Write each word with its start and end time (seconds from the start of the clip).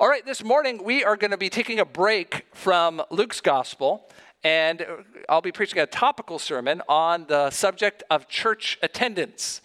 All 0.00 0.08
right, 0.08 0.24
this 0.24 0.44
morning 0.44 0.84
we 0.84 1.02
are 1.02 1.16
going 1.16 1.32
to 1.32 1.36
be 1.36 1.50
taking 1.50 1.80
a 1.80 1.84
break 1.84 2.46
from 2.52 3.02
Luke's 3.10 3.40
gospel, 3.40 4.08
and 4.44 4.86
I'll 5.28 5.40
be 5.40 5.50
preaching 5.50 5.80
a 5.80 5.86
topical 5.86 6.38
sermon 6.38 6.82
on 6.88 7.26
the 7.26 7.50
subject 7.50 8.04
of 8.08 8.28
church 8.28 8.78
attendance. 8.80 9.60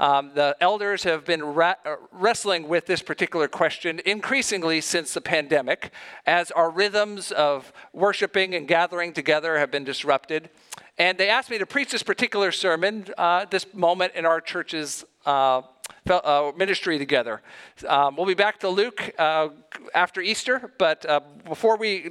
Um, 0.00 0.32
the 0.34 0.56
elders 0.60 1.04
have 1.04 1.24
been 1.24 1.42
ra- 1.42 1.74
uh, 1.84 1.96
wrestling 2.10 2.68
with 2.68 2.86
this 2.86 3.00
particular 3.00 3.46
question 3.46 4.00
increasingly 4.04 4.80
since 4.80 5.14
the 5.14 5.20
pandemic, 5.20 5.92
as 6.26 6.50
our 6.50 6.70
rhythms 6.70 7.30
of 7.30 7.72
worshiping 7.92 8.54
and 8.54 8.66
gathering 8.66 9.12
together 9.12 9.58
have 9.58 9.70
been 9.70 9.84
disrupted. 9.84 10.50
And 10.98 11.16
they 11.16 11.28
asked 11.28 11.50
me 11.50 11.58
to 11.58 11.66
preach 11.66 11.92
this 11.92 12.02
particular 12.02 12.50
sermon, 12.50 13.06
uh, 13.18 13.46
this 13.50 13.72
moment 13.72 14.14
in 14.14 14.26
our 14.26 14.40
church's 14.40 15.04
uh, 15.26 15.62
uh, 16.08 16.52
ministry 16.56 16.98
together. 16.98 17.40
Um, 17.88 18.16
we'll 18.16 18.26
be 18.26 18.34
back 18.34 18.58
to 18.60 18.68
Luke 18.68 19.12
uh, 19.18 19.48
after 19.94 20.20
Easter, 20.20 20.72
but 20.78 21.06
uh, 21.06 21.20
before 21.46 21.76
we 21.76 22.10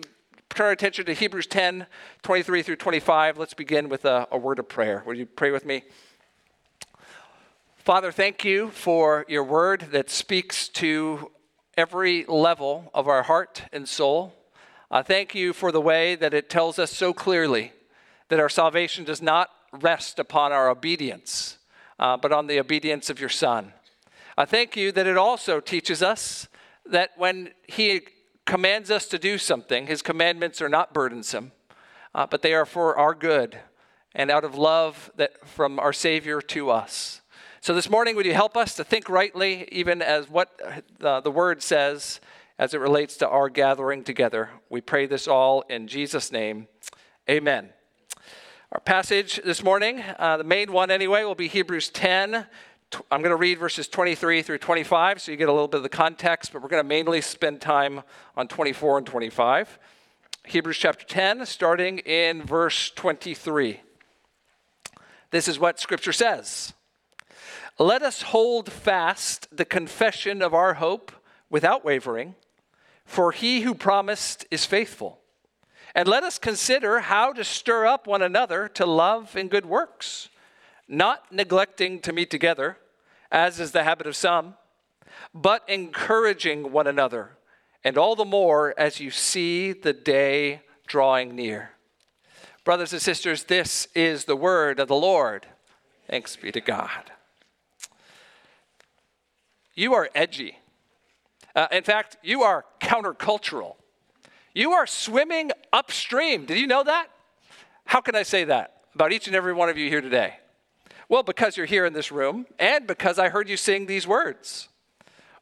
turn 0.49 0.67
our 0.67 0.71
attention 0.71 1.05
to 1.05 1.13
Hebrews 1.13 1.47
10 1.47 1.85
23 2.21 2.63
through 2.63 2.75
25, 2.77 3.37
let's 3.37 3.53
begin 3.53 3.89
with 3.89 4.05
a, 4.05 4.27
a 4.31 4.37
word 4.37 4.59
of 4.59 4.69
prayer. 4.69 5.03
Would 5.05 5.17
you 5.17 5.25
pray 5.25 5.51
with 5.51 5.65
me? 5.65 5.83
Father, 7.83 8.13
thank 8.13 8.45
you 8.45 8.69
for 8.69 9.25
your 9.27 9.43
word 9.43 9.87
that 9.91 10.09
speaks 10.09 10.69
to 10.69 11.29
every 11.75 12.23
level 12.29 12.89
of 12.93 13.09
our 13.09 13.23
heart 13.23 13.63
and 13.73 13.89
soul. 13.89 14.33
Uh, 14.89 15.03
thank 15.03 15.35
you 15.35 15.51
for 15.51 15.69
the 15.69 15.81
way 15.81 16.15
that 16.15 16.33
it 16.33 16.49
tells 16.49 16.79
us 16.79 16.91
so 16.91 17.11
clearly 17.11 17.73
that 18.29 18.39
our 18.39 18.47
salvation 18.47 19.03
does 19.03 19.21
not 19.21 19.49
rest 19.73 20.17
upon 20.17 20.53
our 20.53 20.69
obedience, 20.69 21.57
uh, 21.99 22.15
but 22.15 22.31
on 22.31 22.47
the 22.47 22.57
obedience 22.57 23.09
of 23.09 23.19
your 23.19 23.27
Son. 23.27 23.73
I 24.37 24.45
thank 24.45 24.77
you 24.77 24.93
that 24.93 25.05
it 25.05 25.17
also 25.17 25.59
teaches 25.59 26.01
us 26.01 26.47
that 26.85 27.09
when 27.17 27.51
He 27.67 28.03
commands 28.45 28.91
us 28.91 29.07
to 29.07 29.19
do 29.19 29.37
something, 29.37 29.87
His 29.87 30.01
commandments 30.01 30.61
are 30.61 30.69
not 30.69 30.93
burdensome, 30.93 31.51
uh, 32.15 32.27
but 32.27 32.43
they 32.43 32.53
are 32.53 32.65
for 32.65 32.95
our 32.95 33.13
good 33.13 33.59
and 34.15 34.31
out 34.31 34.45
of 34.45 34.55
love 34.55 35.11
that 35.17 35.45
from 35.45 35.79
our 35.79 35.91
Savior 35.91 36.39
to 36.39 36.69
us. 36.69 37.19
So 37.63 37.73
this 37.73 37.89
morning, 37.89 38.17
would 38.17 38.25
you 38.25 38.33
help 38.33 38.57
us 38.57 38.75
to 38.75 38.83
think 38.83 39.07
rightly, 39.07 39.69
even 39.71 40.01
as 40.01 40.29
what 40.29 40.59
the 40.99 41.31
Word 41.31 41.63
says 41.63 42.19
as 42.59 42.73
it 42.73 42.81
relates 42.81 43.15
to 43.15 43.29
our 43.29 43.47
gathering 43.47 44.03
together? 44.03 44.49
We 44.69 44.81
pray 44.81 45.05
this 45.05 45.29
all 45.29 45.61
in 45.69 45.87
Jesus' 45.87 46.29
name. 46.29 46.67
Amen. 47.29 47.69
Our 48.73 48.81
passage 48.81 49.39
this 49.45 49.63
morning, 49.63 50.03
uh, 50.19 50.35
the 50.35 50.43
main 50.43 50.73
one 50.73 50.91
anyway, 50.91 51.23
will 51.23 51.35
be 51.35 51.47
Hebrews 51.47 51.87
10, 51.87 52.33
I'm 53.09 53.21
going 53.21 53.29
to 53.29 53.37
read 53.37 53.59
verses 53.59 53.87
23 53.87 54.41
through 54.41 54.57
25 54.57 55.21
so 55.21 55.31
you 55.31 55.37
get 55.37 55.47
a 55.47 55.53
little 55.53 55.69
bit 55.69 55.77
of 55.77 55.83
the 55.83 55.89
context, 55.89 56.51
but 56.51 56.61
we're 56.61 56.67
going 56.67 56.83
to 56.83 56.89
mainly 56.89 57.21
spend 57.21 57.61
time 57.61 58.01
on 58.35 58.49
24 58.49 58.97
and 58.97 59.07
25. 59.07 59.79
Hebrews 60.47 60.77
chapter 60.77 61.05
10, 61.05 61.45
starting 61.45 61.99
in 61.99 62.43
verse 62.43 62.89
23. 62.89 63.79
This 65.31 65.47
is 65.47 65.57
what 65.57 65.79
Scripture 65.79 66.11
says 66.11 66.73
Let 67.79 68.03
us 68.03 68.21
hold 68.21 68.71
fast 68.71 69.47
the 69.55 69.65
confession 69.65 70.41
of 70.41 70.53
our 70.53 70.75
hope 70.75 71.11
without 71.49 71.83
wavering, 71.83 72.35
for 73.05 73.31
he 73.31 73.61
who 73.61 73.73
promised 73.73 74.45
is 74.51 74.65
faithful. 74.65 75.19
And 75.95 76.07
let 76.07 76.23
us 76.23 76.39
consider 76.39 76.99
how 76.99 77.33
to 77.33 77.43
stir 77.43 77.85
up 77.85 78.07
one 78.07 78.21
another 78.21 78.67
to 78.69 78.85
love 78.85 79.35
and 79.35 79.49
good 79.49 79.65
works, 79.65 80.29
not 80.87 81.31
neglecting 81.31 81.99
to 82.01 82.13
meet 82.13 82.29
together 82.29 82.77
as 83.33 83.59
is 83.59 83.71
the 83.71 83.83
habit 83.83 84.05
of 84.05 84.15
some, 84.15 84.53
but 85.33 85.63
encouraging 85.67 86.71
one 86.71 86.85
another, 86.85 87.31
and 87.83 87.97
all 87.97 88.15
the 88.15 88.23
more 88.23 88.73
as 88.77 88.99
you 88.99 89.09
see 89.09 89.73
the 89.73 89.91
day 89.91 90.61
drawing 90.85 91.35
near. 91.35 91.71
Brothers 92.63 92.93
and 92.93 93.01
sisters, 93.01 93.45
this 93.45 93.87
is 93.95 94.25
the 94.25 94.35
word 94.35 94.79
of 94.79 94.87
the 94.87 94.95
Lord. 94.95 95.47
Thanks 96.07 96.35
be 96.35 96.51
to 96.51 96.61
God. 96.61 97.11
You 99.75 99.93
are 99.93 100.09
edgy. 100.13 100.57
Uh, 101.55 101.67
in 101.71 101.83
fact, 101.83 102.17
you 102.23 102.43
are 102.43 102.65
countercultural. 102.79 103.75
You 104.53 104.71
are 104.71 104.85
swimming 104.85 105.51
upstream. 105.71 106.45
Did 106.45 106.59
you 106.59 106.67
know 106.67 106.83
that? 106.83 107.07
How 107.85 108.01
can 108.01 108.15
I 108.15 108.23
say 108.23 108.43
that 108.45 108.81
about 108.95 109.11
each 109.11 109.27
and 109.27 109.35
every 109.35 109.53
one 109.53 109.69
of 109.69 109.77
you 109.77 109.89
here 109.89 110.01
today? 110.01 110.35
Well, 111.09 111.23
because 111.23 111.57
you're 111.57 111.65
here 111.65 111.85
in 111.85 111.93
this 111.93 112.11
room 112.11 112.45
and 112.59 112.87
because 112.87 113.19
I 113.19 113.29
heard 113.29 113.49
you 113.49 113.57
sing 113.57 113.85
these 113.85 114.07
words. 114.07 114.69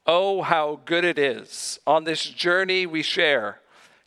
Oh, 0.07 0.41
how 0.41 0.79
good 0.85 1.05
it 1.05 1.19
is 1.19 1.79
on 1.85 2.03
this 2.03 2.23
journey 2.23 2.85
we 2.85 3.03
share 3.03 3.59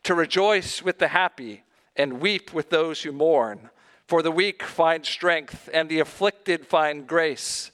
to 0.03 0.15
rejoice 0.15 0.83
with 0.83 0.99
the 0.99 1.09
happy 1.09 1.63
and 1.97 2.21
weep 2.21 2.53
with 2.53 2.71
those 2.71 3.03
who 3.03 3.13
mourn. 3.13 3.71
For 4.07 4.21
the 4.21 4.31
weak 4.31 4.63
find 4.63 5.07
strength 5.07 5.69
and 5.73 5.89
the 5.89 6.01
afflicted 6.01 6.67
find 6.67 7.07
grace 7.07 7.71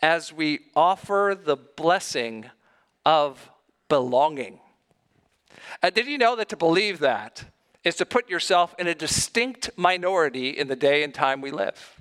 as 0.00 0.32
we 0.32 0.60
offer 0.74 1.36
the 1.40 1.56
blessing 1.56 2.50
of 3.04 3.50
belonging. 3.88 4.60
Uh, 5.82 5.90
did 5.90 6.06
you 6.06 6.18
know 6.18 6.36
that 6.36 6.48
to 6.48 6.56
believe 6.56 6.98
that 6.98 7.44
is 7.84 7.96
to 7.96 8.06
put 8.06 8.28
yourself 8.28 8.74
in 8.78 8.86
a 8.86 8.94
distinct 8.94 9.70
minority 9.76 10.50
in 10.50 10.68
the 10.68 10.76
day 10.76 11.02
and 11.02 11.14
time 11.14 11.40
we 11.40 11.50
live? 11.50 12.00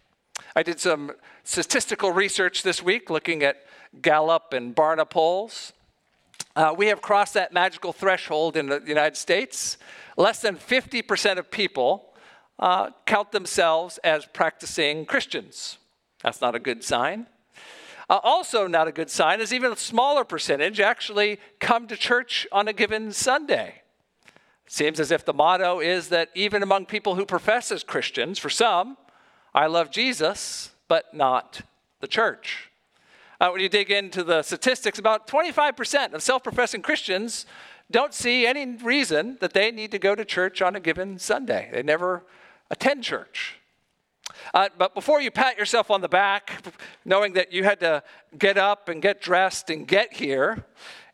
I 0.56 0.64
did 0.64 0.80
some 0.80 1.12
statistical 1.44 2.12
research 2.12 2.64
this 2.64 2.82
week 2.82 3.10
looking 3.10 3.44
at 3.44 3.66
Gallup 4.02 4.54
and 4.54 4.76
Barna 4.76 5.10
polls. 5.10 5.74
Uh, 6.56 6.74
we 6.76 6.88
have 6.88 7.02
crossed 7.02 7.34
that 7.34 7.54
magical 7.54 7.94
threshold 7.94 8.56
in 8.56 8.68
the 8.68 8.82
United 8.86 9.18
States. 9.18 9.78
Less 10.18 10.42
than 10.42 10.56
50% 10.56 11.38
of 11.38 11.50
people 11.50 12.14
uh, 12.60 12.92
count 13.06 13.32
themselves 13.32 13.98
as 14.04 14.26
practicing 14.26 15.06
Christians. 15.06 15.80
That's 16.24 16.42
not 16.42 16.56
a 16.56 16.60
good 16.60 16.84
sign. 16.84 17.28
Uh, 18.10 18.20
also, 18.24 18.68
not 18.68 18.88
a 18.88 18.92
good 18.92 19.10
sign 19.10 19.40
is 19.40 19.54
even 19.54 19.72
a 19.72 19.78
smaller 19.78 20.24
percentage 20.24 20.80
actually 20.80 21.40
come 21.60 21.88
to 21.88 21.96
church 21.96 22.46
on 22.52 22.68
a 22.68 22.74
given 22.74 23.12
Sunday. 23.12 23.82
Seems 24.68 25.00
as 25.00 25.12
if 25.12 25.26
the 25.26 25.34
motto 25.34 25.80
is 25.80 26.10
that 26.10 26.30
even 26.36 26.64
among 26.64 26.86
people 26.86 27.16
who 27.16 27.26
profess 27.26 27.72
as 27.72 27.84
Christians, 27.84 28.40
for 28.40 28.50
some, 28.50 28.98
I 29.54 29.68
love 29.68 29.92
Jesus, 29.92 30.72
but 30.88 31.14
not 31.14 31.62
the 32.02 32.08
church. 32.08 32.72
Uh, 33.40 33.50
when 33.50 33.62
you 33.62 33.70
dig 33.70 33.92
into 33.92 34.24
the 34.24 34.42
statistics, 34.42 35.00
about 35.00 35.28
25% 35.28 36.14
of 36.14 36.24
self 36.24 36.44
professing 36.44 36.82
Christians 36.82 37.46
don't 37.92 38.14
see 38.14 38.48
any 38.48 38.66
reason 38.78 39.38
that 39.42 39.54
they 39.54 39.70
need 39.70 39.92
to 39.92 40.00
go 40.00 40.16
to 40.16 40.26
church 40.26 40.62
on 40.62 40.76
a 40.76 40.80
given 40.80 41.20
Sunday. 41.20 41.70
They 41.72 41.84
never 41.84 42.26
attend 42.72 43.04
church. 43.04 43.60
Uh, 44.54 44.70
but 44.78 44.94
before 44.94 45.22
you 45.22 45.32
pat 45.32 45.58
yourself 45.58 45.92
on 45.92 46.02
the 46.02 46.10
back, 46.10 46.66
knowing 47.06 47.34
that 47.34 47.52
you 47.52 47.64
had 47.64 47.80
to 47.80 48.04
get 48.38 48.58
up 48.58 48.90
and 48.90 49.02
get 49.02 49.22
dressed 49.22 49.70
and 49.70 49.88
get 49.88 50.14
here, 50.14 50.66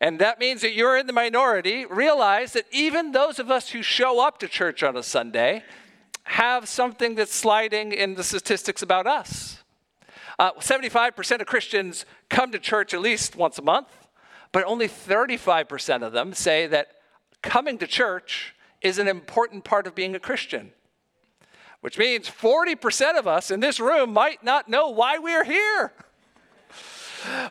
and 0.02 0.20
that 0.20 0.40
means 0.40 0.62
that 0.62 0.74
you're 0.74 0.98
in 0.98 1.08
the 1.08 1.14
minority, 1.14 1.86
realize 1.86 2.54
that 2.54 2.66
even 2.72 3.12
those 3.12 3.40
of 3.40 3.52
us 3.52 3.70
who 3.70 3.82
show 3.82 4.26
up 4.26 4.40
to 4.40 4.48
church 4.48 4.84
on 4.84 4.96
a 4.96 5.04
Sunday 5.04 5.64
have 6.24 6.68
something 6.68 7.16
that's 7.16 7.34
sliding 7.34 7.92
in 7.92 8.16
the 8.16 8.24
statistics 8.24 8.82
about 8.82 9.08
us. 9.08 9.64
Uh, 10.38 10.54
75% 10.54 11.42
of 11.42 11.48
Christians 11.48 12.06
come 12.30 12.52
to 12.52 12.60
church 12.60 12.94
at 12.94 13.02
least 13.02 13.36
once 13.36 13.58
a 13.58 13.62
month, 13.62 13.90
but 14.52 14.64
only 14.64 14.88
35% 14.88 16.02
of 16.02 16.14
them 16.14 16.34
say 16.34 16.66
that 16.68 16.88
coming 17.42 17.78
to 17.80 17.88
church 17.88 18.56
is 18.82 19.00
an 19.00 19.08
important 19.08 19.64
part 19.64 19.86
of 19.86 19.96
being 19.96 20.16
a 20.16 20.20
Christian. 20.20 20.72
Which 21.82 21.98
means 21.98 22.30
40% 22.30 23.18
of 23.18 23.28
us 23.28 23.52
in 23.52 23.60
this 23.60 23.80
room 23.80 24.12
might 24.12 24.44
not 24.44 24.68
know 24.68 24.90
why 24.90 25.18
we're 25.18 25.46
here. 25.46 25.94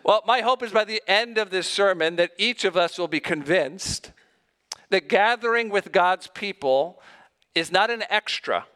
Well, 0.02 0.22
my 0.26 0.40
hope 0.40 0.62
is 0.62 0.72
by 0.72 0.84
the 0.84 1.02
end 1.06 1.38
of 1.38 1.50
this 1.50 1.66
sermon 1.66 2.16
that 2.16 2.32
each 2.38 2.64
of 2.64 2.76
us 2.76 2.98
will 2.98 3.08
be 3.08 3.20
convinced 3.20 4.12
that 4.90 5.08
gathering 5.08 5.70
with 5.70 5.92
God's 5.92 6.26
people 6.28 7.00
is 7.54 7.70
not 7.72 7.90
an 7.90 8.04
extra, 8.08 8.66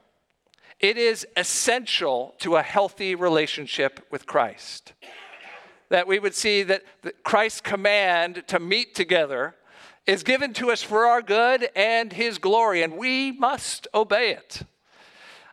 it 0.80 0.98
is 0.98 1.26
essential 1.36 2.34
to 2.40 2.56
a 2.56 2.62
healthy 2.62 3.14
relationship 3.14 4.04
with 4.10 4.26
Christ. 4.26 4.92
That 5.90 6.06
we 6.08 6.18
would 6.18 6.34
see 6.34 6.62
that 6.64 6.82
Christ's 7.22 7.60
command 7.60 8.44
to 8.48 8.58
meet 8.58 8.94
together 8.94 9.54
is 10.06 10.22
given 10.22 10.52
to 10.54 10.72
us 10.72 10.82
for 10.82 11.06
our 11.06 11.22
good 11.22 11.70
and 11.76 12.12
his 12.12 12.38
glory, 12.38 12.82
and 12.82 12.96
we 12.96 13.30
must 13.30 13.86
obey 13.94 14.30
it. 14.32 14.62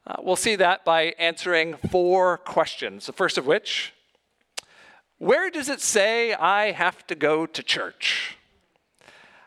Uh, 0.09 0.15
we'll 0.23 0.35
see 0.35 0.55
that 0.55 0.83
by 0.83 1.13
answering 1.19 1.75
four 1.91 2.39
questions. 2.39 3.05
The 3.05 3.13
first 3.13 3.37
of 3.37 3.45
which, 3.45 3.93
where 5.19 5.51
does 5.51 5.69
it 5.69 5.81
say 5.81 6.33
I 6.33 6.71
have 6.71 7.05
to 7.07 7.15
go 7.15 7.45
to 7.45 7.61
church? 7.61 8.35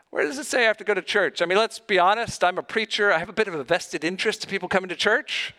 Where 0.09 0.23
does 0.23 0.37
it 0.37 0.45
say 0.45 0.59
I 0.59 0.67
have 0.67 0.77
to 0.77 0.85
go 0.85 0.93
to 0.93 1.01
church? 1.01 1.41
I 1.41 1.45
mean, 1.45 1.57
let's 1.57 1.79
be 1.79 1.99
honest. 1.99 2.45
I'm 2.45 2.57
a 2.57 2.63
preacher. 2.63 3.11
I 3.11 3.19
have 3.19 3.27
a 3.27 3.33
bit 3.33 3.49
of 3.49 3.55
a 3.55 3.63
vested 3.65 4.05
interest 4.05 4.45
in 4.45 4.49
people 4.49 4.69
coming 4.69 4.87
to 4.87 4.95
church. 4.95 5.53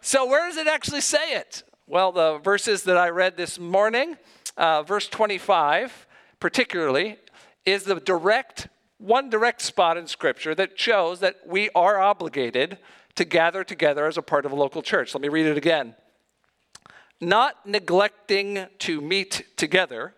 So, 0.00 0.24
where 0.24 0.46
does 0.46 0.58
it 0.58 0.68
actually 0.68 1.00
say 1.00 1.32
it? 1.32 1.64
Well, 1.88 2.12
the 2.12 2.38
verses 2.38 2.84
that 2.84 2.96
I 2.96 3.08
read 3.08 3.36
this 3.36 3.58
morning, 3.58 4.16
uh, 4.56 4.84
verse 4.84 5.08
25 5.08 6.06
particularly, 6.38 7.16
is 7.64 7.82
the 7.82 7.96
direct 7.96 8.68
one 8.98 9.28
direct 9.28 9.60
spot 9.60 9.96
in 9.96 10.06
Scripture 10.06 10.54
that 10.54 10.78
shows 10.78 11.18
that 11.18 11.40
we 11.46 11.68
are 11.74 11.98
obligated 11.98 12.78
to 13.16 13.24
gather 13.24 13.64
together 13.64 14.06
as 14.06 14.16
a 14.16 14.22
part 14.22 14.46
of 14.46 14.52
a 14.52 14.54
local 14.54 14.82
church. 14.82 15.14
Let 15.14 15.22
me 15.22 15.28
read 15.28 15.46
it 15.46 15.56
again. 15.56 15.94
Not 17.20 17.66
neglecting 17.66 18.66
to 18.80 19.00
meet 19.00 19.44
together, 19.56 20.14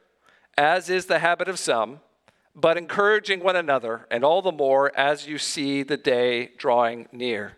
as 0.56 0.90
is 0.90 1.06
the 1.06 1.20
habit 1.20 1.48
of 1.48 1.58
some, 1.58 2.00
but 2.54 2.76
encouraging 2.76 3.40
one 3.40 3.54
another, 3.54 4.06
and 4.10 4.24
all 4.24 4.42
the 4.42 4.52
more 4.52 4.94
as 4.96 5.28
you 5.28 5.38
see 5.38 5.84
the 5.84 5.96
day 5.96 6.50
drawing 6.58 7.08
near. 7.12 7.56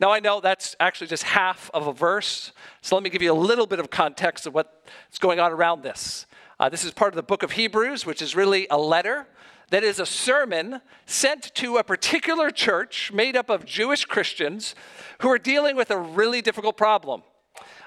Now, 0.00 0.10
I 0.10 0.18
know 0.18 0.40
that's 0.40 0.74
actually 0.80 1.06
just 1.06 1.22
half 1.22 1.70
of 1.72 1.86
a 1.86 1.92
verse, 1.92 2.50
so 2.80 2.96
let 2.96 3.04
me 3.04 3.10
give 3.10 3.22
you 3.22 3.32
a 3.32 3.34
little 3.34 3.66
bit 3.66 3.78
of 3.78 3.88
context 3.88 4.48
of 4.48 4.54
what's 4.54 5.18
going 5.20 5.38
on 5.38 5.52
around 5.52 5.84
this. 5.84 6.26
Uh, 6.58 6.68
this 6.68 6.84
is 6.84 6.90
part 6.90 7.12
of 7.12 7.16
the 7.16 7.22
book 7.22 7.44
of 7.44 7.52
Hebrews, 7.52 8.04
which 8.04 8.20
is 8.20 8.34
really 8.34 8.66
a 8.68 8.78
letter 8.78 9.28
that 9.72 9.82
is 9.82 9.98
a 9.98 10.04
sermon 10.04 10.82
sent 11.06 11.54
to 11.54 11.78
a 11.78 11.82
particular 11.82 12.50
church 12.50 13.10
made 13.10 13.34
up 13.34 13.48
of 13.48 13.64
Jewish 13.64 14.04
Christians 14.04 14.74
who 15.22 15.30
are 15.30 15.38
dealing 15.38 15.76
with 15.76 15.90
a 15.90 15.96
really 15.96 16.42
difficult 16.42 16.76
problem. 16.76 17.22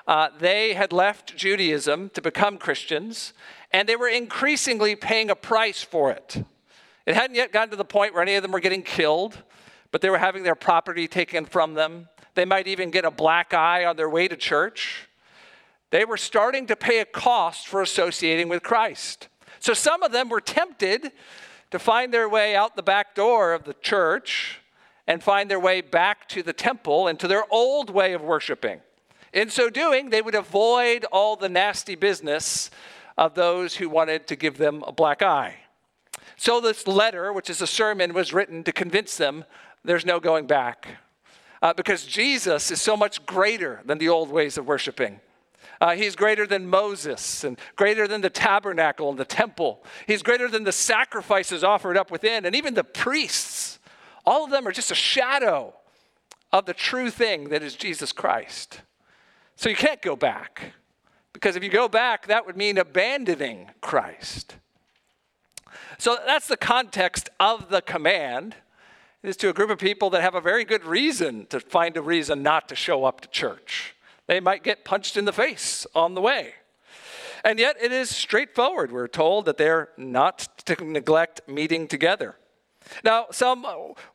Uh, 0.07 0.29
they 0.39 0.73
had 0.73 0.91
left 0.91 1.35
Judaism 1.35 2.09
to 2.15 2.23
become 2.23 2.57
Christians, 2.57 3.33
and 3.71 3.87
they 3.87 3.95
were 3.95 4.07
increasingly 4.07 4.95
paying 4.95 5.29
a 5.29 5.35
price 5.35 5.83
for 5.83 6.09
it. 6.09 6.43
It 7.05 7.13
hadn't 7.13 7.35
yet 7.35 7.51
gotten 7.51 7.69
to 7.69 7.75
the 7.75 7.85
point 7.85 8.15
where 8.15 8.23
any 8.23 8.33
of 8.33 8.41
them 8.41 8.51
were 8.51 8.59
getting 8.59 8.81
killed, 8.81 9.37
but 9.91 10.01
they 10.01 10.09
were 10.09 10.17
having 10.17 10.41
their 10.41 10.55
property 10.55 11.07
taken 11.07 11.45
from 11.45 11.75
them. 11.75 12.09
They 12.33 12.45
might 12.45 12.65
even 12.67 12.89
get 12.89 13.05
a 13.05 13.11
black 13.11 13.53
eye 13.53 13.85
on 13.85 13.95
their 13.95 14.09
way 14.09 14.27
to 14.27 14.35
church. 14.35 15.07
They 15.91 16.03
were 16.03 16.17
starting 16.17 16.65
to 16.65 16.75
pay 16.75 16.97
a 16.97 17.05
cost 17.05 17.67
for 17.67 17.83
associating 17.83 18.49
with 18.49 18.63
Christ. 18.63 19.27
So 19.59 19.75
some 19.75 20.01
of 20.01 20.11
them 20.11 20.29
were 20.29 20.41
tempted 20.41 21.11
to 21.71 21.79
find 21.79 22.13
their 22.13 22.29
way 22.29 22.55
out 22.55 22.75
the 22.75 22.83
back 22.83 23.15
door 23.15 23.53
of 23.53 23.63
the 23.63 23.73
church 23.73 24.61
and 25.07 25.21
find 25.21 25.49
their 25.49 25.59
way 25.59 25.81
back 25.81 26.27
to 26.29 26.41
the 26.41 26.53
temple 26.53 27.07
and 27.07 27.19
to 27.19 27.27
their 27.27 27.43
old 27.51 27.89
way 27.89 28.13
of 28.13 28.21
worshiping. 28.21 28.81
In 29.33 29.49
so 29.49 29.69
doing, 29.69 30.09
they 30.09 30.21
would 30.21 30.35
avoid 30.35 31.05
all 31.11 31.35
the 31.35 31.49
nasty 31.49 31.95
business 31.95 32.71
of 33.17 33.35
those 33.35 33.75
who 33.75 33.89
wanted 33.89 34.27
to 34.27 34.35
give 34.35 34.57
them 34.57 34.83
a 34.87 34.91
black 34.91 35.21
eye. 35.21 35.55
So, 36.37 36.59
this 36.59 36.87
letter, 36.87 37.31
which 37.31 37.49
is 37.49 37.61
a 37.61 37.67
sermon, 37.67 38.13
was 38.13 38.33
written 38.33 38.63
to 38.63 38.71
convince 38.71 39.17
them 39.17 39.45
there's 39.83 40.05
no 40.05 40.19
going 40.19 40.47
back. 40.47 40.87
Uh, 41.61 41.73
because 41.73 42.05
Jesus 42.05 42.71
is 42.71 42.81
so 42.81 42.97
much 42.97 43.25
greater 43.25 43.81
than 43.85 43.97
the 43.97 44.09
old 44.09 44.29
ways 44.29 44.57
of 44.57 44.67
worshiping. 44.67 45.19
Uh, 45.81 45.95
he's 45.95 46.15
greater 46.15 46.47
than 46.47 46.67
Moses 46.67 47.43
and 47.43 47.59
greater 47.75 48.07
than 48.07 48.21
the 48.21 48.29
tabernacle 48.29 49.09
and 49.09 49.19
the 49.19 49.25
temple. 49.25 49.83
He's 50.07 50.23
greater 50.23 50.47
than 50.47 50.63
the 50.63 50.71
sacrifices 50.71 51.63
offered 51.63 51.97
up 51.97 52.11
within 52.11 52.45
and 52.45 52.55
even 52.55 52.73
the 52.73 52.83
priests. 52.83 53.79
All 54.25 54.45
of 54.45 54.51
them 54.51 54.67
are 54.67 54.71
just 54.71 54.91
a 54.91 54.95
shadow 54.95 55.73
of 56.51 56.65
the 56.65 56.73
true 56.73 57.09
thing 57.09 57.49
that 57.49 57.61
is 57.61 57.75
Jesus 57.75 58.11
Christ. 58.11 58.81
So 59.55 59.69
you 59.69 59.75
can't 59.75 60.01
go 60.01 60.15
back. 60.15 60.73
Because 61.33 61.57
if 61.57 61.63
you 61.63 61.69
go 61.69 61.89
back, 61.89 62.27
that 62.27 62.45
would 62.45 62.55
mean 62.55 62.77
abandoning 62.77 63.71
Christ. 63.81 64.55
So 65.97 66.17
that's 66.25 66.47
the 66.47 66.57
context 66.57 67.29
of 67.39 67.69
the 67.69 67.81
command. 67.81 68.55
It 69.21 69.29
is 69.29 69.37
to 69.37 69.49
a 69.49 69.53
group 69.53 69.69
of 69.69 69.77
people 69.77 70.09
that 70.11 70.21
have 70.21 70.35
a 70.35 70.41
very 70.41 70.63
good 70.63 70.85
reason 70.85 71.45
to 71.47 71.59
find 71.59 71.97
a 71.97 72.01
reason 72.01 72.41
not 72.41 72.69
to 72.69 72.75
show 72.75 73.05
up 73.05 73.21
to 73.21 73.27
church. 73.27 73.94
They 74.27 74.39
might 74.39 74.63
get 74.63 74.85
punched 74.85 75.17
in 75.17 75.25
the 75.25 75.33
face 75.33 75.85
on 75.93 76.15
the 76.15 76.21
way. 76.21 76.53
And 77.43 77.59
yet 77.59 77.77
it 77.79 77.91
is 77.91 78.09
straightforward. 78.09 78.91
We're 78.91 79.07
told 79.07 79.45
that 79.45 79.57
they're 79.57 79.89
not 79.97 80.47
to 80.65 80.83
neglect 80.83 81.41
meeting 81.47 81.87
together. 81.87 82.35
Now, 83.03 83.27
some 83.31 83.63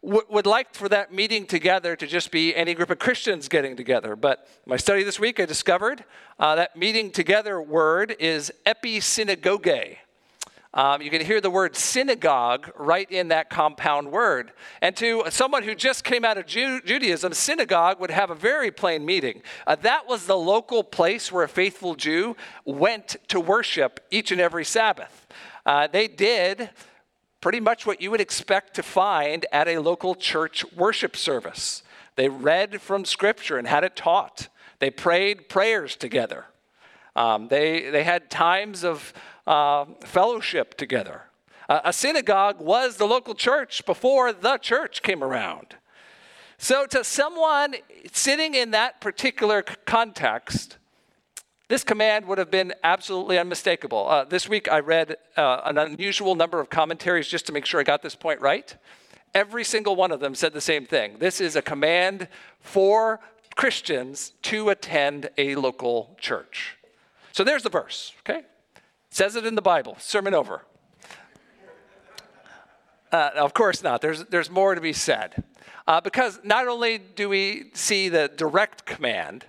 w- 0.02 0.22
would 0.28 0.46
like 0.46 0.74
for 0.74 0.88
that 0.88 1.12
meeting 1.12 1.46
together 1.46 1.96
to 1.96 2.06
just 2.06 2.30
be 2.30 2.54
any 2.54 2.74
group 2.74 2.90
of 2.90 2.98
Christians 2.98 3.48
getting 3.48 3.76
together, 3.76 4.16
but 4.16 4.48
my 4.66 4.76
study 4.76 5.02
this 5.02 5.18
week 5.18 5.40
I 5.40 5.46
discovered 5.46 6.04
uh, 6.38 6.54
that 6.56 6.76
meeting 6.76 7.10
together 7.10 7.60
word 7.60 8.14
is 8.18 8.52
episynagoge. 8.66 9.96
Um, 10.72 11.02
you 11.02 11.10
can 11.10 11.24
hear 11.24 11.40
the 11.40 11.50
word 11.50 11.74
synagogue 11.74 12.70
right 12.76 13.10
in 13.10 13.28
that 13.28 13.50
compound 13.50 14.12
word. 14.12 14.52
And 14.80 14.96
to 14.96 15.24
someone 15.28 15.64
who 15.64 15.74
just 15.74 16.04
came 16.04 16.24
out 16.24 16.38
of 16.38 16.46
Ju- 16.46 16.80
Judaism, 16.82 17.32
synagogue 17.32 17.98
would 18.00 18.10
have 18.10 18.30
a 18.30 18.36
very 18.36 18.70
plain 18.70 19.04
meaning. 19.04 19.42
Uh, 19.66 19.74
that 19.76 20.06
was 20.06 20.26
the 20.26 20.36
local 20.36 20.84
place 20.84 21.32
where 21.32 21.42
a 21.42 21.48
faithful 21.48 21.96
Jew 21.96 22.36
went 22.64 23.16
to 23.28 23.40
worship 23.40 23.98
each 24.12 24.30
and 24.30 24.40
every 24.40 24.64
Sabbath. 24.64 25.26
Uh, 25.66 25.88
they 25.88 26.06
did 26.06 26.70
pretty 27.40 27.58
much 27.58 27.84
what 27.84 28.00
you 28.00 28.10
would 28.12 28.20
expect 28.20 28.74
to 28.74 28.82
find 28.82 29.46
at 29.50 29.66
a 29.66 29.78
local 29.78 30.14
church 30.14 30.64
worship 30.72 31.16
service. 31.16 31.82
They 32.14 32.28
read 32.28 32.80
from 32.80 33.04
Scripture 33.04 33.58
and 33.58 33.66
had 33.66 33.82
it 33.82 33.96
taught. 33.96 34.48
They 34.78 34.90
prayed 34.90 35.48
prayers 35.48 35.96
together. 35.96 36.46
Um, 37.16 37.48
they, 37.48 37.90
they 37.90 38.04
had 38.04 38.30
times 38.30 38.84
of 38.84 39.12
uh, 39.46 39.86
fellowship 40.04 40.76
together. 40.76 41.22
Uh, 41.68 41.80
a 41.84 41.92
synagogue 41.92 42.60
was 42.60 42.96
the 42.96 43.06
local 43.06 43.34
church 43.34 43.84
before 43.86 44.32
the 44.32 44.58
church 44.58 45.02
came 45.02 45.22
around. 45.22 45.76
So, 46.58 46.84
to 46.86 47.04
someone 47.04 47.76
sitting 48.12 48.54
in 48.54 48.72
that 48.72 49.00
particular 49.00 49.62
context, 49.62 50.76
this 51.68 51.84
command 51.84 52.26
would 52.26 52.38
have 52.38 52.50
been 52.50 52.74
absolutely 52.82 53.38
unmistakable. 53.38 54.08
Uh, 54.08 54.24
this 54.24 54.48
week 54.48 54.70
I 54.70 54.80
read 54.80 55.16
uh, 55.36 55.60
an 55.64 55.78
unusual 55.78 56.34
number 56.34 56.60
of 56.60 56.68
commentaries 56.68 57.28
just 57.28 57.46
to 57.46 57.52
make 57.52 57.64
sure 57.64 57.80
I 57.80 57.84
got 57.84 58.02
this 58.02 58.16
point 58.16 58.40
right. 58.40 58.76
Every 59.32 59.62
single 59.62 59.94
one 59.94 60.10
of 60.10 60.18
them 60.18 60.34
said 60.34 60.52
the 60.52 60.60
same 60.60 60.84
thing. 60.84 61.18
This 61.20 61.40
is 61.40 61.54
a 61.54 61.62
command 61.62 62.26
for 62.58 63.20
Christians 63.54 64.32
to 64.42 64.70
attend 64.70 65.30
a 65.38 65.54
local 65.54 66.16
church. 66.20 66.76
So 67.32 67.44
there's 67.44 67.62
the 67.62 67.70
verse, 67.70 68.12
okay? 68.20 68.40
It 68.40 68.44
says 69.10 69.36
it 69.36 69.46
in 69.46 69.54
the 69.54 69.62
Bible. 69.62 69.96
Sermon 69.98 70.34
over. 70.34 70.62
Uh, 73.12 73.30
of 73.36 73.54
course 73.54 73.82
not. 73.82 74.00
There's, 74.00 74.24
there's 74.26 74.50
more 74.50 74.74
to 74.74 74.80
be 74.80 74.92
said. 74.92 75.42
Uh, 75.86 76.00
because 76.00 76.38
not 76.44 76.68
only 76.68 76.98
do 76.98 77.28
we 77.28 77.70
see 77.74 78.08
the 78.08 78.28
direct 78.28 78.86
command, 78.86 79.46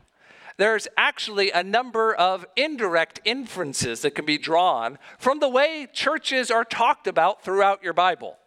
there's 0.57 0.88
actually 0.98 1.51
a 1.51 1.63
number 1.63 2.13
of 2.13 2.45
indirect 2.56 3.19
inferences 3.25 4.01
that 4.01 4.16
can 4.16 4.25
be 4.25 4.38
drawn 4.38 4.98
from 5.18 5.39
the 5.39 5.50
way 5.50 5.88
churches 5.92 6.50
are 6.51 6.66
talked 6.66 7.07
about 7.07 7.44
throughout 7.44 7.84
your 7.84 7.94
Bible. 7.94 8.38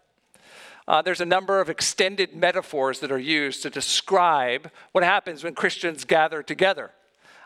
Uh, 0.87 1.01
there's 1.03 1.21
a 1.21 1.27
number 1.27 1.61
of 1.61 1.71
extended 1.71 2.35
metaphors 2.35 3.01
that 3.01 3.11
are 3.11 3.19
used 3.19 3.63
to 3.63 3.71
describe 3.71 4.71
what 4.93 5.03
happens 5.03 5.43
when 5.43 5.55
Christians 5.55 6.05
gather 6.05 6.43
together. 6.43 6.93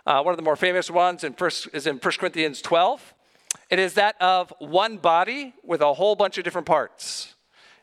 Uh, 0.08 0.22
one 0.22 0.32
of 0.32 0.38
the 0.38 0.42
more 0.42 0.56
famous 0.56 0.90
ones 0.90 1.22
in 1.22 1.34
first, 1.34 1.68
is 1.74 1.86
in 1.86 1.98
1 1.98 2.12
Corinthians 2.18 2.62
12. 2.62 3.12
It 3.68 3.78
is 3.78 3.92
that 3.92 4.16
of 4.22 4.54
one 4.58 4.96
body 4.96 5.52
with 5.62 5.82
a 5.82 5.92
whole 5.92 6.16
bunch 6.16 6.38
of 6.38 6.44
different 6.44 6.66
parts. 6.66 7.34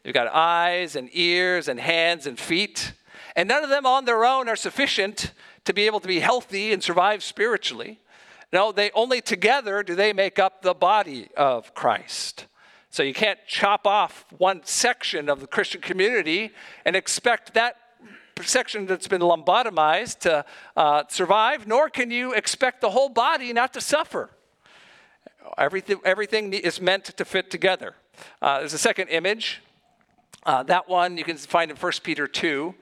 You've 0.03 0.15
got 0.15 0.33
eyes 0.33 0.95
and 0.95 1.07
ears 1.13 1.67
and 1.67 1.79
hands 1.79 2.25
and 2.25 2.39
feet, 2.39 2.93
and 3.35 3.47
none 3.47 3.63
of 3.63 3.69
them 3.69 3.85
on 3.85 4.05
their 4.05 4.25
own 4.25 4.49
are 4.49 4.55
sufficient 4.55 5.33
to 5.65 5.73
be 5.73 5.85
able 5.85 5.99
to 5.99 6.07
be 6.07 6.19
healthy 6.19 6.73
and 6.73 6.81
survive 6.81 7.21
spiritually. 7.21 7.99
No, 8.51 8.71
they 8.71 8.89
only 8.95 9.21
together 9.21 9.83
do 9.83 9.93
they 9.93 10.11
make 10.11 10.39
up 10.39 10.63
the 10.63 10.73
body 10.73 11.27
of 11.37 11.75
Christ. 11.75 12.47
So 12.89 13.03
you 13.03 13.13
can't 13.13 13.37
chop 13.45 13.85
off 13.85 14.25
one 14.35 14.61
section 14.63 15.29
of 15.29 15.41
the 15.41 15.47
Christian 15.47 15.81
community 15.81 16.53
and 16.85 16.95
expect 16.95 17.53
that 17.53 17.75
section 18.43 18.85
that's 18.85 19.07
been 19.07 19.21
lobotomized 19.21 20.19
to 20.19 20.45
uh, 20.75 21.03
survive, 21.07 21.67
nor 21.67 21.89
can 21.89 22.11
you 22.11 22.33
expect 22.33 22.81
the 22.81 22.89
whole 22.89 23.09
body 23.09 23.53
not 23.53 23.73
to 23.73 23.81
suffer. 23.81 24.29
Everything, 25.57 25.99
everything 26.03 26.51
is 26.53 26.81
meant 26.81 27.05
to 27.05 27.25
fit 27.25 27.49
together. 27.49 27.95
Uh, 28.41 28.59
there's 28.59 28.73
a 28.73 28.77
second 28.77 29.07
image. 29.07 29.61
Uh, 30.45 30.63
that 30.63 30.89
one 30.89 31.17
you 31.17 31.23
can 31.23 31.37
find 31.37 31.71
in 31.71 31.77
1 31.77 31.91
Peter 32.03 32.27
2. 32.27 32.75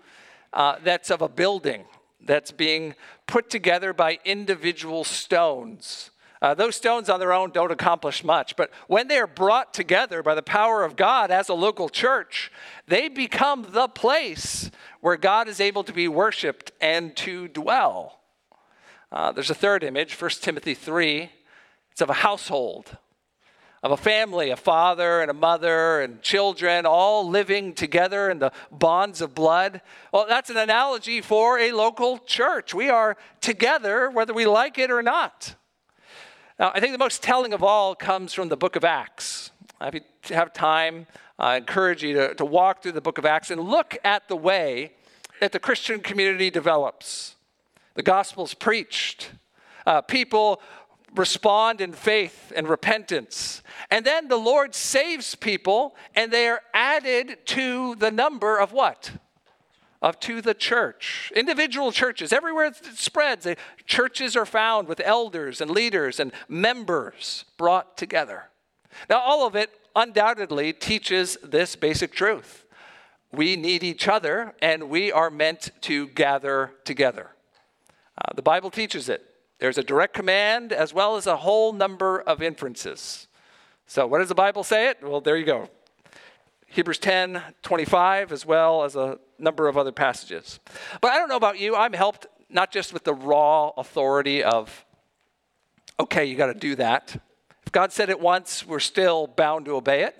Uh, 0.51 0.75
that's 0.83 1.11
of 1.11 1.21
a 1.21 1.29
building 1.29 1.85
that's 2.25 2.51
being 2.51 2.95
put 3.27 3.49
together 3.49 3.93
by 3.93 4.19
individual 4.25 5.03
stones. 5.03 6.09
Uh, 6.43 6.53
those 6.53 6.75
stones 6.75 7.09
on 7.09 7.21
their 7.21 7.31
own 7.31 7.51
don't 7.51 7.71
accomplish 7.71 8.21
much, 8.21 8.57
but 8.57 8.69
when 8.87 9.07
they 9.07 9.17
are 9.17 9.25
brought 9.25 9.73
together 9.73 10.21
by 10.21 10.35
the 10.35 10.41
power 10.41 10.83
of 10.83 10.97
God 10.97 11.31
as 11.31 11.47
a 11.47 11.53
local 11.53 11.87
church, 11.87 12.51
they 12.85 13.07
become 13.07 13.65
the 13.69 13.87
place 13.87 14.69
where 14.99 15.15
God 15.15 15.47
is 15.47 15.61
able 15.61 15.85
to 15.85 15.93
be 15.93 16.09
worshiped 16.09 16.73
and 16.81 17.15
to 17.15 17.47
dwell. 17.47 18.19
Uh, 19.09 19.31
there's 19.31 19.49
a 19.49 19.55
third 19.55 19.85
image, 19.85 20.19
1 20.19 20.31
Timothy 20.41 20.73
3. 20.73 21.31
It's 21.93 22.01
of 22.01 22.09
a 22.09 22.13
household 22.13 22.97
of 23.81 23.91
a 23.91 23.97
family, 23.97 24.49
a 24.49 24.57
father 24.57 25.21
and 25.21 25.31
a 25.31 25.33
mother 25.33 26.01
and 26.01 26.21
children 26.21 26.85
all 26.85 27.27
living 27.27 27.73
together 27.73 28.29
in 28.29 28.39
the 28.39 28.51
bonds 28.69 29.21
of 29.21 29.33
blood. 29.33 29.81
Well, 30.11 30.25
that's 30.27 30.49
an 30.49 30.57
analogy 30.57 31.21
for 31.21 31.57
a 31.59 31.71
local 31.71 32.17
church. 32.17 32.73
We 32.73 32.89
are 32.89 33.15
together 33.39 34.09
whether 34.09 34.33
we 34.33 34.45
like 34.45 34.77
it 34.77 34.91
or 34.91 35.03
not. 35.03 35.55
Now, 36.59 36.71
I 36.73 36.79
think 36.79 36.91
the 36.91 36.99
most 36.99 37.23
telling 37.23 37.53
of 37.53 37.63
all 37.63 37.95
comes 37.95 38.33
from 38.33 38.49
the 38.49 38.57
book 38.57 38.75
of 38.75 38.83
Acts. 38.83 39.51
If 39.81 39.95
you 40.29 40.35
have 40.35 40.53
time, 40.53 41.07
I 41.39 41.57
encourage 41.57 42.03
you 42.03 42.13
to, 42.13 42.35
to 42.35 42.45
walk 42.45 42.83
through 42.83 42.91
the 42.91 43.01
book 43.01 43.17
of 43.17 43.25
Acts 43.25 43.49
and 43.49 43.59
look 43.59 43.97
at 44.03 44.27
the 44.27 44.35
way 44.35 44.93
that 45.39 45.51
the 45.51 45.59
Christian 45.59 45.99
community 45.99 46.51
develops. 46.51 47.35
The 47.95 48.03
gospel's 48.03 48.53
preached. 48.53 49.31
Uh, 49.85 50.01
people 50.01 50.61
respond 51.15 51.81
in 51.81 51.91
faith 51.91 52.53
and 52.55 52.67
repentance. 52.67 53.63
And 53.89 54.05
then 54.05 54.27
the 54.27 54.37
Lord 54.37 54.75
saves 54.75 55.35
people, 55.35 55.95
and 56.15 56.31
they 56.31 56.47
are 56.47 56.61
added 56.73 57.45
to 57.47 57.95
the 57.95 58.11
number 58.11 58.57
of 58.57 58.73
what? 58.73 59.11
Of 60.03 60.19
to 60.19 60.41
the 60.41 60.53
church. 60.53 61.31
Individual 61.33 61.93
churches, 61.93 62.33
everywhere 62.33 62.65
it 62.65 62.75
spreads, 62.93 63.47
churches 63.85 64.35
are 64.35 64.45
found 64.45 64.87
with 64.89 64.99
elders 64.99 65.61
and 65.61 65.71
leaders 65.71 66.19
and 66.19 66.33
members 66.49 67.45
brought 67.57 67.97
together. 67.97 68.49
Now, 69.09 69.19
all 69.19 69.47
of 69.47 69.55
it 69.55 69.71
undoubtedly 69.95 70.73
teaches 70.73 71.37
this 71.41 71.75
basic 71.77 72.11
truth 72.13 72.63
we 73.33 73.55
need 73.55 73.83
each 73.83 74.07
other, 74.07 74.53
and 74.61 74.89
we 74.89 75.11
are 75.11 75.31
meant 75.31 75.71
to 75.81 76.07
gather 76.09 76.71
together. 76.85 77.31
Uh, 78.15 78.31
the 78.35 78.43
Bible 78.43 78.69
teaches 78.69 79.09
it. 79.09 79.25
There's 79.57 79.79
a 79.79 79.83
direct 79.83 80.13
command 80.13 80.71
as 80.71 80.93
well 80.93 81.15
as 81.15 81.25
a 81.25 81.37
whole 81.37 81.73
number 81.73 82.21
of 82.21 82.43
inferences. 82.43 83.27
So, 83.87 84.05
what 84.05 84.19
does 84.19 84.29
the 84.29 84.35
Bible 84.35 84.63
say 84.63 84.89
it? 84.89 84.99
Well, 85.01 85.19
there 85.19 85.35
you 85.35 85.45
go. 85.45 85.69
Hebrews 86.73 86.97
10 86.97 87.39
25, 87.61 88.31
as 88.31 88.47
well 88.47 88.83
as 88.83 88.95
a 88.95 89.19
number 89.37 89.67
of 89.67 89.77
other 89.77 89.91
passages. 89.91 90.59
But 91.01 91.11
I 91.11 91.19
don't 91.19 91.29
know 91.29 91.37
about 91.37 91.59
you, 91.59 91.75
I'm 91.75 91.93
helped 91.93 92.25
not 92.49 92.71
just 92.71 92.93
with 92.93 93.03
the 93.03 93.13
raw 93.13 93.69
authority 93.77 94.43
of, 94.43 94.83
okay, 95.99 96.25
you 96.25 96.35
got 96.35 96.47
to 96.47 96.55
do 96.55 96.75
that. 96.75 97.21
If 97.63 97.71
God 97.71 97.91
said 97.91 98.09
it 98.09 98.19
once, 98.19 98.65
we're 98.65 98.79
still 98.79 99.27
bound 99.27 99.65
to 99.65 99.75
obey 99.75 100.03
it. 100.03 100.17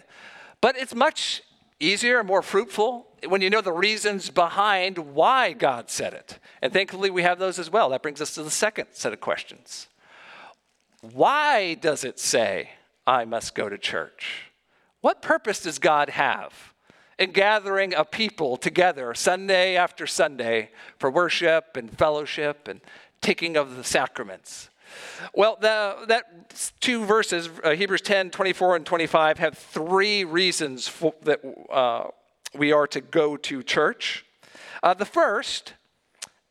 But 0.61 0.77
it's 0.77 0.93
much 0.93 1.41
easier 1.79 2.19
and 2.19 2.27
more 2.27 2.43
fruitful 2.43 3.07
when 3.27 3.41
you 3.41 3.49
know 3.49 3.61
the 3.61 3.71
reasons 3.71 4.29
behind 4.29 4.99
why 4.99 5.53
God 5.53 5.89
said 5.89 6.13
it. 6.13 6.37
And 6.61 6.71
thankfully, 6.71 7.09
we 7.09 7.23
have 7.23 7.39
those 7.39 7.57
as 7.57 7.71
well. 7.71 7.89
That 7.89 8.03
brings 8.03 8.21
us 8.21 8.35
to 8.35 8.43
the 8.43 8.51
second 8.51 8.89
set 8.91 9.11
of 9.11 9.19
questions. 9.19 9.87
Why 11.01 11.73
does 11.73 12.03
it 12.03 12.19
say, 12.19 12.69
I 13.07 13.25
must 13.25 13.55
go 13.55 13.69
to 13.69 13.77
church? 13.79 14.52
What 15.03 15.21
purpose 15.21 15.59
does 15.59 15.79
God 15.79 16.11
have 16.11 16.73
in 17.19 17.33
gathering 17.33 17.93
a 17.93 18.05
people 18.05 18.55
together 18.55 19.13
Sunday 19.13 19.75
after 19.75 20.07
Sunday 20.07 20.69
for 20.97 21.11
worship 21.11 21.75
and 21.75 21.91
fellowship 21.91 22.69
and 22.69 22.79
taking 23.19 23.57
of 23.57 23.75
the 23.75 23.83
sacraments? 23.83 24.69
Well, 25.35 25.57
the, 25.59 26.05
that 26.07 26.55
two 26.79 27.03
verses, 27.03 27.49
uh, 27.65 27.71
Hebrews 27.71 27.99
10, 27.99 28.29
24 28.29 28.77
and 28.77 28.85
25, 28.85 29.39
have 29.39 29.57
three 29.57 30.23
reasons 30.23 30.87
for, 30.87 31.13
that 31.23 31.41
uh, 31.69 32.05
we 32.55 32.71
are 32.71 32.87
to 32.87 33.01
go 33.01 33.35
to 33.35 33.61
church. 33.61 34.23
Uh, 34.81 34.93
the 34.93 35.03
first 35.03 35.73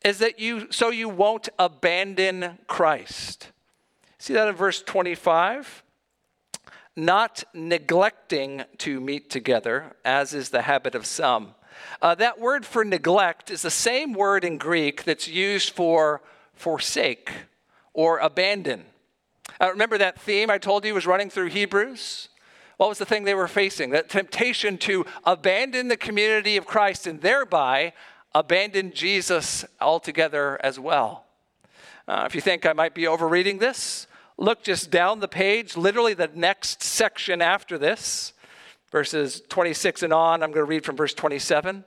is 0.05 0.19
that 0.19 0.39
you, 0.39 0.67
so 0.71 0.91
you 0.91 1.09
won't 1.09 1.49
abandon 1.57 2.59
Christ. 2.67 3.49
See 4.19 4.35
that 4.35 4.47
in 4.47 4.53
verse 4.53 4.83
25? 4.83 5.81
Not 6.95 7.43
neglecting 7.53 8.63
to 8.79 8.99
meet 8.99 9.29
together, 9.29 9.95
as 10.05 10.33
is 10.33 10.49
the 10.49 10.63
habit 10.63 10.95
of 10.95 11.05
some. 11.05 11.55
Uh, 12.01 12.15
that 12.15 12.39
word 12.39 12.65
for 12.65 12.85
neglect 12.85 13.49
is 13.49 13.61
the 13.63 13.71
same 13.71 14.13
word 14.13 14.43
in 14.43 14.57
Greek 14.57 15.03
that's 15.03 15.27
used 15.27 15.71
for 15.71 16.21
forsake 16.53 17.31
or 17.93 18.19
abandon. 18.19 18.85
Uh, 19.59 19.69
remember 19.71 19.97
that 19.97 20.19
theme 20.19 20.49
I 20.49 20.57
told 20.57 20.85
you 20.85 20.93
was 20.93 21.07
running 21.07 21.29
through 21.29 21.47
Hebrews? 21.47 22.29
What 22.77 22.89
was 22.89 22.97
the 22.97 23.05
thing 23.05 23.23
they 23.23 23.35
were 23.35 23.47
facing? 23.47 23.91
That 23.91 24.09
temptation 24.09 24.77
to 24.79 25.05
abandon 25.23 25.87
the 25.87 25.97
community 25.97 26.57
of 26.57 26.65
Christ 26.65 27.07
and 27.07 27.21
thereby 27.21 27.93
abandon 28.33 28.91
Jesus 28.93 29.63
altogether 29.79 30.59
as 30.63 30.79
well. 30.79 31.25
Uh, 32.07 32.23
if 32.25 32.35
you 32.35 32.41
think 32.41 32.65
I 32.65 32.73
might 32.73 32.93
be 32.93 33.07
overreading 33.07 33.59
this, 33.59 34.07
look 34.37 34.63
just 34.63 34.91
down 34.91 35.19
the 35.19 35.27
page, 35.27 35.77
literally 35.77 36.13
the 36.13 36.29
next 36.33 36.81
section 36.83 37.41
after 37.41 37.77
this, 37.77 38.33
verses 38.91 39.41
26 39.49 40.03
and 40.03 40.13
on. 40.13 40.43
I'm 40.43 40.51
going 40.51 40.65
to 40.65 40.69
read 40.69 40.85
from 40.85 40.95
verse 40.95 41.13
27. 41.13 41.83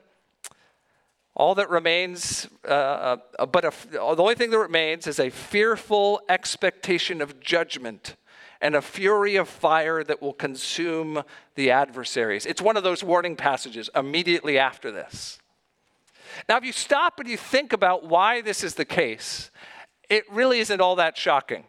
All 1.35 1.55
that 1.55 1.69
remains, 1.69 2.47
uh, 2.67 3.17
uh, 3.37 3.45
but 3.45 3.63
a, 3.63 3.73
the 3.91 3.99
only 3.99 4.35
thing 4.35 4.49
that 4.49 4.57
remains 4.57 5.05
is 5.05 5.19
a 5.19 5.29
fearful 5.29 6.21
expectation 6.29 7.21
of 7.21 7.39
judgment 7.39 8.15
and 8.59 8.75
a 8.75 8.81
fury 8.81 9.35
of 9.35 9.47
fire 9.47 10.03
that 10.03 10.21
will 10.21 10.33
consume 10.33 11.23
the 11.55 11.69
adversaries. 11.69 12.45
It's 12.45 12.61
one 12.61 12.75
of 12.75 12.83
those 12.83 13.03
warning 13.03 13.35
passages 13.35 13.89
immediately 13.95 14.57
after 14.57 14.91
this. 14.91 15.37
Now, 16.49 16.57
if 16.57 16.63
you 16.63 16.71
stop 16.71 17.19
and 17.19 17.29
you 17.29 17.37
think 17.37 17.73
about 17.73 18.05
why 18.05 18.41
this 18.41 18.63
is 18.63 18.75
the 18.75 18.85
case, 18.85 19.51
it 20.09 20.23
really 20.31 20.59
isn't 20.59 20.81
all 20.81 20.95
that 20.95 21.17
shocking. 21.17 21.65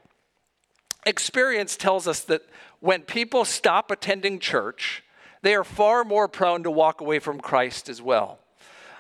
Experience 1.08 1.78
tells 1.78 2.06
us 2.06 2.20
that 2.24 2.42
when 2.80 3.00
people 3.00 3.46
stop 3.46 3.90
attending 3.90 4.38
church, 4.38 5.02
they 5.40 5.54
are 5.54 5.64
far 5.64 6.04
more 6.04 6.28
prone 6.28 6.64
to 6.64 6.70
walk 6.70 7.00
away 7.00 7.18
from 7.18 7.40
Christ 7.40 7.88
as 7.88 8.02
well. 8.02 8.38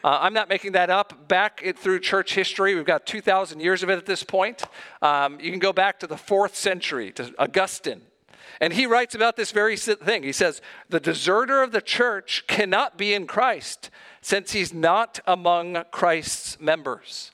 Uh, 0.02 0.16
I'm 0.22 0.32
not 0.32 0.48
making 0.48 0.72
that 0.72 0.88
up. 0.88 1.28
Back 1.28 1.60
it, 1.62 1.78
through 1.78 2.00
church 2.00 2.34
history, 2.34 2.74
we've 2.74 2.86
got 2.86 3.04
2,000 3.04 3.60
years 3.60 3.82
of 3.82 3.90
it 3.90 3.98
at 3.98 4.06
this 4.06 4.24
point. 4.24 4.64
Um, 5.02 5.38
you 5.38 5.50
can 5.50 5.58
go 5.58 5.74
back 5.74 6.00
to 6.00 6.06
the 6.06 6.16
fourth 6.16 6.56
century, 6.56 7.12
to 7.12 7.30
Augustine. 7.38 8.00
And 8.58 8.72
he 8.72 8.86
writes 8.86 9.14
about 9.14 9.36
this 9.36 9.52
very 9.52 9.76
thing. 9.76 10.22
He 10.22 10.32
says, 10.32 10.62
The 10.88 11.00
deserter 11.00 11.62
of 11.62 11.72
the 11.72 11.82
church 11.82 12.44
cannot 12.46 12.96
be 12.96 13.12
in 13.12 13.26
Christ 13.26 13.90
since 14.22 14.52
he's 14.52 14.72
not 14.72 15.20
among 15.26 15.84
Christ's 15.90 16.58
members. 16.58 17.32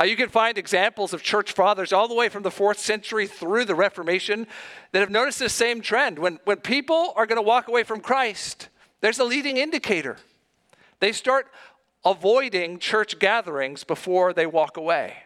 Uh, 0.00 0.04
you 0.04 0.16
can 0.16 0.30
find 0.30 0.56
examples 0.56 1.12
of 1.12 1.22
church 1.22 1.52
fathers 1.52 1.92
all 1.92 2.08
the 2.08 2.14
way 2.14 2.30
from 2.30 2.42
the 2.42 2.50
fourth 2.50 2.78
century 2.78 3.26
through 3.26 3.66
the 3.66 3.74
Reformation 3.74 4.46
that 4.92 5.00
have 5.00 5.10
noticed 5.10 5.38
this 5.38 5.52
same 5.52 5.82
trend. 5.82 6.18
When, 6.18 6.38
when 6.44 6.56
people 6.58 7.12
are 7.16 7.26
going 7.26 7.36
to 7.36 7.42
walk 7.42 7.68
away 7.68 7.82
from 7.82 8.00
Christ, 8.00 8.70
there's 9.02 9.18
a 9.18 9.24
leading 9.24 9.58
indicator. 9.58 10.16
They 11.00 11.12
start 11.12 11.48
avoiding 12.02 12.78
church 12.78 13.18
gatherings 13.18 13.84
before 13.84 14.32
they 14.32 14.46
walk 14.46 14.78
away. 14.78 15.16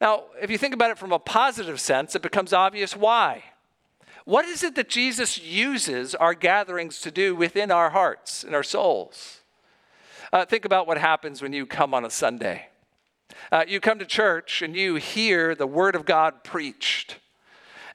Now, 0.00 0.24
if 0.40 0.50
you 0.50 0.58
think 0.58 0.74
about 0.74 0.90
it 0.90 0.98
from 0.98 1.12
a 1.12 1.18
positive 1.18 1.80
sense, 1.80 2.14
it 2.14 2.22
becomes 2.22 2.52
obvious 2.52 2.96
why. 2.96 3.44
What 4.24 4.44
is 4.44 4.62
it 4.62 4.76
that 4.76 4.88
Jesus 4.88 5.40
uses 5.40 6.14
our 6.14 6.34
gatherings 6.34 7.00
to 7.00 7.10
do 7.10 7.34
within 7.34 7.72
our 7.72 7.90
hearts 7.90 8.44
and 8.44 8.54
our 8.54 8.62
souls? 8.62 9.40
Uh, 10.32 10.44
think 10.44 10.64
about 10.64 10.86
what 10.86 10.98
happens 10.98 11.42
when 11.42 11.52
you 11.52 11.66
come 11.66 11.94
on 11.94 12.04
a 12.04 12.10
Sunday. 12.10 12.68
Uh, 13.50 13.64
you 13.66 13.80
come 13.80 13.98
to 13.98 14.06
church 14.06 14.62
and 14.62 14.76
you 14.76 14.96
hear 14.96 15.54
the 15.54 15.66
Word 15.66 15.94
of 15.94 16.04
God 16.04 16.44
preached. 16.44 17.18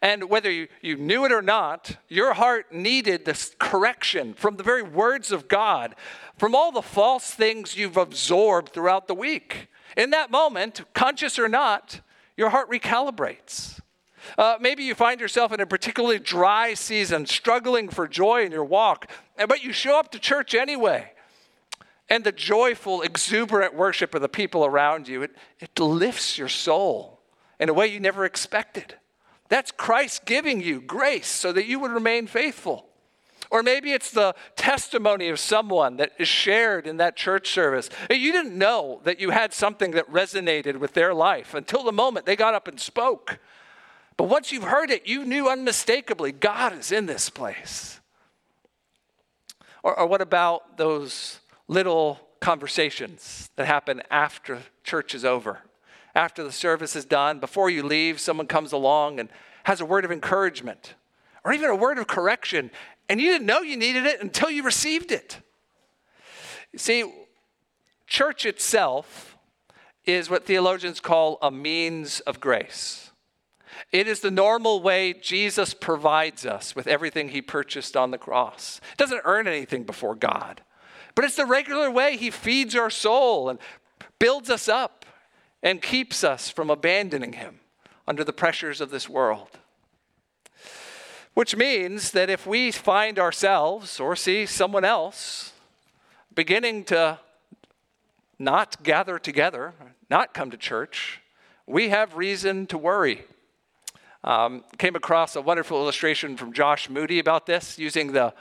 And 0.01 0.29
whether 0.29 0.51
you, 0.51 0.67
you 0.81 0.95
knew 0.95 1.25
it 1.25 1.31
or 1.31 1.41
not, 1.41 1.97
your 2.07 2.33
heart 2.33 2.71
needed 2.71 3.25
this 3.25 3.55
correction 3.59 4.33
from 4.33 4.57
the 4.57 4.63
very 4.63 4.83
words 4.83 5.31
of 5.31 5.47
God, 5.47 5.95
from 6.37 6.53
all 6.53 6.71
the 6.71 6.81
false 6.81 7.31
things 7.31 7.75
you've 7.75 7.97
absorbed 7.97 8.73
throughout 8.73 9.07
the 9.07 9.15
week. 9.15 9.67
In 9.95 10.11
that 10.11 10.29
moment, 10.29 10.81
conscious 10.93 11.39
or 11.39 11.49
not, 11.49 12.01
your 12.35 12.49
heart 12.49 12.69
recalibrates. 12.69 13.79
Uh, 14.37 14.57
maybe 14.59 14.83
you 14.83 14.93
find 14.93 15.19
yourself 15.19 15.51
in 15.51 15.59
a 15.59 15.65
particularly 15.65 16.19
dry 16.19 16.73
season, 16.73 17.25
struggling 17.25 17.89
for 17.89 18.07
joy 18.07 18.43
in 18.43 18.51
your 18.51 18.65
walk, 18.65 19.09
but 19.47 19.63
you 19.63 19.71
show 19.71 19.97
up 19.97 20.11
to 20.11 20.19
church 20.19 20.53
anyway. 20.53 21.11
And 22.09 22.23
the 22.23 22.31
joyful, 22.31 23.01
exuberant 23.01 23.75
worship 23.75 24.15
of 24.15 24.21
the 24.21 24.29
people 24.29 24.65
around 24.65 25.07
you, 25.07 25.23
it, 25.23 25.31
it 25.59 25.77
lifts 25.79 26.37
your 26.37 26.47
soul 26.47 27.19
in 27.59 27.69
a 27.69 27.73
way 27.73 27.87
you 27.87 27.99
never 27.99 28.23
expected. 28.23 28.95
That's 29.49 29.71
Christ 29.71 30.25
giving 30.25 30.61
you 30.61 30.81
grace 30.81 31.27
so 31.27 31.51
that 31.51 31.65
you 31.65 31.79
would 31.79 31.91
remain 31.91 32.27
faithful. 32.27 32.85
Or 33.49 33.63
maybe 33.63 33.93
it's 33.93 34.11
the 34.11 34.35
testimony 34.55 35.29
of 35.29 35.39
someone 35.39 35.97
that 35.97 36.11
is 36.17 36.27
shared 36.27 36.85
in 36.85 36.97
that 36.97 37.15
church 37.15 37.49
service. 37.49 37.89
You 38.09 38.31
didn't 38.31 38.57
know 38.57 38.99
that 39.05 39.19
you 39.19 39.29
had 39.29 39.53
something 39.53 39.91
that 39.91 40.11
resonated 40.11 40.77
with 40.77 40.93
their 40.93 41.13
life 41.13 41.53
until 41.53 41.83
the 41.83 41.93
moment 41.93 42.25
they 42.25 42.35
got 42.35 42.53
up 42.53 42.67
and 42.67 42.79
spoke. 42.79 43.39
But 44.17 44.25
once 44.25 44.51
you've 44.51 44.63
heard 44.63 44.89
it, 44.89 45.07
you 45.07 45.23
knew 45.23 45.47
unmistakably 45.49 46.31
God 46.33 46.77
is 46.77 46.91
in 46.91 47.05
this 47.05 47.29
place. 47.29 48.01
Or, 49.81 49.97
or 49.97 50.07
what 50.07 50.21
about 50.21 50.77
those 50.77 51.39
little 51.67 52.19
conversations 52.39 53.49
that 53.55 53.65
happen 53.65 54.01
after 54.09 54.59
church 54.83 55.15
is 55.15 55.25
over? 55.25 55.61
after 56.17 56.43
the 56.43 56.51
service 56.51 56.95
is 56.95 57.05
done, 57.05 57.39
before 57.39 57.69
you 57.69 57.83
leave, 57.83 58.19
someone 58.19 58.47
comes 58.47 58.71
along 58.73 59.19
and 59.19 59.29
has 59.65 59.79
a 59.79 59.85
word 59.85 60.03
of 60.03 60.11
encouragement 60.11 60.95
or 61.45 61.53
even 61.53 61.69
a 61.69 61.75
word 61.75 61.99
of 61.99 62.07
correction, 62.07 62.71
and 63.07 63.21
you 63.21 63.31
didn't 63.31 63.45
know 63.45 63.61
you 63.61 63.77
needed 63.77 64.05
it 64.05 64.19
until 64.19 64.49
you 64.49 64.63
received 64.63 65.11
it. 65.11 65.39
You 66.73 66.79
see, 66.79 67.13
church 68.07 68.45
itself 68.45 69.37
is 70.05 70.29
what 70.29 70.45
theologians 70.45 70.99
call 70.99 71.37
a 71.41 71.51
means 71.51 72.19
of 72.21 72.39
grace. 72.39 73.11
It 73.91 74.07
is 74.07 74.21
the 74.21 74.31
normal 74.31 74.81
way 74.81 75.13
Jesus 75.13 75.73
provides 75.73 76.45
us 76.45 76.75
with 76.75 76.87
everything 76.87 77.29
he 77.29 77.41
purchased 77.41 77.95
on 77.95 78.09
the 78.09 78.17
cross. 78.17 78.81
It 78.93 78.97
doesn't 78.97 79.21
earn 79.23 79.47
anything 79.47 79.83
before 79.83 80.15
God, 80.15 80.63
but 81.17 81.25
it's 81.25 81.35
the 81.35 81.47
regular 81.47 81.89
way 81.89 82.15
he 82.15 82.29
feeds 82.29 82.75
our 82.75 82.91
soul 82.91 83.49
and 83.49 83.57
builds 84.19 84.51
us 84.51 84.69
up 84.69 85.03
and 85.63 85.81
keeps 85.81 86.23
us 86.23 86.47
from 86.47 86.69
abandoning 86.69 87.33
him 87.33 87.59
under 88.07 88.23
the 88.23 88.31
pressures 88.31 88.81
of 88.81 88.91
this 88.91 89.09
world. 89.09 89.49
Which 91.33 91.55
means 91.55 92.11
that 92.11 92.29
if 92.29 92.45
we 92.45 92.69
find 92.69 93.17
ourselves 93.17 93.99
or 93.99 94.15
see 94.15 94.45
someone 94.45 94.85
else 94.85 95.53
beginning 96.35 96.83
to 96.83 97.17
not 98.37 98.83
gather 98.83 99.17
together, 99.17 99.73
not 100.11 100.35
come 100.35 100.51
to 100.51 100.57
church, 100.57 101.21
we 101.65 101.89
have 101.89 102.15
reason 102.15 102.67
to 102.67 102.77
worry. 102.77 103.23
Um, 104.23 104.63
came 104.77 104.95
across 104.95 105.35
a 105.35 105.41
wonderful 105.41 105.81
illustration 105.81 106.37
from 106.37 106.53
Josh 106.53 106.91
Moody 106.91 107.17
about 107.17 107.47
this 107.47 107.79
using 107.79 108.11
the 108.11 108.35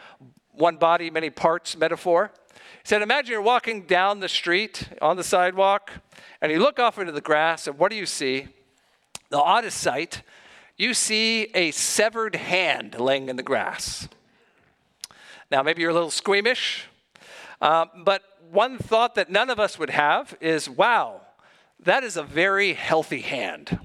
one 0.53 0.77
body, 0.77 1.09
many 1.09 1.31
parts 1.31 1.75
metaphor. 1.75 2.33
Said, 2.87 3.03
Imagine 3.03 3.33
you're 3.33 3.43
walking 3.43 3.83
down 3.83 4.21
the 4.21 4.29
street 4.29 4.91
on 5.03 5.17
the 5.17 5.25
sidewalk 5.25 5.91
and 6.41 6.53
you 6.53 6.61
look 6.61 6.79
off 6.79 7.01
into 7.01 7.11
the 7.11 7.21
grass, 7.21 7.67
and 7.67 7.77
what 7.81 7.91
do 7.91 7.97
you 7.97 8.07
see? 8.07 8.47
The 9.29 9.41
oddest 9.41 9.79
sight 9.79 10.23
you 10.77 10.95
see 10.95 11.49
a 11.53 11.73
severed 11.73 12.37
hand 12.37 13.01
laying 13.01 13.29
in 13.29 13.35
the 13.35 13.43
grass. 13.43 14.07
Now, 15.51 15.65
maybe 15.65 15.83
you're 15.83 15.91
a 15.91 15.95
little 15.95 16.13
squeamish, 16.13 16.85
uh, 17.61 17.87
but 18.05 18.23
one 18.53 18.79
thought 18.79 19.17
that 19.17 19.31
none 19.31 19.51
of 19.51 19.59
us 19.59 19.81
would 19.81 19.91
have 19.91 20.37
is 20.41 20.71
wow, 20.71 21.23
that 21.81 22.05
is 22.05 22.17
a 22.17 22.23
very 22.23 22.75
healthy 22.75 23.23
hand. 23.23 23.81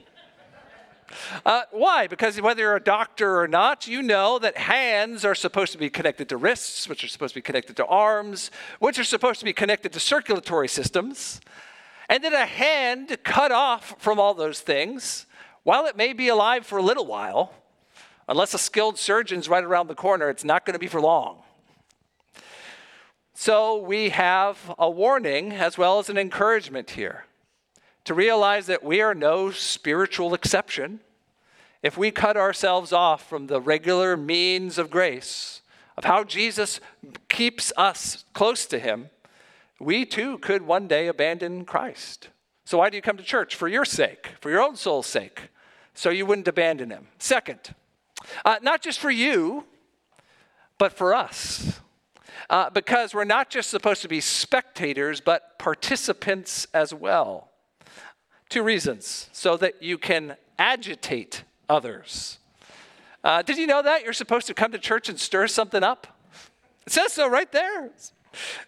Uh, 1.46 1.64
why? 1.72 2.08
Because 2.08 2.40
whether 2.42 2.62
you're 2.62 2.76
a 2.76 2.84
doctor 2.84 3.40
or 3.40 3.48
not, 3.48 3.88
you 3.88 4.02
know 4.02 4.40
that 4.40 4.58
hands 4.58 5.24
are 5.26 5.36
supposed 5.36 5.72
to 5.72 5.78
be 5.78 5.90
connected 5.90 6.30
to 6.30 6.38
wrists, 6.38 6.88
which 6.88 7.04
are 7.04 7.08
supposed 7.08 7.34
to 7.34 7.38
be 7.38 7.42
connected 7.42 7.76
to 7.78 7.86
arms, 7.86 8.52
which 8.80 9.00
are 9.00 9.04
supposed 9.04 9.40
to 9.40 9.46
be 9.46 9.54
connected 9.54 9.94
to 9.94 10.00
circulatory 10.00 10.68
systems. 10.68 11.42
And 12.10 12.24
that 12.24 12.34
a 12.34 12.46
hand 12.46 13.18
cut 13.24 13.52
off 13.52 13.96
from 13.98 14.20
all 14.20 14.34
those 14.34 14.60
things, 14.60 15.26
while 15.64 15.86
it 15.86 15.96
may 15.96 16.14
be 16.14 16.28
alive 16.28 16.66
for 16.66 16.78
a 16.78 16.84
little 16.84 17.06
while, 17.06 17.54
unless 18.28 18.54
a 18.54 18.58
skilled 18.58 18.98
surgeon's 18.98 19.48
right 19.48 19.64
around 19.64 19.88
the 19.88 19.96
corner, 19.96 20.30
it's 20.30 20.44
not 20.44 20.66
going 20.66 20.74
to 20.74 20.80
be 20.80 20.88
for 20.88 21.02
long. 21.02 21.44
So 23.34 23.78
we 23.78 24.10
have 24.10 24.76
a 24.78 24.90
warning 24.90 25.54
as 25.54 25.78
well 25.78 26.00
as 26.00 26.10
an 26.10 26.18
encouragement 26.18 26.92
here 26.92 27.26
to 28.06 28.14
realize 28.14 28.66
that 28.68 28.84
we 28.84 29.02
are 29.02 29.14
no 29.14 29.52
spiritual 29.52 30.34
exception. 30.34 31.00
If 31.84 31.98
we 31.98 32.12
cut 32.12 32.38
ourselves 32.38 32.92
off 32.92 33.28
from 33.28 33.48
the 33.48 33.62
regular 33.62 34.18
means 34.18 34.78
of 34.78 34.90
grace, 34.90 35.62
of 35.98 36.04
how 36.04 36.24
Jesus 36.24 36.80
keeps 37.30 37.72
us 37.78 38.26
close 38.34 38.66
to 38.68 38.80
Him, 38.80 39.10
we 39.80 40.06
too 40.06 40.38
could 40.38 40.62
one 40.62 40.88
day 40.88 41.08
abandon 41.08 41.66
Christ. 41.66 42.30
So, 42.66 42.78
why 42.78 42.90
do 42.90 42.96
you 42.96 43.02
come 43.02 43.18
to 43.18 43.24
church? 43.24 43.56
For 43.56 43.68
your 43.68 43.86
sake, 43.86 44.30
for 44.40 44.50
your 44.50 44.62
own 44.62 44.76
soul's 44.76 45.08
sake, 45.08 45.50
so 45.94 46.10
you 46.10 46.26
wouldn't 46.26 46.48
abandon 46.48 46.90
Him. 46.90 47.08
Second, 47.18 47.76
uh, 48.46 48.58
not 48.62 48.82
just 48.82 49.00
for 49.00 49.12
you, 49.12 49.66
but 50.78 50.94
for 50.94 51.14
us. 51.14 51.80
Uh, 52.50 52.70
because 52.70 53.14
we're 53.14 53.24
not 53.24 53.50
just 53.50 53.70
supposed 53.70 54.02
to 54.02 54.08
be 54.08 54.20
spectators, 54.20 55.22
but 55.22 55.58
participants 55.58 56.68
as 56.74 56.94
well. 56.94 57.51
Two 58.52 58.64
reasons 58.64 59.30
so 59.32 59.56
that 59.56 59.82
you 59.82 59.98
can 59.98 60.36
agitate 60.60 61.46
others. 61.70 62.38
Uh, 63.24 63.42
did 63.42 63.58
you 63.58 63.66
know 63.66 63.82
that? 63.82 64.04
You're 64.04 64.12
supposed 64.12 64.46
to 64.48 64.54
come 64.54 64.74
to 64.74 64.78
church 64.78 65.08
and 65.08 65.18
stir 65.18 65.48
something 65.48 65.84
up? 65.84 66.06
It 66.86 66.92
says 66.92 67.14
so 67.14 67.30
right 67.30 67.50
there. 67.54 67.86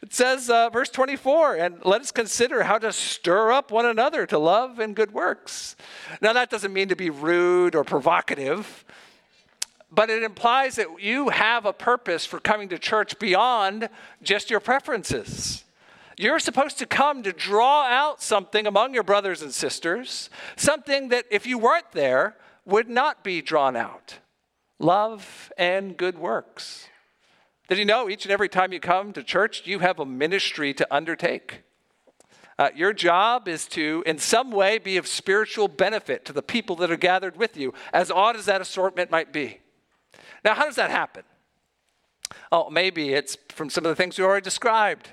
It 0.02 0.14
says, 0.14 0.50
uh, 0.50 0.70
verse 0.70 0.90
24, 0.90 1.56
and 1.56 1.84
let 1.84 2.00
us 2.00 2.14
consider 2.14 2.64
how 2.64 2.78
to 2.78 2.94
stir 2.94 3.52
up 3.52 3.72
one 3.72 3.86
another 3.86 4.26
to 4.28 4.38
love 4.38 4.80
and 4.80 4.96
good 4.96 5.12
works. 5.12 5.76
Now, 6.22 6.32
that 6.32 6.50
doesn't 6.50 6.72
mean 6.72 6.88
to 6.88 6.96
be 6.96 7.10
rude 7.10 7.76
or 7.76 7.84
provocative, 7.84 8.86
but 9.92 10.10
it 10.10 10.24
implies 10.24 10.78
that 10.78 10.88
you 11.02 11.28
have 11.28 11.66
a 11.66 11.74
purpose 11.74 12.26
for 12.26 12.40
coming 12.40 12.70
to 12.70 12.80
church 12.80 13.20
beyond 13.20 13.90
just 14.22 14.50
your 14.50 14.62
preferences. 14.62 15.66
You're 16.18 16.40
supposed 16.40 16.78
to 16.80 16.86
come 16.86 17.24
to 17.24 17.34
draw 17.34 17.84
out 17.84 18.22
something 18.22 18.68
among 18.68 18.94
your 18.94 19.04
brothers 19.04 19.42
and 19.42 19.54
sisters, 19.54 20.30
something 20.56 21.10
that 21.10 21.26
if 21.32 21.48
you 21.48 21.58
weren't 21.58 21.92
there 21.92 22.36
would 22.66 22.90
not 22.90 23.24
be 23.24 23.42
drawn 23.42 23.76
out 23.76 24.20
love 24.80 25.52
and 25.58 25.96
good 25.96 26.18
works. 26.18 26.88
Did 27.70 27.78
you 27.78 27.86
know 27.86 28.10
each 28.10 28.26
and 28.26 28.32
every 28.32 28.50
time 28.50 28.74
you 28.74 28.80
come 28.80 29.14
to 29.14 29.24
church, 29.24 29.66
you 29.66 29.80
have 29.80 30.00
a 30.00 30.06
ministry 30.06 30.74
to 30.74 30.94
undertake? 30.94 31.62
Uh, 32.60 32.70
your 32.76 32.94
job 32.94 33.48
is 33.48 33.66
to, 33.68 34.04
in 34.06 34.20
some 34.20 34.52
way, 34.52 34.78
be 34.78 34.98
of 34.98 35.08
spiritual 35.08 35.68
benefit 35.68 36.26
to 36.26 36.34
the 36.34 36.42
people 36.42 36.76
that 36.76 36.92
are 36.92 36.98
gathered 36.98 37.38
with 37.38 37.58
you, 37.58 37.74
as 37.94 38.12
odd 38.12 38.36
as 38.36 38.46
that 38.46 38.62
assortment 38.62 39.10
might 39.10 39.34
be. 39.34 39.60
Now, 40.44 40.54
how 40.54 40.66
does 40.66 40.76
that 40.76 40.92
happen? 40.92 41.24
Oh, 42.52 42.70
maybe 42.70 43.14
it's 43.14 43.38
from 43.50 43.70
some 43.70 43.86
of 43.86 43.90
the 43.90 43.96
things 43.96 44.20
we 44.20 44.26
already 44.26 44.44
described. 44.44 45.10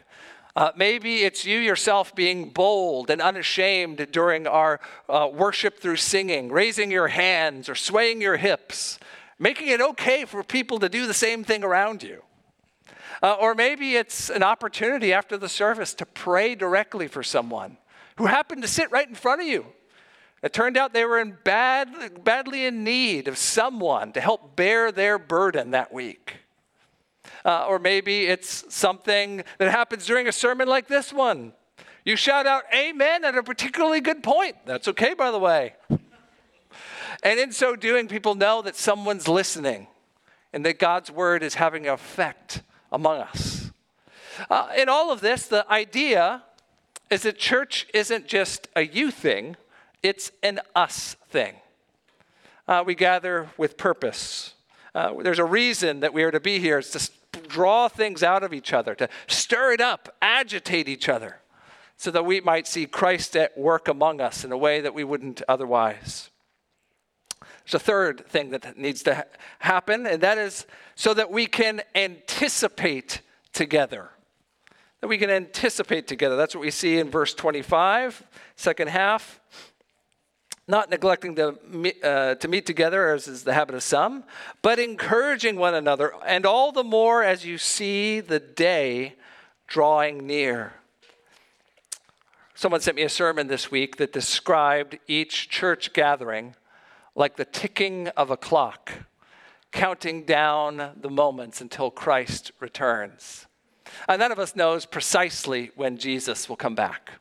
Uh, 0.56 0.72
maybe 0.76 1.22
it's 1.22 1.44
you 1.44 1.58
yourself 1.58 2.14
being 2.14 2.50
bold 2.50 3.08
and 3.08 3.20
unashamed 3.20 4.08
during 4.10 4.46
our 4.46 4.80
uh, 5.08 5.28
worship 5.32 5.80
through 5.80 5.96
singing, 5.96 6.50
raising 6.50 6.90
your 6.90 7.08
hands 7.08 7.68
or 7.68 7.74
swaying 7.74 8.20
your 8.20 8.36
hips, 8.36 8.98
making 9.38 9.68
it 9.68 9.80
okay 9.80 10.24
for 10.24 10.42
people 10.42 10.78
to 10.78 10.88
do 10.88 11.06
the 11.06 11.14
same 11.14 11.44
thing 11.44 11.62
around 11.62 12.02
you. 12.02 12.22
Uh, 13.22 13.34
or 13.34 13.54
maybe 13.54 13.96
it's 13.96 14.30
an 14.30 14.42
opportunity 14.42 15.12
after 15.12 15.36
the 15.36 15.48
service 15.48 15.94
to 15.94 16.06
pray 16.06 16.54
directly 16.54 17.06
for 17.06 17.22
someone 17.22 17.76
who 18.16 18.26
happened 18.26 18.62
to 18.62 18.68
sit 18.68 18.90
right 18.90 19.08
in 19.08 19.14
front 19.14 19.40
of 19.40 19.46
you. 19.46 19.66
It 20.42 20.52
turned 20.54 20.76
out 20.76 20.94
they 20.94 21.04
were 21.04 21.20
in 21.20 21.36
bad, 21.44 22.24
badly 22.24 22.64
in 22.64 22.82
need 22.82 23.28
of 23.28 23.36
someone 23.36 24.12
to 24.12 24.20
help 24.20 24.56
bear 24.56 24.90
their 24.90 25.18
burden 25.18 25.72
that 25.72 25.92
week. 25.92 26.36
Uh, 27.44 27.66
or 27.66 27.78
maybe 27.78 28.26
it's 28.26 28.64
something 28.74 29.42
that 29.58 29.70
happens 29.70 30.06
during 30.06 30.28
a 30.28 30.32
sermon 30.32 30.68
like 30.68 30.88
this 30.88 31.12
one. 31.12 31.52
You 32.04 32.16
shout 32.16 32.46
out 32.46 32.64
amen 32.74 33.24
at 33.24 33.36
a 33.36 33.42
particularly 33.42 34.00
good 34.00 34.22
point. 34.22 34.56
That's 34.66 34.88
okay, 34.88 35.14
by 35.14 35.30
the 35.30 35.38
way. 35.38 35.74
And 37.22 37.38
in 37.38 37.52
so 37.52 37.76
doing, 37.76 38.08
people 38.08 38.34
know 38.34 38.62
that 38.62 38.76
someone's 38.76 39.28
listening 39.28 39.86
and 40.52 40.64
that 40.64 40.78
God's 40.78 41.10
word 41.10 41.42
is 41.42 41.54
having 41.54 41.86
an 41.86 41.92
effect 41.92 42.62
among 42.90 43.18
us. 43.18 43.70
Uh, 44.48 44.68
in 44.76 44.88
all 44.88 45.10
of 45.10 45.20
this, 45.20 45.46
the 45.46 45.70
idea 45.70 46.42
is 47.10 47.22
that 47.22 47.38
church 47.38 47.86
isn't 47.92 48.26
just 48.26 48.68
a 48.74 48.82
you 48.82 49.10
thing, 49.10 49.56
it's 50.02 50.32
an 50.42 50.60
us 50.74 51.16
thing. 51.28 51.56
Uh, 52.66 52.82
we 52.86 52.94
gather 52.94 53.50
with 53.58 53.76
purpose. 53.76 54.54
Uh, 54.94 55.14
there's 55.22 55.38
a 55.38 55.44
reason 55.44 56.00
that 56.00 56.14
we 56.14 56.22
are 56.22 56.30
to 56.30 56.40
be 56.40 56.58
here. 56.58 56.78
It's 56.78 56.90
to 56.92 57.12
draw 57.50 57.88
things 57.88 58.22
out 58.22 58.42
of 58.42 58.54
each 58.54 58.72
other, 58.72 58.94
to 58.94 59.08
stir 59.26 59.72
it 59.72 59.80
up, 59.80 60.16
agitate 60.22 60.88
each 60.88 61.08
other, 61.08 61.40
so 61.96 62.10
that 62.10 62.24
we 62.24 62.40
might 62.40 62.66
see 62.66 62.86
Christ 62.86 63.36
at 63.36 63.58
work 63.58 63.88
among 63.88 64.20
us 64.20 64.44
in 64.44 64.52
a 64.52 64.56
way 64.56 64.80
that 64.80 64.94
we 64.94 65.04
wouldn't 65.04 65.42
otherwise. 65.48 66.30
There's 67.64 67.74
a 67.74 67.78
third 67.78 68.26
thing 68.26 68.50
that 68.50 68.78
needs 68.78 69.02
to 69.02 69.14
ha- 69.16 69.24
happen, 69.58 70.06
and 70.06 70.22
that 70.22 70.38
is 70.38 70.66
so 70.94 71.12
that 71.14 71.30
we 71.30 71.46
can 71.46 71.82
anticipate 71.94 73.20
together. 73.52 74.10
That 75.00 75.08
we 75.08 75.18
can 75.18 75.30
anticipate 75.30 76.06
together. 76.06 76.36
That's 76.36 76.54
what 76.54 76.62
we 76.62 76.70
see 76.70 76.98
in 76.98 77.10
verse 77.10 77.34
25, 77.34 78.22
second 78.56 78.88
half 78.88 79.40
not 80.70 80.88
neglecting 80.88 81.34
to 81.36 81.58
meet, 81.68 82.02
uh, 82.04 82.36
to 82.36 82.48
meet 82.48 82.64
together 82.64 83.12
as 83.12 83.28
is 83.28 83.44
the 83.44 83.54
habit 83.54 83.74
of 83.74 83.82
some, 83.82 84.24
but 84.62 84.78
encouraging 84.78 85.56
one 85.56 85.74
another, 85.74 86.12
and 86.24 86.46
all 86.46 86.72
the 86.72 86.84
more 86.84 87.22
as 87.22 87.44
you 87.44 87.58
see 87.58 88.20
the 88.20 88.40
day 88.40 89.16
drawing 89.66 90.26
near. 90.26 90.74
Someone 92.54 92.80
sent 92.80 92.96
me 92.96 93.02
a 93.02 93.08
sermon 93.08 93.46
this 93.46 93.70
week 93.70 93.96
that 93.96 94.12
described 94.12 94.98
each 95.06 95.48
church 95.48 95.92
gathering 95.92 96.54
like 97.14 97.36
the 97.36 97.44
ticking 97.44 98.08
of 98.08 98.30
a 98.30 98.36
clock, 98.36 98.92
counting 99.72 100.24
down 100.24 100.92
the 101.00 101.10
moments 101.10 101.60
until 101.60 101.90
Christ 101.90 102.52
returns. 102.60 103.46
And 104.08 104.20
none 104.20 104.30
of 104.30 104.38
us 104.38 104.54
knows 104.54 104.86
precisely 104.86 105.70
when 105.74 105.96
Jesus 105.96 106.48
will 106.48 106.56
come 106.56 106.74
back. 106.74 107.12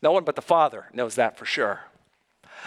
No 0.00 0.12
one 0.12 0.24
but 0.24 0.36
the 0.36 0.42
Father 0.42 0.86
knows 0.92 1.16
that 1.16 1.36
for 1.36 1.44
sure. 1.44 1.87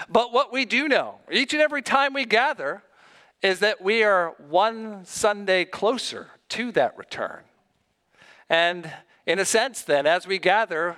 But 0.10 0.34
what 0.34 0.52
we 0.52 0.66
do 0.66 0.88
know, 0.88 1.20
each 1.32 1.54
and 1.54 1.62
every 1.62 1.82
time 1.82 2.14
we 2.14 2.26
gather, 2.26 2.84
is 3.42 3.60
that 3.60 3.82
we 3.82 4.04
are 4.04 4.36
one 4.50 5.06
Sunday 5.06 5.66
closer 5.66 6.30
to 6.50 6.72
that 6.74 6.98
return. 6.98 7.42
And 8.50 8.92
in 9.26 9.40
a 9.40 9.46
sense, 9.46 9.82
then, 9.82 10.06
as 10.06 10.28
we 10.28 10.38
gather 10.38 10.98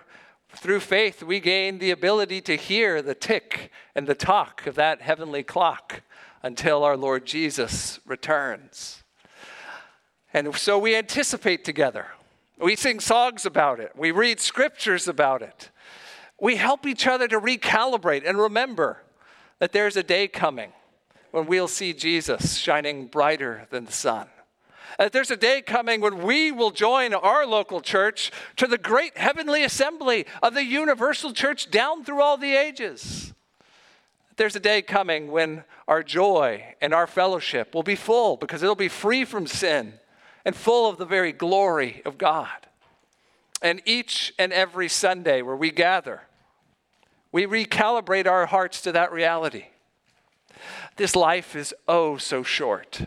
through 0.56 0.80
faith, 0.80 1.24
we 1.24 1.40
gain 1.40 1.80
the 1.80 1.92
ability 1.92 2.42
to 2.42 2.56
hear 2.56 3.02
the 3.02 3.16
tick 3.16 3.72
and 3.96 4.08
the 4.08 4.16
talk 4.16 4.66
of 4.68 4.76
that 4.76 5.02
heavenly 5.02 5.44
clock 5.44 6.02
until 6.42 6.84
our 6.84 6.98
Lord 6.98 7.26
Jesus 7.26 8.00
returns. 8.06 9.04
And 10.34 10.56
so 10.56 10.78
we 10.80 10.96
anticipate 10.96 11.64
together. 11.64 12.08
We 12.60 12.76
sing 12.76 13.00
songs 13.00 13.46
about 13.46 13.80
it. 13.80 13.92
We 13.96 14.12
read 14.12 14.40
scriptures 14.40 15.08
about 15.08 15.42
it. 15.42 15.70
We 16.44 16.58
help 16.58 16.86
each 16.86 17.08
other 17.08 17.26
to 17.30 17.40
recalibrate 17.40 18.28
and 18.28 18.38
remember 18.38 19.02
that 19.60 19.72
there's 19.72 19.96
a 19.96 20.04
day 20.04 20.28
coming 20.28 20.74
when 21.32 21.46
we'll 21.46 21.70
see 21.70 21.94
Jesus 21.94 22.58
shining 22.58 23.08
brighter 23.08 23.66
than 23.70 23.86
the 23.86 23.94
sun. 23.94 24.28
That 25.00 25.14
there's 25.14 25.32
a 25.32 25.38
day 25.38 25.62
coming 25.62 26.02
when 26.02 26.22
we 26.22 26.52
will 26.52 26.72
join 26.72 27.14
our 27.14 27.46
local 27.46 27.80
church 27.80 28.30
to 28.58 28.68
the 28.68 28.78
great 28.78 29.18
heavenly 29.18 29.64
assembly 29.64 30.26
of 30.42 30.54
the 30.54 30.66
universal 30.66 31.32
church 31.32 31.72
down 31.72 32.04
through 32.04 32.22
all 32.22 32.36
the 32.36 32.58
ages. 32.58 33.34
There's 34.36 34.58
a 34.58 34.60
day 34.60 34.82
coming 34.82 35.32
when 35.32 35.64
our 35.88 36.04
joy 36.04 36.76
and 36.82 36.94
our 36.94 37.08
fellowship 37.08 37.74
will 37.74 37.84
be 37.84 37.96
full 37.96 38.36
because 38.36 38.62
it'll 38.62 38.76
be 38.76 38.90
free 38.90 39.24
from 39.24 39.48
sin 39.48 39.94
and 40.44 40.54
full 40.54 40.90
of 40.90 40.98
the 40.98 41.06
very 41.06 41.32
glory 41.32 42.02
of 42.04 42.18
God. 42.18 42.68
And 43.62 43.82
each 43.86 44.34
and 44.38 44.52
every 44.52 44.90
Sunday 44.90 45.42
where 45.42 45.56
we 45.56 45.72
gather, 45.72 46.24
we 47.34 47.46
recalibrate 47.46 48.28
our 48.28 48.46
hearts 48.46 48.80
to 48.84 48.94
that 48.94 49.12
reality. 49.12 49.66
This 50.96 51.16
life 51.16 51.56
is 51.56 51.74
oh 51.88 52.16
so 52.16 52.44
short 52.44 53.02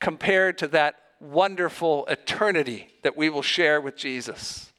compared 0.00 0.58
to 0.58 0.68
that 0.68 0.96
wonderful 1.20 2.04
eternity 2.06 2.88
that 3.02 3.16
we 3.16 3.30
will 3.30 3.42
share 3.42 3.80
with 3.80 3.96
Jesus. 3.96 4.72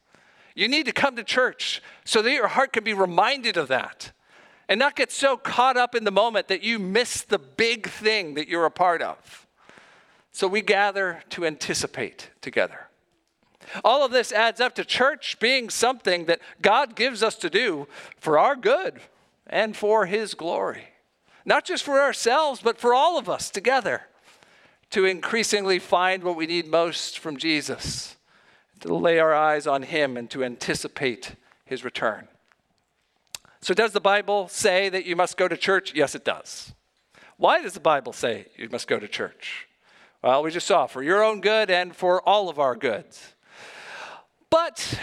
You 0.54 0.68
need 0.68 0.86
to 0.86 0.92
come 0.92 1.16
to 1.16 1.24
church 1.24 1.82
so 2.04 2.22
that 2.22 2.30
your 2.30 2.48
heart 2.48 2.72
can 2.72 2.84
be 2.84 2.92
reminded 2.92 3.56
of 3.56 3.68
that 3.68 4.12
and 4.68 4.78
not 4.78 4.94
get 4.94 5.10
so 5.10 5.36
caught 5.36 5.76
up 5.76 5.94
in 5.94 6.04
the 6.04 6.10
moment 6.10 6.48
that 6.48 6.62
you 6.62 6.78
miss 6.78 7.22
the 7.22 7.38
big 7.38 7.88
thing 7.88 8.34
that 8.34 8.46
you're 8.46 8.66
a 8.66 8.70
part 8.70 9.00
of. 9.00 9.46
So 10.32 10.46
we 10.46 10.60
gather 10.60 11.22
to 11.30 11.46
anticipate 11.46 12.30
together. 12.42 12.85
All 13.84 14.04
of 14.04 14.12
this 14.12 14.32
adds 14.32 14.60
up 14.60 14.74
to 14.76 14.84
church 14.84 15.38
being 15.38 15.70
something 15.70 16.26
that 16.26 16.40
God 16.62 16.94
gives 16.94 17.22
us 17.22 17.36
to 17.36 17.50
do 17.50 17.88
for 18.18 18.38
our 18.38 18.56
good 18.56 19.00
and 19.46 19.76
for 19.76 20.06
His 20.06 20.34
glory. 20.34 20.88
Not 21.44 21.64
just 21.64 21.84
for 21.84 22.00
ourselves, 22.00 22.60
but 22.62 22.78
for 22.78 22.94
all 22.94 23.18
of 23.18 23.28
us 23.28 23.50
together 23.50 24.02
to 24.90 25.04
increasingly 25.04 25.78
find 25.78 26.22
what 26.22 26.36
we 26.36 26.46
need 26.46 26.66
most 26.66 27.18
from 27.18 27.36
Jesus, 27.36 28.16
to 28.80 28.94
lay 28.94 29.18
our 29.18 29.34
eyes 29.34 29.66
on 29.66 29.82
Him 29.82 30.16
and 30.16 30.30
to 30.30 30.44
anticipate 30.44 31.34
His 31.64 31.84
return. 31.84 32.28
So, 33.60 33.74
does 33.74 33.92
the 33.92 34.00
Bible 34.00 34.48
say 34.48 34.88
that 34.88 35.06
you 35.06 35.16
must 35.16 35.36
go 35.36 35.48
to 35.48 35.56
church? 35.56 35.92
Yes, 35.94 36.14
it 36.14 36.24
does. 36.24 36.72
Why 37.36 37.60
does 37.60 37.74
the 37.74 37.80
Bible 37.80 38.12
say 38.12 38.46
you 38.56 38.68
must 38.68 38.86
go 38.86 38.98
to 38.98 39.08
church? 39.08 39.66
Well, 40.22 40.42
we 40.42 40.50
just 40.50 40.66
saw 40.66 40.86
for 40.86 41.02
your 41.02 41.22
own 41.22 41.40
good 41.40 41.70
and 41.70 41.94
for 41.94 42.20
all 42.22 42.48
of 42.48 42.58
our 42.58 42.74
goods. 42.74 43.34
But 44.56 44.98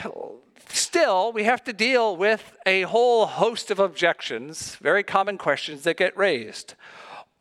still, 0.69 1.31
we 1.31 1.43
have 1.43 1.63
to 1.65 1.73
deal 1.73 2.17
with 2.17 2.57
a 2.65 2.81
whole 2.81 3.27
host 3.27 3.69
of 3.69 3.77
objections, 3.77 4.77
very 4.77 5.03
common 5.03 5.37
questions 5.37 5.83
that 5.83 5.95
get 5.95 6.17
raised. 6.17 6.73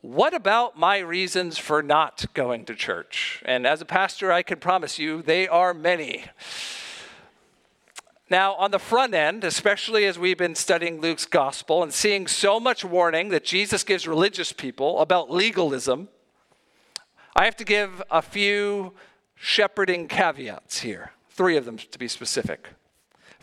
What 0.02 0.34
about 0.34 0.78
my 0.78 0.98
reasons 0.98 1.56
for 1.56 1.82
not 1.82 2.26
going 2.34 2.66
to 2.66 2.74
church? 2.74 3.42
And 3.46 3.66
as 3.66 3.80
a 3.80 3.86
pastor, 3.86 4.30
I 4.30 4.42
can 4.42 4.58
promise 4.58 4.98
you 4.98 5.22
they 5.22 5.48
are 5.48 5.72
many. 5.72 6.26
Now, 8.28 8.56
on 8.56 8.72
the 8.72 8.78
front 8.78 9.14
end, 9.14 9.42
especially 9.42 10.04
as 10.04 10.18
we've 10.18 10.36
been 10.36 10.54
studying 10.54 11.00
Luke's 11.00 11.24
gospel 11.24 11.82
and 11.82 11.94
seeing 11.94 12.26
so 12.26 12.60
much 12.60 12.84
warning 12.84 13.30
that 13.30 13.42
Jesus 13.42 13.84
gives 13.84 14.06
religious 14.06 14.52
people 14.52 15.00
about 15.00 15.30
legalism, 15.30 16.10
I 17.34 17.46
have 17.46 17.56
to 17.56 17.64
give 17.64 18.02
a 18.10 18.20
few 18.20 18.92
shepherding 19.34 20.08
caveats 20.08 20.80
here, 20.80 21.12
three 21.34 21.56
of 21.56 21.64
them 21.64 21.78
to 21.78 21.98
be 21.98 22.08
specific. 22.08 22.68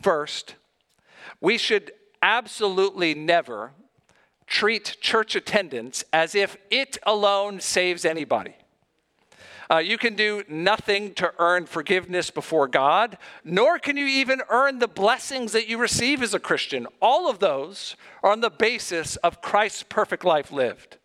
First, 0.02 0.56
we 1.42 1.58
should 1.58 1.92
absolutely 2.22 3.14
never 3.14 3.72
treat 4.48 4.98
church 5.00 5.36
attendance 5.36 6.04
as 6.12 6.36
if 6.36 6.58
it 6.70 6.98
alone 7.04 7.60
saves 7.60 8.06
anybody. 8.06 8.56
Uh, 9.72 9.78
you 9.78 10.00
can 10.00 10.16
do 10.16 10.44
nothing 10.48 11.14
to 11.14 11.32
earn 11.38 11.68
forgiveness 11.68 12.32
before 12.32 12.68
God, 12.68 13.20
nor 13.44 13.78
can 13.78 13.98
you 13.98 14.08
even 14.08 14.42
earn 14.50 14.80
the 14.80 14.88
blessings 14.88 15.52
that 15.52 15.68
you 15.68 15.78
receive 15.78 16.24
as 16.24 16.34
a 16.34 16.40
Christian. 16.40 16.88
All 17.00 17.30
of 17.30 17.38
those 17.38 17.96
are 18.24 18.32
on 18.32 18.42
the 18.42 18.50
basis 18.50 19.16
of 19.18 19.42
Christ's 19.42 19.84
perfect 19.84 20.26
life 20.26 20.52
lived. 20.52 20.98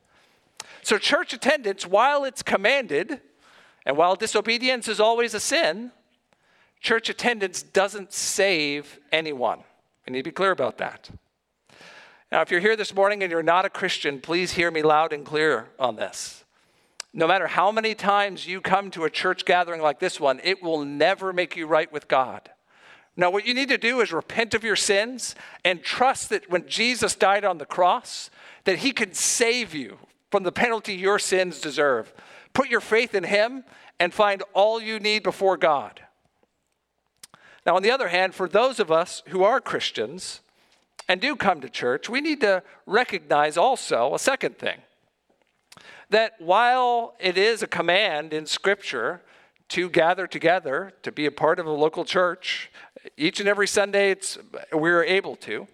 So, 0.82 0.96
church 0.96 1.34
attendance, 1.34 1.86
while 1.86 2.24
it's 2.24 2.42
commanded, 2.42 3.20
and 3.84 3.98
while 3.98 4.16
disobedience 4.16 4.88
is 4.88 4.98
always 4.98 5.34
a 5.34 5.40
sin, 5.40 5.92
church 6.84 7.08
attendance 7.08 7.62
doesn't 7.62 8.12
save 8.12 9.00
anyone. 9.10 9.60
We 10.06 10.12
need 10.12 10.18
to 10.18 10.30
be 10.30 10.34
clear 10.34 10.50
about 10.50 10.78
that. 10.78 11.08
Now, 12.30 12.42
if 12.42 12.50
you're 12.50 12.60
here 12.60 12.76
this 12.76 12.94
morning 12.94 13.22
and 13.22 13.32
you're 13.32 13.42
not 13.42 13.64
a 13.64 13.70
Christian, 13.70 14.20
please 14.20 14.52
hear 14.52 14.70
me 14.70 14.82
loud 14.82 15.14
and 15.14 15.24
clear 15.24 15.70
on 15.78 15.96
this. 15.96 16.44
No 17.14 17.26
matter 17.26 17.46
how 17.46 17.72
many 17.72 17.94
times 17.94 18.46
you 18.46 18.60
come 18.60 18.90
to 18.90 19.04
a 19.04 19.10
church 19.10 19.46
gathering 19.46 19.80
like 19.80 19.98
this 19.98 20.20
one, 20.20 20.40
it 20.44 20.62
will 20.62 20.84
never 20.84 21.32
make 21.32 21.56
you 21.56 21.66
right 21.66 21.90
with 21.90 22.06
God. 22.06 22.50
Now, 23.16 23.30
what 23.30 23.46
you 23.46 23.54
need 23.54 23.68
to 23.70 23.78
do 23.78 24.02
is 24.02 24.12
repent 24.12 24.52
of 24.52 24.62
your 24.62 24.76
sins 24.76 25.34
and 25.64 25.82
trust 25.82 26.28
that 26.28 26.50
when 26.50 26.66
Jesus 26.66 27.14
died 27.14 27.46
on 27.46 27.56
the 27.56 27.64
cross, 27.64 28.28
that 28.64 28.80
he 28.80 28.92
can 28.92 29.14
save 29.14 29.74
you 29.74 29.96
from 30.30 30.42
the 30.42 30.52
penalty 30.52 30.94
your 30.94 31.18
sins 31.18 31.62
deserve. 31.62 32.12
Put 32.52 32.68
your 32.68 32.80
faith 32.80 33.14
in 33.14 33.24
him 33.24 33.64
and 33.98 34.12
find 34.12 34.42
all 34.52 34.82
you 34.82 34.98
need 34.98 35.22
before 35.22 35.56
God. 35.56 36.02
Now, 37.66 37.76
on 37.76 37.82
the 37.82 37.90
other 37.90 38.08
hand, 38.08 38.34
for 38.34 38.48
those 38.48 38.78
of 38.78 38.92
us 38.92 39.22
who 39.28 39.42
are 39.42 39.60
Christians, 39.60 40.40
and 41.08 41.20
do 41.20 41.36
come 41.36 41.60
to 41.60 41.68
church, 41.68 42.08
we 42.08 42.20
need 42.20 42.40
to 42.40 42.62
recognize 42.86 43.56
also 43.56 44.14
a 44.14 44.18
second 44.18 44.58
thing 44.58 44.78
that 46.10 46.34
while 46.38 47.14
it 47.18 47.36
is 47.36 47.62
a 47.62 47.66
command 47.66 48.32
in 48.32 48.46
Scripture 48.46 49.22
to 49.70 49.88
gather 49.88 50.26
together, 50.26 50.92
to 51.02 51.10
be 51.10 51.26
a 51.26 51.30
part 51.30 51.58
of 51.58 51.66
a 51.66 51.70
local 51.70 52.04
church, 52.04 52.70
each 53.16 53.40
and 53.40 53.48
every 53.48 53.66
Sunday 53.66 54.10
it's, 54.10 54.38
we're 54.72 55.04
able 55.04 55.36
to, 55.36 55.66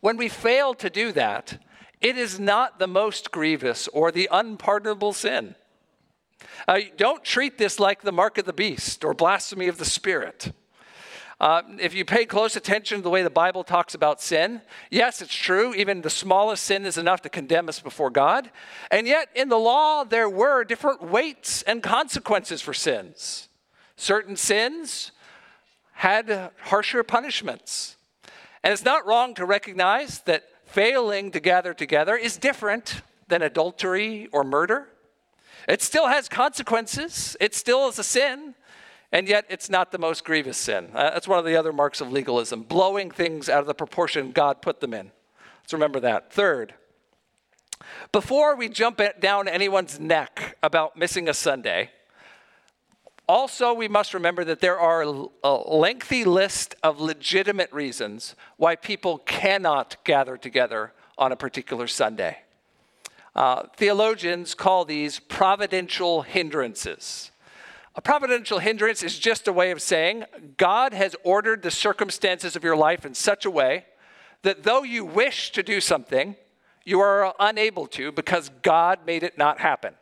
when 0.00 0.16
we 0.16 0.28
fail 0.28 0.74
to 0.74 0.90
do 0.90 1.12
that, 1.12 1.62
it 2.00 2.16
is 2.16 2.40
not 2.40 2.78
the 2.78 2.86
most 2.86 3.30
grievous 3.30 3.86
or 3.88 4.10
the 4.10 4.28
unpardonable 4.32 5.12
sin. 5.12 5.54
Uh, 6.66 6.80
don't 6.96 7.22
treat 7.22 7.58
this 7.58 7.78
like 7.78 8.00
the 8.00 8.12
mark 8.12 8.38
of 8.38 8.46
the 8.46 8.52
beast 8.52 9.04
or 9.04 9.12
blasphemy 9.12 9.68
of 9.68 9.76
the 9.76 9.84
Spirit. 9.84 10.52
Uh, 11.40 11.62
if 11.78 11.94
you 11.94 12.04
pay 12.04 12.26
close 12.26 12.54
attention 12.54 12.98
to 12.98 13.02
the 13.02 13.08
way 13.08 13.22
the 13.22 13.30
Bible 13.30 13.64
talks 13.64 13.94
about 13.94 14.20
sin, 14.20 14.60
yes, 14.90 15.22
it's 15.22 15.34
true. 15.34 15.74
Even 15.74 16.02
the 16.02 16.10
smallest 16.10 16.64
sin 16.64 16.84
is 16.84 16.98
enough 16.98 17.22
to 17.22 17.30
condemn 17.30 17.66
us 17.66 17.80
before 17.80 18.10
God. 18.10 18.50
And 18.90 19.06
yet, 19.06 19.28
in 19.34 19.48
the 19.48 19.56
law, 19.56 20.04
there 20.04 20.28
were 20.28 20.64
different 20.64 21.02
weights 21.02 21.62
and 21.62 21.82
consequences 21.82 22.60
for 22.60 22.74
sins. 22.74 23.48
Certain 23.96 24.36
sins 24.36 25.12
had 25.92 26.50
harsher 26.64 27.02
punishments. 27.02 27.96
And 28.62 28.74
it's 28.74 28.84
not 28.84 29.06
wrong 29.06 29.34
to 29.36 29.46
recognize 29.46 30.20
that 30.20 30.44
failing 30.66 31.30
to 31.30 31.40
gather 31.40 31.72
together 31.72 32.16
is 32.16 32.36
different 32.36 33.00
than 33.28 33.40
adultery 33.40 34.28
or 34.30 34.44
murder. 34.44 34.88
It 35.66 35.80
still 35.80 36.08
has 36.08 36.28
consequences, 36.28 37.34
it 37.40 37.54
still 37.54 37.88
is 37.88 37.98
a 37.98 38.04
sin. 38.04 38.54
And 39.12 39.28
yet, 39.28 39.44
it's 39.48 39.68
not 39.68 39.90
the 39.90 39.98
most 39.98 40.24
grievous 40.24 40.56
sin. 40.56 40.90
Uh, 40.94 41.10
that's 41.10 41.26
one 41.26 41.38
of 41.38 41.44
the 41.44 41.56
other 41.56 41.72
marks 41.72 42.00
of 42.00 42.12
legalism, 42.12 42.62
blowing 42.62 43.10
things 43.10 43.48
out 43.48 43.60
of 43.60 43.66
the 43.66 43.74
proportion 43.74 44.30
God 44.30 44.62
put 44.62 44.80
them 44.80 44.94
in. 44.94 45.10
Let's 45.62 45.72
remember 45.72 46.00
that. 46.00 46.32
Third, 46.32 46.74
before 48.12 48.56
we 48.56 48.68
jump 48.68 49.00
down 49.20 49.48
anyone's 49.48 49.98
neck 49.98 50.56
about 50.62 50.96
missing 50.96 51.28
a 51.28 51.34
Sunday, 51.34 51.90
also 53.28 53.72
we 53.72 53.88
must 53.88 54.14
remember 54.14 54.44
that 54.44 54.60
there 54.60 54.78
are 54.78 55.02
a 55.02 55.52
lengthy 55.52 56.24
list 56.24 56.74
of 56.82 57.00
legitimate 57.00 57.72
reasons 57.72 58.34
why 58.56 58.76
people 58.76 59.18
cannot 59.18 59.96
gather 60.04 60.36
together 60.36 60.92
on 61.16 61.32
a 61.32 61.36
particular 61.36 61.86
Sunday. 61.86 62.38
Uh, 63.34 63.64
theologians 63.76 64.54
call 64.54 64.84
these 64.84 65.20
providential 65.20 66.22
hindrances. 66.22 67.30
A 67.96 68.00
providential 68.00 68.60
hindrance 68.60 69.02
is 69.02 69.18
just 69.18 69.48
a 69.48 69.52
way 69.52 69.72
of 69.72 69.82
saying 69.82 70.24
God 70.56 70.92
has 70.92 71.16
ordered 71.24 71.62
the 71.62 71.70
circumstances 71.72 72.54
of 72.54 72.62
your 72.62 72.76
life 72.76 73.04
in 73.04 73.14
such 73.14 73.44
a 73.44 73.50
way 73.50 73.84
that 74.42 74.62
though 74.62 74.84
you 74.84 75.04
wish 75.04 75.50
to 75.52 75.62
do 75.62 75.80
something, 75.80 76.36
you 76.84 77.00
are 77.00 77.34
unable 77.40 77.86
to 77.88 78.12
because 78.12 78.50
God 78.62 79.00
made 79.06 79.22
it 79.22 79.36
not 79.36 79.60
happen. 79.60 79.94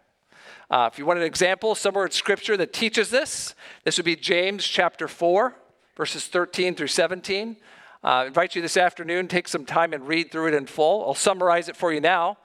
Uh, 0.71 0.89
if 0.93 0.99
you 0.99 1.07
want 1.07 1.19
an 1.19 1.25
example 1.25 1.75
somewhere 1.75 2.05
in 2.05 2.11
Scripture 2.11 2.57
that 2.59 2.75
teaches 2.75 3.09
this, 3.09 3.55
this 3.85 3.97
would 3.97 4.05
be 4.05 4.17
James 4.17 4.67
chapter 4.67 5.09
4, 5.09 5.57
verses 5.97 6.27
13 6.27 6.75
through 6.75 6.89
17. 6.89 7.57
Uh, 8.05 8.07
I 8.07 8.27
invite 8.27 8.55
you 8.55 8.61
this 8.61 8.77
afternoon, 8.77 9.29
take 9.29 9.49
some 9.49 9.65
time 9.65 9.95
and 9.95 10.07
read 10.07 10.31
through 10.31 10.49
it 10.49 10.55
in 10.55 10.67
full. 10.67 11.05
I'll 11.05 11.15
summarize 11.15 11.71
it 11.71 11.77
for 11.77 11.91
you 11.93 12.01
now. 12.01 12.37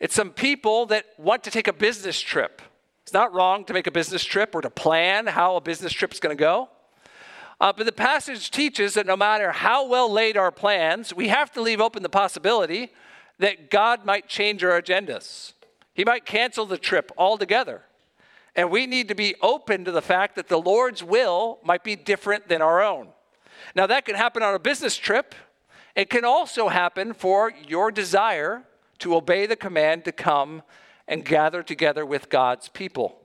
It's 0.00 0.14
some 0.14 0.30
people 0.30 0.86
that 0.86 1.06
want 1.18 1.44
to 1.44 1.50
take 1.52 1.68
a 1.68 1.72
business 1.72 2.20
trip. 2.20 2.60
It's 3.10 3.14
not 3.14 3.34
wrong 3.34 3.64
to 3.64 3.72
make 3.72 3.88
a 3.88 3.90
business 3.90 4.24
trip 4.24 4.54
or 4.54 4.60
to 4.60 4.70
plan 4.70 5.26
how 5.26 5.56
a 5.56 5.60
business 5.60 5.92
trip 5.92 6.12
is 6.12 6.20
going 6.20 6.36
to 6.36 6.40
go. 6.40 6.68
Uh, 7.60 7.72
but 7.76 7.84
the 7.84 7.90
passage 7.90 8.52
teaches 8.52 8.94
that 8.94 9.04
no 9.04 9.16
matter 9.16 9.50
how 9.50 9.84
well 9.88 10.08
laid 10.08 10.36
our 10.36 10.52
plans, 10.52 11.12
we 11.12 11.26
have 11.26 11.50
to 11.54 11.60
leave 11.60 11.80
open 11.80 12.04
the 12.04 12.08
possibility 12.08 12.92
that 13.40 13.68
God 13.68 14.04
might 14.04 14.28
change 14.28 14.62
our 14.62 14.80
agendas. 14.80 15.54
He 15.92 16.04
might 16.04 16.24
cancel 16.24 16.66
the 16.66 16.78
trip 16.78 17.10
altogether. 17.18 17.82
And 18.54 18.70
we 18.70 18.86
need 18.86 19.08
to 19.08 19.16
be 19.16 19.34
open 19.42 19.84
to 19.86 19.90
the 19.90 20.02
fact 20.02 20.36
that 20.36 20.46
the 20.46 20.60
Lord's 20.60 21.02
will 21.02 21.58
might 21.64 21.82
be 21.82 21.96
different 21.96 22.46
than 22.46 22.62
our 22.62 22.80
own. 22.80 23.08
Now, 23.74 23.88
that 23.88 24.04
can 24.04 24.14
happen 24.14 24.44
on 24.44 24.54
a 24.54 24.60
business 24.60 24.96
trip. 24.96 25.34
It 25.96 26.10
can 26.10 26.24
also 26.24 26.68
happen 26.68 27.14
for 27.14 27.52
your 27.66 27.90
desire 27.90 28.62
to 29.00 29.16
obey 29.16 29.46
the 29.46 29.56
command 29.56 30.04
to 30.04 30.12
come 30.12 30.62
and 31.10 31.24
gather 31.24 31.62
together 31.62 32.06
with 32.06 32.30
God's 32.30 32.68
people. 32.68 33.18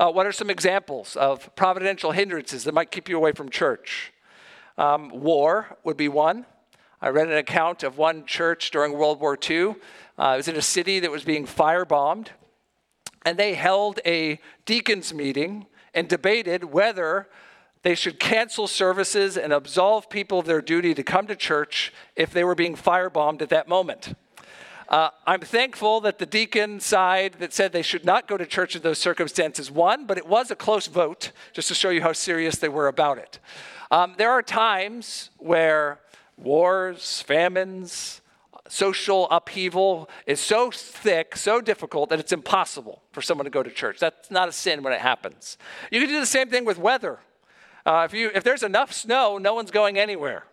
Uh, 0.00 0.10
what 0.10 0.26
are 0.26 0.32
some 0.32 0.50
examples 0.50 1.14
of 1.14 1.54
providential 1.54 2.10
hindrances 2.10 2.64
that 2.64 2.74
might 2.74 2.90
keep 2.90 3.08
you 3.08 3.16
away 3.16 3.30
from 3.30 3.48
church? 3.48 4.12
Um, 4.76 5.10
war 5.10 5.78
would 5.84 5.96
be 5.96 6.08
one. 6.08 6.44
I 7.00 7.10
read 7.10 7.28
an 7.28 7.36
account 7.36 7.84
of 7.84 7.98
one 7.98 8.26
church 8.26 8.72
during 8.72 8.92
World 8.92 9.20
War 9.20 9.38
II. 9.48 9.76
Uh, 10.18 10.32
it 10.34 10.36
was 10.38 10.48
in 10.48 10.56
a 10.56 10.62
city 10.62 10.98
that 10.98 11.10
was 11.10 11.22
being 11.22 11.46
firebombed, 11.46 12.28
and 13.24 13.38
they 13.38 13.54
held 13.54 14.00
a 14.04 14.40
deacons 14.66 15.14
meeting 15.14 15.66
and 15.94 16.08
debated 16.08 16.64
whether 16.64 17.28
they 17.82 17.94
should 17.94 18.18
cancel 18.18 18.66
services 18.66 19.36
and 19.36 19.52
absolve 19.52 20.10
people 20.10 20.40
of 20.40 20.46
their 20.46 20.62
duty 20.62 20.94
to 20.94 21.04
come 21.04 21.28
to 21.28 21.36
church 21.36 21.92
if 22.16 22.32
they 22.32 22.42
were 22.42 22.56
being 22.56 22.74
firebombed 22.74 23.40
at 23.40 23.50
that 23.50 23.68
moment. 23.68 24.14
Uh, 24.88 25.10
I'm 25.26 25.40
thankful 25.40 26.00
that 26.02 26.18
the 26.18 26.26
deacon 26.26 26.78
side 26.78 27.36
that 27.38 27.52
said 27.52 27.72
they 27.72 27.82
should 27.82 28.04
not 28.04 28.28
go 28.28 28.36
to 28.36 28.44
church 28.44 28.76
in 28.76 28.82
those 28.82 28.98
circumstances 28.98 29.70
won, 29.70 30.06
but 30.06 30.18
it 30.18 30.26
was 30.26 30.50
a 30.50 30.56
close 30.56 30.86
vote, 30.86 31.32
just 31.52 31.68
to 31.68 31.74
show 31.74 31.88
you 31.88 32.02
how 32.02 32.12
serious 32.12 32.56
they 32.56 32.68
were 32.68 32.88
about 32.88 33.18
it. 33.18 33.38
Um, 33.90 34.14
there 34.18 34.30
are 34.30 34.42
times 34.42 35.30
where 35.38 36.00
wars, 36.36 37.22
famines, 37.22 38.20
social 38.68 39.28
upheaval 39.30 40.08
is 40.26 40.40
so 40.40 40.70
thick, 40.70 41.36
so 41.36 41.60
difficult 41.60 42.10
that 42.10 42.18
it's 42.18 42.32
impossible 42.32 43.02
for 43.12 43.22
someone 43.22 43.44
to 43.44 43.50
go 43.50 43.62
to 43.62 43.70
church. 43.70 43.98
That's 43.98 44.30
not 44.30 44.48
a 44.48 44.52
sin 44.52 44.82
when 44.82 44.92
it 44.92 45.00
happens. 45.00 45.58
You 45.90 46.00
can 46.00 46.08
do 46.08 46.20
the 46.20 46.26
same 46.26 46.48
thing 46.48 46.64
with 46.64 46.78
weather. 46.78 47.20
Uh, 47.86 48.06
if, 48.08 48.14
you, 48.14 48.30
if 48.34 48.42
there's 48.44 48.62
enough 48.62 48.92
snow, 48.92 49.38
no 49.38 49.54
one's 49.54 49.70
going 49.70 49.98
anywhere. 49.98 50.44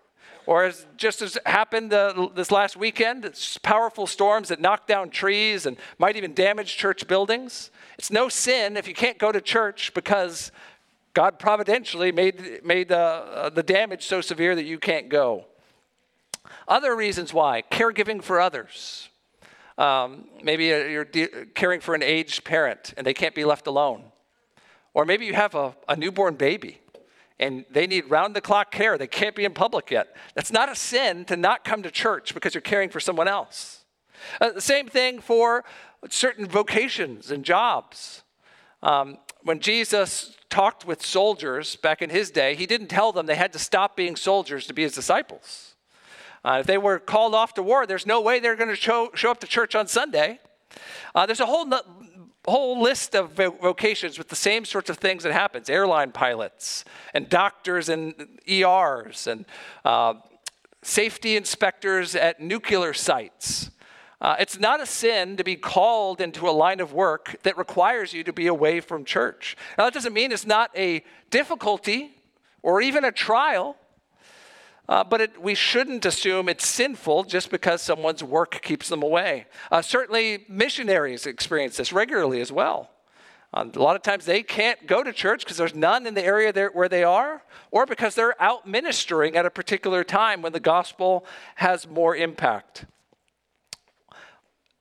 Or 0.45 0.65
as 0.65 0.86
just 0.97 1.21
as 1.21 1.38
happened 1.45 1.93
uh, 1.93 2.30
this 2.34 2.51
last 2.51 2.75
weekend, 2.75 3.32
powerful 3.62 4.08
storms 4.08 4.49
that 4.49 4.60
knock 4.60 4.88
down 4.88 5.10
trees 5.10 5.65
and 5.65 5.77
might 5.99 6.15
even 6.15 6.34
damage 6.34 6.77
church 6.77 7.08
buildings. 7.08 7.71
It's 7.97 8.12
no 8.12 8.27
sin 8.27 8.77
if 8.77 8.88
you 8.88 8.93
can't 8.93 9.17
go 9.17 9.32
to 9.32 9.39
church 9.39 9.93
because 9.93 10.51
God 11.13 11.39
providentially 11.39 12.12
made, 12.12 12.65
made 12.65 12.91
uh, 12.91 13.51
the 13.54 13.63
damage 13.63 14.06
so 14.06 14.21
severe 14.21 14.56
that 14.56 14.65
you 14.65 14.80
can't 14.80 15.10
go. 15.10 15.45
Other 16.67 16.95
reasons 16.95 17.34
why 17.34 17.63
caregiving 17.69 18.23
for 18.23 18.39
others. 18.39 19.10
Um, 19.77 20.25
maybe 20.43 20.65
you're 20.65 21.06
de- 21.06 21.45
caring 21.54 21.82
for 21.82 21.95
an 21.95 22.04
aged 22.04 22.43
parent 22.43 22.93
and 22.97 23.06
they 23.06 23.13
can't 23.13 23.36
be 23.36 23.45
left 23.45 23.67
alone. 23.67 24.04
Or 24.93 25.06
maybe 25.06 25.25
you 25.25 25.34
have 25.34 25.56
a, 25.56 25.75
a 25.88 25.95
newborn 25.95 26.36
baby 26.36 26.80
and 27.41 27.65
they 27.71 27.88
need 27.88 28.10
round 28.10 28.36
the 28.36 28.41
clock 28.41 28.71
care. 28.71 28.97
They 28.97 29.08
can't 29.08 29.36
be 29.36 29.43
in 29.43 29.54
public 29.54 29.89
yet. 29.89 30.15
That's 30.36 30.51
not 30.51 30.71
a 30.71 30.75
sin 30.75 31.25
to 31.25 31.36
not 31.36 31.65
come 31.65 31.82
to 31.84 31.91
church 31.91 32.34
because 32.36 32.54
you're 32.54 32.62
caring 32.62 32.89
for 32.89 32.99
someone 32.99 33.27
else. 33.27 33.84
Uh, 34.39 34.51
the 34.51 34.62
same 34.62 34.88
thing 34.88 35.19
for 35.19 35.65
certain 36.10 36.45
vocations 36.47 37.32
and 37.32 37.43
jobs. 37.43 38.21
Um, 38.84 39.17
when 39.43 39.60
Jesus 39.60 40.38
talked 40.49 40.86
with 40.86 41.04
soldiers 41.04 41.75
back 41.77 42.04
in 42.04 42.12
his 42.12 42.30
day, 42.30 42.54
he 42.54 42.67
didn't 42.67 42.88
tell 42.88 43.12
them 43.12 43.25
they 43.25 43.36
had 43.36 43.54
to 43.54 43.60
stop 43.60 43.97
being 43.97 44.15
soldiers 44.15 44.67
to 44.67 44.73
be 44.73 44.84
his 44.84 44.93
disciples. 44.93 45.75
Uh, 46.45 46.58
if 46.62 46.67
they 46.67 46.77
were 46.77 46.99
called 46.99 47.34
off 47.34 47.56
to 47.56 47.63
war, 47.63 47.88
there's 47.88 48.06
no 48.06 48.21
way 48.21 48.39
they're 48.39 48.56
going 48.56 48.69
to 48.69 48.75
show, 48.75 49.10
show 49.15 49.32
up 49.32 49.39
to 49.39 49.47
church 49.47 49.73
on 49.73 49.88
Sunday. 49.88 50.39
Uh, 51.15 51.25
there's 51.25 51.39
a 51.39 51.45
whole 51.45 51.65
whole 52.45 52.82
list 52.82 53.15
of 53.15 53.32
vocations 53.34 54.17
with 54.17 54.30
the 54.30 54.36
same 54.36 54.65
sorts 54.65 54.89
of 54.89 54.97
things 54.97 55.23
that 55.23 55.32
happens. 55.32 55.69
Airline 55.69 56.12
pilots 56.12 56.84
and 57.13 57.30
doctors 57.30 57.89
and 57.89 58.15
ers 58.49 59.27
and 59.27 59.45
uh, 59.86 60.15
safety 60.82 61.36
inspectors 61.36 62.15
at 62.15 62.39
nuclear 62.39 62.93
sites. 62.93 63.69
Uh, 64.19 64.36
it's 64.39 64.60
not 64.60 64.80
a 64.80 64.86
sin 64.86 65.36
to 65.38 65.43
be 65.43 65.56
called 65.56 66.21
into 66.21 66.47
a 66.47 66.51
line 66.51 66.80
of 66.80 66.93
work 66.93 67.36
that 67.43 67.58
requires 67.58 68.13
you 68.13 68.23
to 68.23 68.34
be 68.34 68.47
away 68.47 68.80
from 68.80 69.04
church. 69.04 69.58
Now 69.77 69.86
that 69.86 69.93
doesn't 69.93 70.13
mean 70.13 70.32
it's 70.32 70.45
not 70.45 70.69
a 70.75 71.04
difficulty 71.32 72.15
or 72.62 72.82
even 72.82 73.04
a 73.04 73.12
trial 73.12 73.75
uh, 74.89 75.03
but 75.03 75.21
it, 75.21 75.41
we 75.41 75.55
shouldn't 75.55 76.05
assume 76.05 76.49
it's 76.49 76.67
sinful 76.67 77.23
just 77.23 77.49
because 77.49 77.81
someone's 77.81 78.23
work 78.23 78.61
keeps 78.61 78.89
them 78.89 79.03
away. 79.03 79.45
Uh, 79.71 79.81
certainly, 79.81 80.45
missionaries 80.49 81.25
experience 81.25 81.77
this 81.77 81.93
regularly 81.93 82.41
as 82.41 82.51
well. 82.51 82.89
Um, 83.53 83.71
a 83.75 83.81
lot 83.81 83.97
of 83.97 84.01
times 84.01 84.25
they 84.25 84.43
can't 84.43 84.87
go 84.87 85.03
to 85.03 85.11
church 85.11 85.43
because 85.43 85.57
there's 85.57 85.75
none 85.75 86.07
in 86.07 86.13
the 86.13 86.23
area 86.23 86.53
where 86.73 86.87
they 86.87 87.03
are, 87.03 87.43
or 87.69 87.85
because 87.85 88.15
they're 88.15 88.41
out 88.41 88.65
ministering 88.65 89.35
at 89.35 89.45
a 89.45 89.49
particular 89.49 90.03
time 90.03 90.41
when 90.41 90.53
the 90.53 90.59
gospel 90.59 91.25
has 91.55 91.87
more 91.87 92.15
impact. 92.15 92.85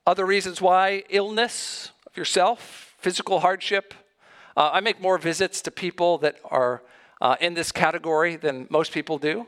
Other 0.07 0.25
reasons 0.25 0.61
why 0.61 1.03
illness 1.09 1.91
of 2.07 2.17
yourself, 2.17 2.95
physical 2.97 3.41
hardship. 3.41 3.93
Uh, 4.55 4.71
I 4.73 4.79
make 4.79 5.01
more 5.01 5.17
visits 5.17 5.61
to 5.63 5.71
people 5.71 6.17
that 6.19 6.37
are 6.45 6.81
uh, 7.19 7.35
in 7.39 7.53
this 7.53 7.71
category 7.71 8.35
than 8.35 8.67
most 8.69 8.93
people 8.93 9.17
do. 9.17 9.45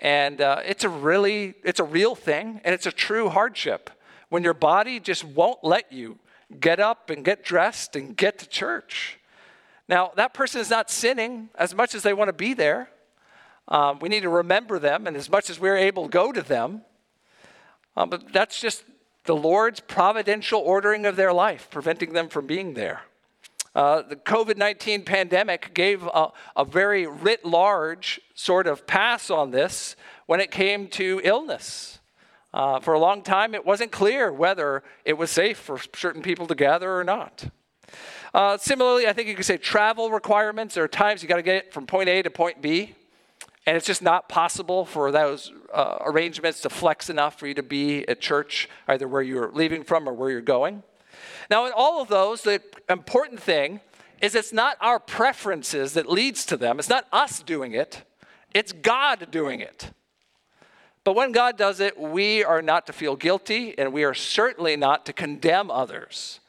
And 0.00 0.40
uh, 0.40 0.62
it's 0.64 0.82
a 0.82 0.88
really, 0.88 1.54
it's 1.62 1.78
a 1.78 1.84
real 1.84 2.14
thing, 2.14 2.60
and 2.64 2.74
it's 2.74 2.86
a 2.86 2.92
true 2.92 3.28
hardship 3.28 3.90
when 4.30 4.42
your 4.42 4.54
body 4.54 4.98
just 4.98 5.24
won't 5.24 5.62
let 5.62 5.92
you 5.92 6.18
get 6.58 6.80
up 6.80 7.10
and 7.10 7.24
get 7.24 7.44
dressed 7.44 7.94
and 7.94 8.16
get 8.16 8.38
to 8.38 8.48
church. 8.48 9.18
Now, 9.88 10.12
that 10.16 10.32
person 10.32 10.60
is 10.60 10.70
not 10.70 10.90
sinning 10.90 11.50
as 11.54 11.74
much 11.74 11.94
as 11.94 12.02
they 12.02 12.14
want 12.14 12.28
to 12.28 12.32
be 12.32 12.54
there. 12.54 12.88
Um, 13.68 13.98
we 13.98 14.08
need 14.08 14.22
to 14.22 14.28
remember 14.28 14.78
them, 14.78 15.06
and 15.06 15.16
as 15.16 15.28
much 15.28 15.50
as 15.50 15.60
we're 15.60 15.76
able 15.76 16.08
go 16.08 16.32
to 16.32 16.42
them. 16.42 16.82
Um, 17.96 18.08
but 18.08 18.32
that's 18.32 18.60
just 18.60 18.84
the 19.24 19.36
Lord's 19.36 19.80
providential 19.80 20.60
ordering 20.60 21.04
of 21.06 21.16
their 21.16 21.32
life, 21.32 21.68
preventing 21.70 22.14
them 22.14 22.28
from 22.28 22.46
being 22.46 22.74
there. 22.74 23.02
Uh, 23.74 24.02
the 24.02 24.16
COVID 24.16 24.56
19 24.56 25.04
pandemic 25.04 25.72
gave 25.74 26.02
a, 26.02 26.28
a, 26.56 26.64
very 26.64 27.06
writ 27.06 27.44
large 27.44 28.20
sort 28.40 28.66
of 28.66 28.86
pass 28.86 29.30
on 29.30 29.50
this 29.50 29.96
when 30.26 30.40
it 30.40 30.50
came 30.50 30.88
to 30.88 31.20
illness. 31.24 31.98
Uh, 32.52 32.80
for 32.80 32.94
a 32.94 32.98
long 32.98 33.22
time, 33.22 33.54
it 33.54 33.64
wasn't 33.66 33.92
clear 33.92 34.32
whether 34.32 34.82
it 35.04 35.12
was 35.18 35.30
safe 35.30 35.58
for 35.58 35.78
certain 35.94 36.22
people 36.22 36.46
to 36.46 36.54
gather 36.54 36.98
or 36.98 37.04
not. 37.04 37.44
Uh, 38.32 38.56
similarly, 38.56 39.06
I 39.06 39.12
think 39.12 39.28
you 39.28 39.34
could 39.34 39.44
say 39.44 39.56
travel 39.56 40.10
requirements. 40.10 40.74
There 40.74 40.84
are 40.84 40.88
times 40.88 41.22
you 41.22 41.28
got 41.28 41.36
to 41.36 41.42
get 41.42 41.72
from 41.72 41.86
point 41.86 42.08
A 42.08 42.22
to 42.22 42.30
point 42.30 42.62
B, 42.62 42.94
and 43.66 43.76
it's 43.76 43.86
just 43.86 44.02
not 44.02 44.28
possible 44.28 44.84
for 44.84 45.12
those 45.12 45.52
uh, 45.72 45.98
arrangements 46.00 46.60
to 46.62 46.70
flex 46.70 47.10
enough 47.10 47.38
for 47.38 47.46
you 47.46 47.54
to 47.54 47.62
be 47.62 48.08
at 48.08 48.20
church, 48.20 48.68
either 48.88 49.06
where 49.06 49.22
you're 49.22 49.52
leaving 49.52 49.84
from 49.84 50.08
or 50.08 50.14
where 50.14 50.30
you're 50.30 50.40
going. 50.40 50.82
Now, 51.50 51.66
in 51.66 51.72
all 51.76 52.00
of 52.00 52.08
those, 52.08 52.42
the 52.42 52.62
important 52.88 53.40
thing 53.40 53.80
is 54.20 54.34
it's 54.34 54.52
not 54.52 54.76
our 54.80 54.98
preferences 54.98 55.92
that 55.92 56.08
leads 56.08 56.46
to 56.46 56.56
them. 56.56 56.78
It's 56.78 56.88
not 56.88 57.06
us 57.12 57.42
doing 57.42 57.72
it. 57.72 58.04
It's 58.54 58.72
God 58.72 59.30
doing 59.30 59.60
it. 59.60 59.90
But 61.04 61.14
when 61.14 61.32
God 61.32 61.56
does 61.56 61.80
it, 61.80 61.98
we 61.98 62.44
are 62.44 62.60
not 62.60 62.86
to 62.86 62.92
feel 62.92 63.16
guilty, 63.16 63.76
and 63.78 63.92
we 63.92 64.04
are 64.04 64.14
certainly 64.14 64.76
not 64.76 65.06
to 65.06 65.12
condemn 65.12 65.70
others. 65.70 66.40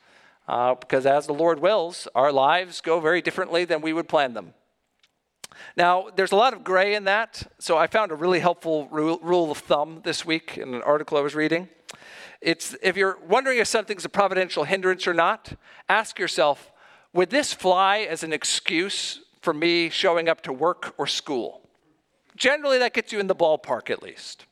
Uh, 0.47 0.75
because 0.75 1.05
as 1.05 1.27
the 1.27 1.33
Lord 1.33 1.59
wills, 1.59 2.07
our 2.13 2.31
lives 2.31 2.81
go 2.81 2.99
very 2.99 3.21
differently 3.21 3.63
than 3.63 3.81
we 3.81 3.93
would 3.93 4.09
plan 4.09 4.33
them. 4.33 4.53
Now, 5.77 6.07
there's 6.15 6.31
a 6.31 6.35
lot 6.35 6.53
of 6.53 6.63
gray 6.63 6.95
in 6.95 7.05
that, 7.05 7.43
so 7.59 7.77
I 7.77 7.87
found 7.87 8.11
a 8.11 8.15
really 8.15 8.39
helpful 8.39 8.87
rule, 8.89 9.19
rule 9.21 9.51
of 9.51 9.59
thumb 9.59 10.01
this 10.03 10.25
week 10.25 10.57
in 10.57 10.73
an 10.73 10.81
article 10.81 11.17
I 11.17 11.21
was 11.21 11.35
reading. 11.35 11.69
It's, 12.41 12.75
if 12.81 12.97
you're 12.97 13.19
wondering 13.27 13.59
if 13.59 13.67
something's 13.67 14.03
a 14.03 14.09
providential 14.09 14.63
hindrance 14.63 15.07
or 15.07 15.13
not, 15.13 15.53
ask 15.87 16.19
yourself 16.19 16.71
would 17.13 17.29
this 17.29 17.53
fly 17.53 17.99
as 17.99 18.23
an 18.23 18.31
excuse 18.31 19.19
for 19.41 19.53
me 19.53 19.89
showing 19.89 20.29
up 20.29 20.41
to 20.41 20.53
work 20.53 20.95
or 20.97 21.05
school? 21.05 21.60
Generally, 22.41 22.79
that 22.79 22.95
gets 22.95 23.13
you 23.13 23.19
in 23.19 23.27
the 23.27 23.35
ballpark 23.35 23.91
at 23.91 24.01
least. 24.01 24.47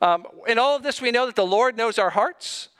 Um, 0.00 0.26
in 0.48 0.58
all 0.58 0.74
of 0.74 0.82
this, 0.82 1.02
we 1.02 1.10
know 1.10 1.26
that 1.26 1.36
the 1.36 1.44
Lord 1.44 1.76
knows 1.76 1.98
our 1.98 2.08
hearts, 2.08 2.70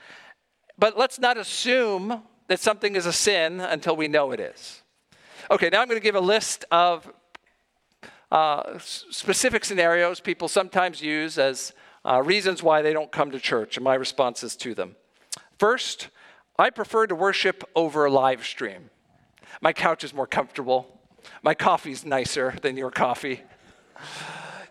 but 0.78 0.96
let's 0.96 1.18
not 1.18 1.36
assume 1.36 2.22
that 2.48 2.58
something 2.58 2.96
is 2.96 3.04
a 3.04 3.12
sin 3.12 3.60
until 3.60 3.94
we 3.94 4.08
know 4.08 4.32
it 4.32 4.40
is. 4.40 4.82
Okay, 5.50 5.68
now 5.68 5.82
I'm 5.82 5.88
going 5.88 6.00
to 6.00 6.02
give 6.02 6.14
a 6.14 6.20
list 6.20 6.64
of 6.70 7.06
uh, 8.32 8.78
specific 8.78 9.62
scenarios 9.62 10.20
people 10.20 10.48
sometimes 10.48 11.02
use 11.02 11.36
as 11.36 11.74
uh, 12.06 12.22
reasons 12.22 12.62
why 12.62 12.80
they 12.80 12.94
don't 12.94 13.12
come 13.12 13.30
to 13.32 13.38
church, 13.38 13.76
and 13.76 13.84
my 13.84 13.94
responses 13.94 14.56
to 14.56 14.74
them. 14.74 14.96
First, 15.58 16.08
I 16.58 16.70
prefer 16.70 17.06
to 17.08 17.14
worship 17.14 17.62
over 17.74 18.06
a 18.06 18.10
live 18.10 18.46
stream. 18.46 18.88
My 19.60 19.74
couch 19.74 20.02
is 20.02 20.14
more 20.14 20.26
comfortable. 20.26 20.98
My 21.42 21.52
coffee's 21.52 22.06
nicer 22.06 22.54
than 22.62 22.78
your 22.78 22.90
coffee. 22.90 23.42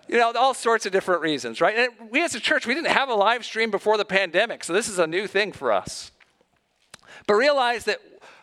You 0.08 0.18
know, 0.18 0.32
all 0.34 0.54
sorts 0.54 0.86
of 0.86 0.92
different 0.92 1.22
reasons, 1.22 1.62
right? 1.62 1.76
And 1.76 2.12
we 2.12 2.24
as 2.24 2.36
a 2.36 2.40
church, 2.40 2.68
we 2.68 2.76
didn't 2.76 2.92
have 2.92 3.10
a 3.10 3.16
live 3.16 3.44
stream 3.44 3.72
before 3.72 3.98
the 3.98 4.06
pandemic, 4.06 4.64
so 4.64 4.74
this 4.74 4.88
is 4.88 5.00
a 5.00 5.08
new 5.08 5.28
thing 5.28 5.52
for 5.52 5.72
us. 5.72 6.12
But 7.28 7.36
realize 7.36 7.86
that 7.86 8.02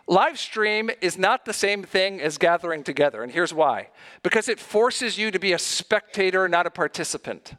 live 0.08 0.38
stream 0.38 0.90
is 1.00 1.16
not 1.16 1.44
the 1.44 1.52
same 1.52 1.84
thing 1.84 2.20
as 2.20 2.36
gathering 2.36 2.82
together, 2.82 3.22
and 3.22 3.30
here's 3.30 3.54
why 3.54 3.88
because 4.22 4.48
it 4.48 4.58
forces 4.58 5.18
you 5.18 5.30
to 5.30 5.38
be 5.38 5.52
a 5.52 5.58
spectator, 5.58 6.48
not 6.48 6.66
a 6.66 6.70
participant. 6.70 7.54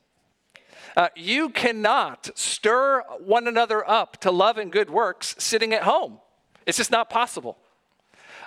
Uh, 0.96 1.08
you 1.16 1.50
cannot 1.50 2.30
stir 2.36 3.02
one 3.20 3.48
another 3.48 3.90
up 3.90 4.18
to 4.18 4.30
love 4.30 4.58
and 4.58 4.72
good 4.72 4.90
works 4.90 5.36
sitting 5.40 5.74
at 5.74 5.84
home. 5.84 6.20
It's 6.66 6.78
just 6.78 6.92
not 6.92 7.10
possible. 7.10 7.58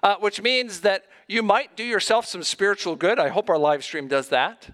Uh, 0.02 0.16
which 0.16 0.42
means 0.42 0.82
that 0.82 1.06
you 1.26 1.42
might 1.42 1.74
do 1.76 1.82
yourself 1.82 2.26
some 2.26 2.42
spiritual 2.42 2.94
good. 2.94 3.18
I 3.18 3.28
hope 3.28 3.48
our 3.50 3.58
live 3.58 3.82
stream 3.82 4.06
does 4.08 4.28
that. 4.28 4.68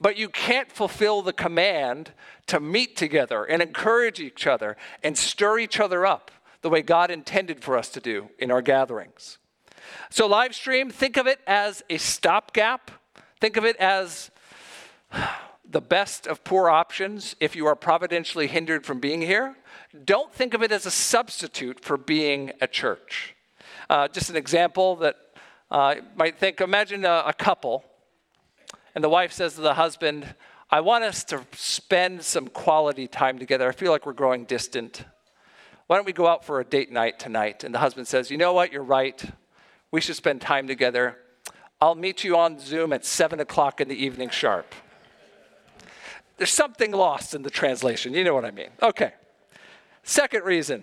But 0.00 0.16
you 0.16 0.28
can't 0.28 0.70
fulfill 0.70 1.22
the 1.22 1.32
command 1.32 2.12
to 2.46 2.60
meet 2.60 2.96
together 2.96 3.44
and 3.44 3.60
encourage 3.60 4.20
each 4.20 4.46
other 4.46 4.76
and 5.02 5.18
stir 5.18 5.58
each 5.58 5.80
other 5.80 6.06
up 6.06 6.30
the 6.62 6.70
way 6.70 6.82
God 6.82 7.10
intended 7.10 7.62
for 7.62 7.76
us 7.76 7.88
to 7.90 8.00
do 8.00 8.30
in 8.38 8.50
our 8.50 8.62
gatherings. 8.62 9.38
So, 10.10 10.26
live 10.26 10.54
stream, 10.54 10.90
think 10.90 11.16
of 11.16 11.26
it 11.26 11.40
as 11.46 11.82
a 11.88 11.98
stopgap. 11.98 12.90
Think 13.40 13.56
of 13.56 13.64
it 13.64 13.76
as 13.76 14.30
the 15.68 15.80
best 15.80 16.26
of 16.26 16.44
poor 16.44 16.68
options 16.68 17.36
if 17.40 17.54
you 17.54 17.66
are 17.66 17.76
providentially 17.76 18.46
hindered 18.46 18.84
from 18.84 19.00
being 19.00 19.22
here. 19.22 19.56
Don't 20.04 20.32
think 20.32 20.54
of 20.54 20.62
it 20.62 20.72
as 20.72 20.86
a 20.86 20.90
substitute 20.90 21.80
for 21.80 21.96
being 21.96 22.52
a 22.60 22.66
church. 22.66 23.34
Uh, 23.88 24.08
just 24.08 24.30
an 24.30 24.36
example 24.36 24.96
that 24.96 25.16
uh, 25.70 25.96
might 26.16 26.38
think 26.38 26.60
imagine 26.60 27.04
a, 27.04 27.24
a 27.26 27.32
couple, 27.32 27.84
and 28.98 29.04
the 29.04 29.08
wife 29.08 29.32
says 29.32 29.54
to 29.54 29.60
the 29.60 29.74
husband, 29.74 30.34
I 30.72 30.80
want 30.80 31.04
us 31.04 31.22
to 31.26 31.46
spend 31.52 32.24
some 32.24 32.48
quality 32.48 33.06
time 33.06 33.38
together. 33.38 33.68
I 33.68 33.70
feel 33.70 33.92
like 33.92 34.04
we're 34.04 34.12
growing 34.12 34.44
distant. 34.44 35.04
Why 35.86 35.94
don't 35.94 36.04
we 36.04 36.12
go 36.12 36.26
out 36.26 36.44
for 36.44 36.58
a 36.58 36.64
date 36.64 36.90
night 36.90 37.20
tonight? 37.20 37.62
And 37.62 37.72
the 37.72 37.78
husband 37.78 38.08
says, 38.08 38.28
You 38.28 38.38
know 38.38 38.52
what? 38.52 38.72
You're 38.72 38.82
right. 38.82 39.24
We 39.92 40.00
should 40.00 40.16
spend 40.16 40.40
time 40.40 40.66
together. 40.66 41.16
I'll 41.80 41.94
meet 41.94 42.24
you 42.24 42.36
on 42.36 42.58
Zoom 42.58 42.92
at 42.92 43.04
7 43.04 43.38
o'clock 43.38 43.80
in 43.80 43.86
the 43.86 43.94
evening 43.94 44.30
sharp. 44.30 44.74
There's 46.36 46.50
something 46.50 46.90
lost 46.90 47.36
in 47.36 47.42
the 47.42 47.50
translation. 47.50 48.14
You 48.14 48.24
know 48.24 48.34
what 48.34 48.44
I 48.44 48.50
mean. 48.50 48.70
Okay. 48.82 49.12
Second 50.02 50.42
reason 50.42 50.82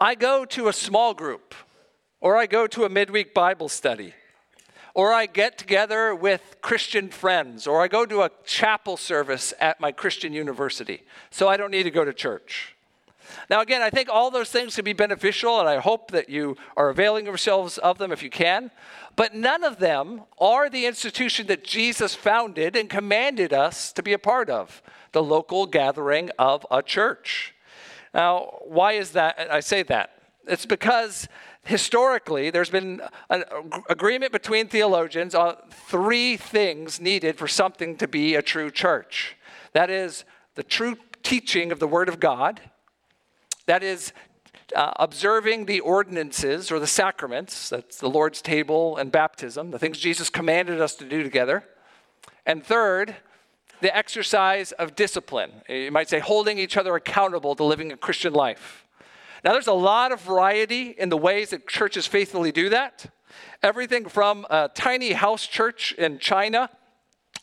I 0.00 0.16
go 0.16 0.44
to 0.46 0.66
a 0.66 0.72
small 0.72 1.14
group, 1.14 1.54
or 2.20 2.36
I 2.36 2.46
go 2.46 2.66
to 2.66 2.82
a 2.82 2.88
midweek 2.88 3.34
Bible 3.34 3.68
study, 3.68 4.14
or 4.96 5.12
I 5.12 5.26
get 5.26 5.58
together 5.58 6.14
with 6.14 6.56
Christian 6.62 7.10
friends, 7.10 7.66
or 7.66 7.82
I 7.82 7.86
go 7.86 8.06
to 8.06 8.22
a 8.22 8.30
chapel 8.46 8.96
service 8.96 9.52
at 9.60 9.78
my 9.78 9.92
Christian 9.92 10.32
university, 10.32 11.02
so 11.30 11.48
I 11.48 11.58
don't 11.58 11.70
need 11.70 11.82
to 11.82 11.90
go 11.90 12.02
to 12.02 12.14
church. 12.14 12.74
Now, 13.50 13.60
again, 13.60 13.82
I 13.82 13.90
think 13.90 14.08
all 14.08 14.30
those 14.30 14.48
things 14.48 14.74
can 14.74 14.86
be 14.86 14.94
beneficial, 14.94 15.60
and 15.60 15.68
I 15.68 15.80
hope 15.80 16.12
that 16.12 16.30
you 16.30 16.56
are 16.78 16.88
availing 16.88 17.26
yourselves 17.26 17.76
of 17.76 17.98
them 17.98 18.10
if 18.10 18.22
you 18.22 18.30
can. 18.30 18.70
But 19.16 19.34
none 19.34 19.64
of 19.64 19.80
them 19.80 20.22
are 20.38 20.70
the 20.70 20.86
institution 20.86 21.46
that 21.48 21.62
Jesus 21.62 22.14
founded 22.14 22.74
and 22.74 22.88
commanded 22.88 23.52
us 23.52 23.92
to 23.92 24.02
be 24.02 24.14
a 24.14 24.18
part 24.18 24.48
of 24.48 24.82
the 25.12 25.22
local 25.22 25.66
gathering 25.66 26.30
of 26.38 26.64
a 26.70 26.82
church. 26.82 27.54
Now, 28.14 28.60
why 28.64 28.92
is 28.92 29.10
that? 29.10 29.38
I 29.50 29.60
say 29.60 29.82
that. 29.82 30.22
It's 30.46 30.64
because 30.64 31.28
historically 31.66 32.50
there's 32.50 32.70
been 32.70 33.02
an 33.28 33.44
agreement 33.90 34.32
between 34.32 34.68
theologians 34.68 35.34
on 35.34 35.56
three 35.70 36.36
things 36.36 37.00
needed 37.00 37.36
for 37.36 37.48
something 37.48 37.96
to 37.96 38.08
be 38.08 38.34
a 38.34 38.42
true 38.42 38.70
church 38.70 39.36
that 39.76 39.90
is, 39.90 40.24
the 40.54 40.62
true 40.62 40.96
teaching 41.22 41.70
of 41.70 41.80
the 41.80 41.86
Word 41.86 42.08
of 42.08 42.18
God 42.18 42.62
that 43.66 43.82
is, 43.82 44.14
uh, 44.74 44.92
observing 44.96 45.66
the 45.66 45.80
ordinances 45.80 46.72
or 46.72 46.80
the 46.80 46.86
sacraments, 46.86 47.68
that's 47.68 47.98
the 47.98 48.08
Lord's 48.08 48.40
table 48.40 48.96
and 48.96 49.12
baptism, 49.12 49.72
the 49.72 49.78
things 49.78 49.98
Jesus 49.98 50.30
commanded 50.30 50.80
us 50.80 50.94
to 50.94 51.04
do 51.04 51.22
together. 51.22 51.62
And 52.46 52.64
third, 52.64 53.16
the 53.82 53.94
exercise 53.94 54.72
of 54.72 54.96
discipline. 54.96 55.52
You 55.68 55.92
might 55.92 56.08
say 56.08 56.20
holding 56.20 56.58
each 56.58 56.78
other 56.78 56.94
accountable 56.94 57.54
to 57.56 57.64
living 57.64 57.92
a 57.92 57.98
Christian 57.98 58.32
life. 58.32 58.85
Now, 59.46 59.52
there's 59.52 59.68
a 59.68 59.72
lot 59.72 60.10
of 60.10 60.20
variety 60.22 60.88
in 60.98 61.08
the 61.08 61.16
ways 61.16 61.50
that 61.50 61.68
churches 61.68 62.04
faithfully 62.04 62.50
do 62.50 62.68
that. 62.70 63.06
Everything 63.62 64.08
from 64.08 64.44
a 64.50 64.68
tiny 64.74 65.12
house 65.12 65.46
church 65.46 65.92
in 65.92 66.18
China 66.18 66.68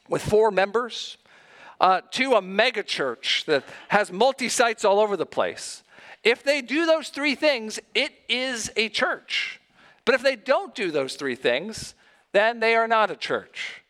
with 0.10 0.22
four 0.22 0.52
members 0.52 1.16
uh, 1.80 2.02
to 2.12 2.34
a 2.34 2.42
mega 2.42 2.84
church 2.84 3.46
that 3.46 3.64
has 3.88 4.12
multi 4.12 4.50
sites 4.50 4.84
all 4.84 5.00
over 5.00 5.16
the 5.16 5.26
place. 5.26 5.82
If 6.26 6.44
they 6.44 6.62
do 6.62 6.86
those 6.86 7.08
three 7.08 7.36
things, 7.36 7.80
it 7.96 8.12
is 8.28 8.70
a 8.76 8.90
church. 8.90 9.62
But 10.04 10.14
if 10.14 10.22
they 10.22 10.36
don't 10.36 10.76
do 10.76 10.92
those 10.92 11.16
three 11.16 11.36
things, 11.36 11.96
then 12.34 12.60
they 12.60 12.76
are 12.76 12.90
not 12.90 13.12
a 13.12 13.16
church. 13.16 13.82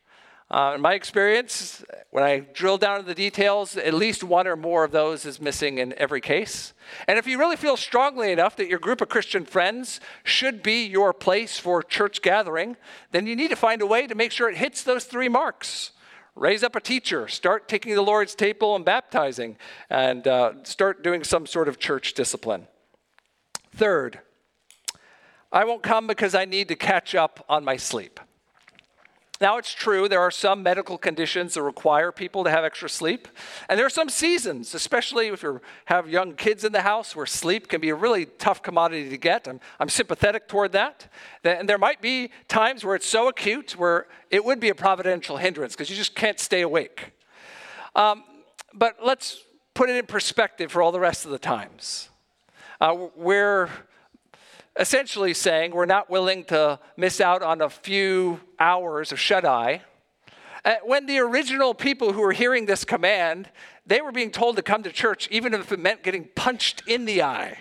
Uh, 0.53 0.73
in 0.75 0.81
my 0.81 0.93
experience, 0.93 1.83
when 2.11 2.23
I 2.23 2.41
drill 2.41 2.77
down 2.77 2.99
to 2.99 3.03
the 3.03 3.15
details, 3.15 3.75
at 3.75 3.95
least 3.95 4.23
one 4.23 4.45
or 4.45 4.55
more 4.55 4.83
of 4.83 4.91
those 4.91 5.25
is 5.25 5.41
missing 5.41 5.79
in 5.79 5.95
every 5.97 6.21
case. 6.21 6.73
And 7.07 7.17
if 7.17 7.25
you 7.25 7.39
really 7.39 7.55
feel 7.55 7.75
strongly 7.75 8.31
enough 8.31 8.55
that 8.57 8.67
your 8.67 8.77
group 8.77 9.01
of 9.01 9.09
Christian 9.09 9.45
friends 9.45 9.99
should 10.23 10.61
be 10.61 10.85
your 10.85 11.11
place 11.11 11.57
for 11.57 11.81
church 11.81 12.21
gathering, 12.21 12.77
then 13.09 13.25
you 13.25 13.35
need 13.35 13.47
to 13.47 13.55
find 13.55 13.81
a 13.81 13.87
way 13.87 14.05
to 14.05 14.13
make 14.13 14.31
sure 14.31 14.47
it 14.47 14.57
hits 14.57 14.83
those 14.83 15.05
three 15.05 15.27
marks 15.27 15.91
raise 16.35 16.63
up 16.63 16.75
a 16.75 16.81
teacher, 16.81 17.27
start 17.27 17.67
taking 17.67 17.93
the 17.93 18.01
Lord's 18.01 18.33
table 18.33 18.75
and 18.75 18.83
baptizing, 18.83 19.55
and 19.89 20.27
uh, 20.27 20.53
start 20.63 21.03
doing 21.03 21.23
some 21.23 21.45
sort 21.45 21.67
of 21.67 21.77
church 21.77 22.13
discipline. 22.13 22.67
Third, 23.75 24.19
I 25.51 25.63
won't 25.63 25.83
come 25.83 26.07
because 26.07 26.33
I 26.33 26.45
need 26.45 26.67
to 26.69 26.75
catch 26.75 27.13
up 27.13 27.45
on 27.47 27.63
my 27.63 27.77
sleep. 27.77 28.19
Now, 29.43 29.57
it's 29.57 29.73
true, 29.73 30.07
there 30.07 30.21
are 30.21 30.31
some 30.31 30.63
medical 30.63 30.97
conditions 30.97 31.55
that 31.55 31.63
require 31.63 32.13
people 32.13 32.45
to 32.45 32.49
have 32.49 32.63
extra 32.63 32.87
sleep. 32.87 33.27
And 33.67 33.77
there 33.77 33.85
are 33.85 33.89
some 33.89 34.07
seasons, 34.07 34.73
especially 34.73 35.27
if 35.27 35.43
you 35.43 35.59
have 35.83 36.07
young 36.07 36.35
kids 36.35 36.63
in 36.63 36.71
the 36.71 36.83
house, 36.83 37.13
where 37.13 37.25
sleep 37.25 37.67
can 37.67 37.81
be 37.81 37.89
a 37.89 37.95
really 37.95 38.25
tough 38.25 38.63
commodity 38.63 39.09
to 39.09 39.17
get. 39.17 39.49
I'm, 39.49 39.59
I'm 39.81 39.89
sympathetic 39.89 40.47
toward 40.47 40.71
that. 40.71 41.11
And 41.43 41.67
there 41.67 41.77
might 41.77 42.01
be 42.01 42.29
times 42.47 42.85
where 42.85 42.95
it's 42.95 43.05
so 43.05 43.27
acute 43.27 43.77
where 43.77 44.07
it 44.31 44.45
would 44.45 44.61
be 44.61 44.69
a 44.69 44.75
providential 44.75 45.35
hindrance 45.35 45.73
because 45.73 45.89
you 45.89 45.97
just 45.97 46.15
can't 46.15 46.39
stay 46.39 46.61
awake. 46.61 47.11
Um, 47.97 48.23
but 48.73 48.95
let's 49.03 49.43
put 49.73 49.89
it 49.89 49.97
in 49.97 50.05
perspective 50.05 50.71
for 50.71 50.81
all 50.81 50.93
the 50.93 51.01
rest 51.01 51.25
of 51.25 51.31
the 51.31 51.37
times. 51.37 52.07
Uh, 52.79 53.07
we're 53.17 53.69
essentially 54.77 55.33
saying 55.33 55.71
we're 55.71 55.85
not 55.85 56.09
willing 56.09 56.43
to 56.45 56.79
miss 56.97 57.21
out 57.21 57.41
on 57.43 57.61
a 57.61 57.69
few 57.69 58.39
hours 58.59 59.11
of 59.11 59.19
shut 59.19 59.45
eye. 59.45 59.81
Uh, 60.65 60.75
when 60.83 61.05
the 61.05 61.19
original 61.19 61.73
people 61.73 62.13
who 62.13 62.21
were 62.21 62.31
hearing 62.31 62.65
this 62.65 62.85
command, 62.85 63.49
they 63.85 64.01
were 64.01 64.11
being 64.11 64.31
told 64.31 64.55
to 64.55 64.61
come 64.61 64.81
to 64.83 64.91
church, 64.91 65.27
even 65.29 65.53
if 65.53 65.71
it 65.71 65.79
meant 65.79 66.03
getting 66.03 66.27
punched 66.35 66.81
in 66.87 67.05
the 67.05 67.21
eye. 67.21 67.59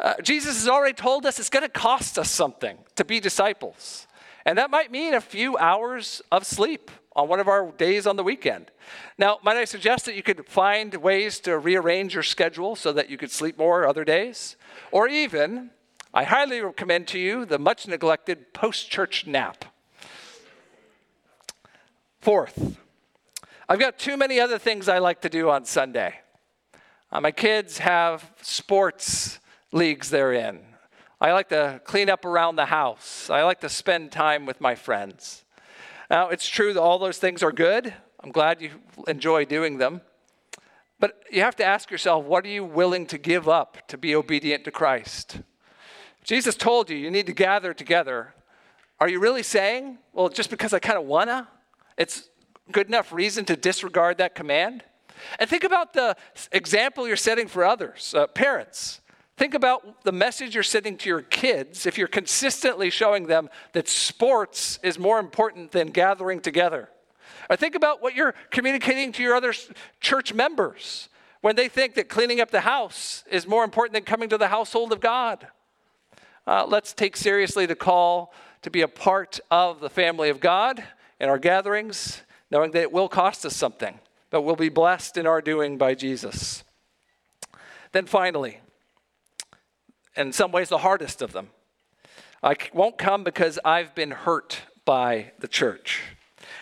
Uh, 0.00 0.14
Jesus 0.22 0.56
has 0.58 0.68
already 0.68 0.94
told 0.94 1.26
us 1.26 1.38
it's 1.38 1.50
going 1.50 1.62
to 1.62 1.68
cost 1.68 2.18
us 2.18 2.30
something 2.30 2.78
to 2.96 3.04
be 3.04 3.20
disciples. 3.20 4.06
And 4.44 4.58
that 4.58 4.70
might 4.70 4.90
mean 4.90 5.14
a 5.14 5.20
few 5.20 5.56
hours 5.58 6.22
of 6.30 6.46
sleep 6.46 6.90
on 7.14 7.28
one 7.28 7.40
of 7.40 7.48
our 7.48 7.72
days 7.72 8.06
on 8.06 8.16
the 8.16 8.22
weekend. 8.22 8.70
Now, 9.18 9.38
might 9.42 9.56
I 9.56 9.64
suggest 9.64 10.04
that 10.04 10.14
you 10.14 10.22
could 10.22 10.46
find 10.46 10.94
ways 10.94 11.40
to 11.40 11.58
rearrange 11.58 12.14
your 12.14 12.22
schedule 12.22 12.76
so 12.76 12.92
that 12.92 13.08
you 13.10 13.16
could 13.16 13.30
sleep 13.30 13.58
more 13.58 13.86
other 13.86 14.04
days? 14.04 14.56
Or 14.92 15.08
even 15.08 15.70
I 16.16 16.24
highly 16.24 16.62
recommend 16.62 17.08
to 17.08 17.18
you 17.18 17.44
the 17.44 17.58
much 17.58 17.86
neglected 17.86 18.54
post 18.54 18.90
church 18.90 19.26
nap. 19.26 19.66
Fourth, 22.20 22.78
I've 23.68 23.78
got 23.78 23.98
too 23.98 24.16
many 24.16 24.40
other 24.40 24.58
things 24.58 24.88
I 24.88 24.96
like 24.96 25.20
to 25.20 25.28
do 25.28 25.50
on 25.50 25.66
Sunday. 25.66 26.20
Uh, 27.12 27.20
my 27.20 27.32
kids 27.32 27.76
have 27.76 28.32
sports 28.40 29.40
leagues 29.72 30.08
they're 30.08 30.32
in. 30.32 30.60
I 31.20 31.32
like 31.32 31.50
to 31.50 31.82
clean 31.84 32.08
up 32.08 32.24
around 32.24 32.56
the 32.56 32.64
house. 32.64 33.28
I 33.28 33.42
like 33.42 33.60
to 33.60 33.68
spend 33.68 34.10
time 34.10 34.46
with 34.46 34.58
my 34.58 34.74
friends. 34.74 35.44
Now, 36.10 36.30
it's 36.30 36.48
true 36.48 36.72
that 36.72 36.80
all 36.80 36.98
those 36.98 37.18
things 37.18 37.42
are 37.42 37.52
good. 37.52 37.92
I'm 38.24 38.32
glad 38.32 38.62
you 38.62 38.70
enjoy 39.06 39.44
doing 39.44 39.76
them. 39.76 40.00
But 40.98 41.22
you 41.30 41.42
have 41.42 41.56
to 41.56 41.64
ask 41.64 41.90
yourself 41.90 42.24
what 42.24 42.46
are 42.46 42.48
you 42.48 42.64
willing 42.64 43.04
to 43.08 43.18
give 43.18 43.50
up 43.50 43.86
to 43.88 43.98
be 43.98 44.14
obedient 44.14 44.64
to 44.64 44.70
Christ? 44.70 45.42
Jesus 46.26 46.56
told 46.56 46.90
you 46.90 46.96
you 46.96 47.10
need 47.10 47.26
to 47.26 47.32
gather 47.32 47.72
together. 47.72 48.34
Are 48.98 49.08
you 49.08 49.20
really 49.20 49.44
saying, 49.44 49.98
well, 50.12 50.28
just 50.28 50.50
because 50.50 50.74
I 50.74 50.80
kind 50.80 50.98
of 50.98 51.04
wanna, 51.04 51.46
it's 51.96 52.28
good 52.72 52.88
enough 52.88 53.12
reason 53.12 53.44
to 53.44 53.54
disregard 53.54 54.18
that 54.18 54.34
command? 54.34 54.82
And 55.38 55.48
think 55.48 55.62
about 55.62 55.92
the 55.92 56.16
example 56.50 57.06
you're 57.06 57.16
setting 57.16 57.46
for 57.46 57.64
others, 57.64 58.12
uh, 58.12 58.26
parents. 58.26 59.00
Think 59.36 59.54
about 59.54 60.02
the 60.02 60.10
message 60.10 60.52
you're 60.54 60.64
sending 60.64 60.96
to 60.98 61.08
your 61.08 61.22
kids 61.22 61.86
if 61.86 61.96
you're 61.96 62.08
consistently 62.08 62.90
showing 62.90 63.28
them 63.28 63.48
that 63.72 63.88
sports 63.88 64.80
is 64.82 64.98
more 64.98 65.20
important 65.20 65.70
than 65.70 65.88
gathering 65.88 66.40
together. 66.40 66.88
Or 67.48 67.54
think 67.54 67.76
about 67.76 68.02
what 68.02 68.16
you're 68.16 68.34
communicating 68.50 69.12
to 69.12 69.22
your 69.22 69.36
other 69.36 69.54
church 70.00 70.34
members 70.34 71.08
when 71.40 71.54
they 71.54 71.68
think 71.68 71.94
that 71.94 72.08
cleaning 72.08 72.40
up 72.40 72.50
the 72.50 72.62
house 72.62 73.22
is 73.30 73.46
more 73.46 73.62
important 73.62 73.92
than 73.94 74.02
coming 74.02 74.28
to 74.30 74.38
the 74.38 74.48
household 74.48 74.90
of 74.90 74.98
God. 74.98 75.46
Uh, 76.46 76.64
let's 76.64 76.92
take 76.92 77.16
seriously 77.16 77.66
the 77.66 77.74
call 77.74 78.32
to 78.62 78.70
be 78.70 78.80
a 78.80 78.88
part 78.88 79.40
of 79.50 79.80
the 79.80 79.90
family 79.90 80.28
of 80.28 80.38
God 80.38 80.82
in 81.18 81.28
our 81.28 81.38
gatherings, 81.38 82.22
knowing 82.52 82.70
that 82.70 82.82
it 82.82 82.92
will 82.92 83.08
cost 83.08 83.44
us 83.44 83.56
something, 83.56 83.98
but 84.30 84.42
we'll 84.42 84.54
be 84.54 84.68
blessed 84.68 85.16
in 85.16 85.26
our 85.26 85.40
doing 85.40 85.76
by 85.76 85.94
Jesus. 85.94 86.62
Then 87.90 88.06
finally, 88.06 88.60
in 90.16 90.32
some 90.32 90.52
ways 90.52 90.68
the 90.68 90.78
hardest 90.78 91.20
of 91.20 91.32
them, 91.32 91.48
I 92.44 92.54
won't 92.72 92.96
come 92.96 93.24
because 93.24 93.58
I've 93.64 93.94
been 93.96 94.12
hurt 94.12 94.60
by 94.84 95.32
the 95.40 95.48
church. 95.48 96.02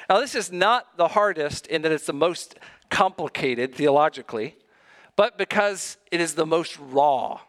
Now, 0.09 0.19
this 0.19 0.35
is 0.35 0.51
not 0.51 0.97
the 0.97 1.09
hardest 1.09 1.67
in 1.67 1.83
that 1.83 1.93
it's 1.93 2.07
the 2.07 2.15
most 2.15 2.59
complicated 2.89 3.75
theologically, 3.75 4.57
but 5.15 5.37
because 5.37 5.99
it 6.11 6.23
is 6.23 6.35
the 6.35 6.47
most 6.47 6.79
raw. 6.79 7.41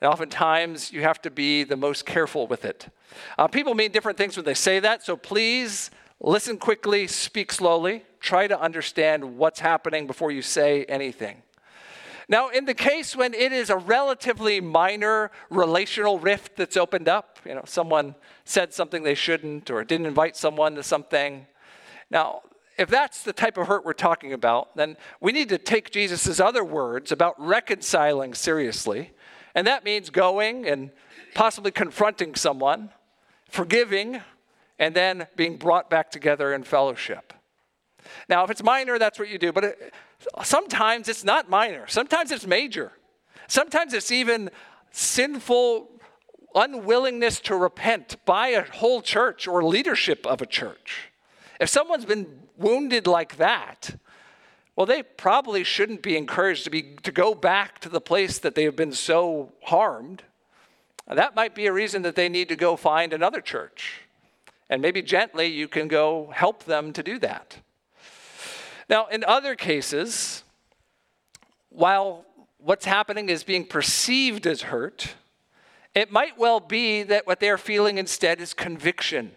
And 0.00 0.10
oftentimes 0.10 0.92
you 0.92 1.02
have 1.02 1.20
to 1.22 1.30
be 1.30 1.64
the 1.64 1.76
most 1.76 2.06
careful 2.06 2.46
with 2.46 2.64
it. 2.64 2.86
Uh, 3.36 3.48
people 3.48 3.74
mean 3.74 3.90
different 3.90 4.18
things 4.18 4.36
when 4.36 4.44
they 4.44 4.54
say 4.54 4.80
that, 4.80 5.02
so 5.04 5.16
please 5.16 5.90
listen 6.20 6.56
quickly, 6.58 7.06
speak 7.06 7.52
slowly, 7.52 8.04
try 8.20 8.46
to 8.46 8.60
understand 8.60 9.36
what's 9.36 9.60
happening 9.60 10.06
before 10.06 10.30
you 10.30 10.42
say 10.42 10.84
anything. 10.84 11.42
Now, 12.28 12.50
in 12.50 12.66
the 12.66 12.74
case 12.74 13.16
when 13.16 13.32
it 13.32 13.52
is 13.52 13.70
a 13.70 13.76
relatively 13.76 14.60
minor 14.60 15.30
relational 15.48 16.18
rift 16.18 16.56
that's 16.56 16.76
opened 16.76 17.08
up, 17.08 17.38
you 17.46 17.54
know, 17.54 17.62
someone 17.64 18.14
said 18.44 18.74
something 18.74 19.02
they 19.02 19.14
shouldn't 19.14 19.70
or 19.70 19.82
didn't 19.82 20.06
invite 20.06 20.36
someone 20.36 20.74
to 20.74 20.82
something. 20.82 21.46
Now, 22.10 22.42
if 22.76 22.88
that's 22.88 23.22
the 23.22 23.32
type 23.32 23.56
of 23.56 23.66
hurt 23.66 23.84
we're 23.84 23.94
talking 23.94 24.32
about, 24.32 24.76
then 24.76 24.96
we 25.20 25.32
need 25.32 25.48
to 25.48 25.58
take 25.58 25.90
Jesus' 25.90 26.38
other 26.38 26.62
words 26.62 27.10
about 27.10 27.34
reconciling 27.38 28.34
seriously. 28.34 29.12
And 29.54 29.66
that 29.66 29.84
means 29.84 30.10
going 30.10 30.66
and 30.66 30.90
possibly 31.34 31.70
confronting 31.70 32.34
someone, 32.34 32.90
forgiving, 33.48 34.20
and 34.78 34.94
then 34.94 35.26
being 35.36 35.56
brought 35.56 35.90
back 35.90 36.10
together 36.10 36.54
in 36.54 36.62
fellowship. 36.62 37.32
Now, 38.28 38.44
if 38.44 38.50
it's 38.50 38.62
minor, 38.62 38.98
that's 38.98 39.18
what 39.18 39.28
you 39.28 39.38
do, 39.38 39.52
but 39.52 39.64
it, 39.64 39.94
sometimes 40.42 41.08
it's 41.08 41.24
not 41.24 41.48
minor, 41.48 41.86
sometimes 41.88 42.30
it's 42.30 42.46
major. 42.46 42.92
Sometimes 43.48 43.94
it's 43.94 44.12
even 44.12 44.50
sinful 44.90 45.88
unwillingness 46.54 47.40
to 47.40 47.56
repent 47.56 48.16
by 48.24 48.48
a 48.48 48.62
whole 48.62 49.00
church 49.00 49.48
or 49.48 49.64
leadership 49.64 50.26
of 50.26 50.42
a 50.42 50.46
church. 50.46 51.10
If 51.60 51.68
someone's 51.68 52.04
been 52.04 52.26
wounded 52.56 53.06
like 53.06 53.36
that, 53.36 53.96
well, 54.78 54.86
they 54.86 55.02
probably 55.02 55.64
shouldn't 55.64 56.02
be 56.02 56.16
encouraged 56.16 56.62
to, 56.62 56.70
be, 56.70 56.94
to 57.02 57.10
go 57.10 57.34
back 57.34 57.80
to 57.80 57.88
the 57.88 58.00
place 58.00 58.38
that 58.38 58.54
they 58.54 58.62
have 58.62 58.76
been 58.76 58.92
so 58.92 59.50
harmed. 59.64 60.22
That 61.12 61.34
might 61.34 61.52
be 61.52 61.66
a 61.66 61.72
reason 61.72 62.02
that 62.02 62.14
they 62.14 62.28
need 62.28 62.48
to 62.50 62.54
go 62.54 62.76
find 62.76 63.12
another 63.12 63.40
church. 63.40 64.02
And 64.70 64.80
maybe 64.80 65.02
gently 65.02 65.46
you 65.46 65.66
can 65.66 65.88
go 65.88 66.30
help 66.32 66.62
them 66.62 66.92
to 66.92 67.02
do 67.02 67.18
that. 67.18 67.56
Now, 68.88 69.08
in 69.08 69.24
other 69.24 69.56
cases, 69.56 70.44
while 71.70 72.24
what's 72.58 72.84
happening 72.84 73.30
is 73.30 73.42
being 73.42 73.66
perceived 73.66 74.46
as 74.46 74.62
hurt, 74.62 75.16
it 75.92 76.12
might 76.12 76.38
well 76.38 76.60
be 76.60 77.02
that 77.02 77.26
what 77.26 77.40
they're 77.40 77.58
feeling 77.58 77.98
instead 77.98 78.40
is 78.40 78.54
conviction. 78.54 79.32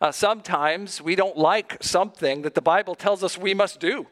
Uh, 0.00 0.12
sometimes 0.12 1.02
we 1.02 1.16
don't 1.16 1.36
like 1.36 1.82
something 1.82 2.42
that 2.42 2.54
the 2.54 2.62
Bible 2.62 2.94
tells 2.94 3.24
us 3.24 3.36
we 3.36 3.52
must 3.52 3.80
do. 3.80 4.06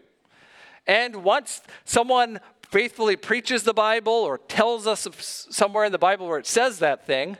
And 0.86 1.24
once 1.24 1.62
someone 1.84 2.40
faithfully 2.62 3.16
preaches 3.16 3.62
the 3.62 3.74
Bible 3.74 4.12
or 4.12 4.38
tells 4.38 4.86
us 4.86 5.06
somewhere 5.50 5.84
in 5.84 5.92
the 5.92 5.98
Bible 5.98 6.26
where 6.26 6.38
it 6.38 6.46
says 6.46 6.78
that 6.80 7.06
thing, 7.06 7.38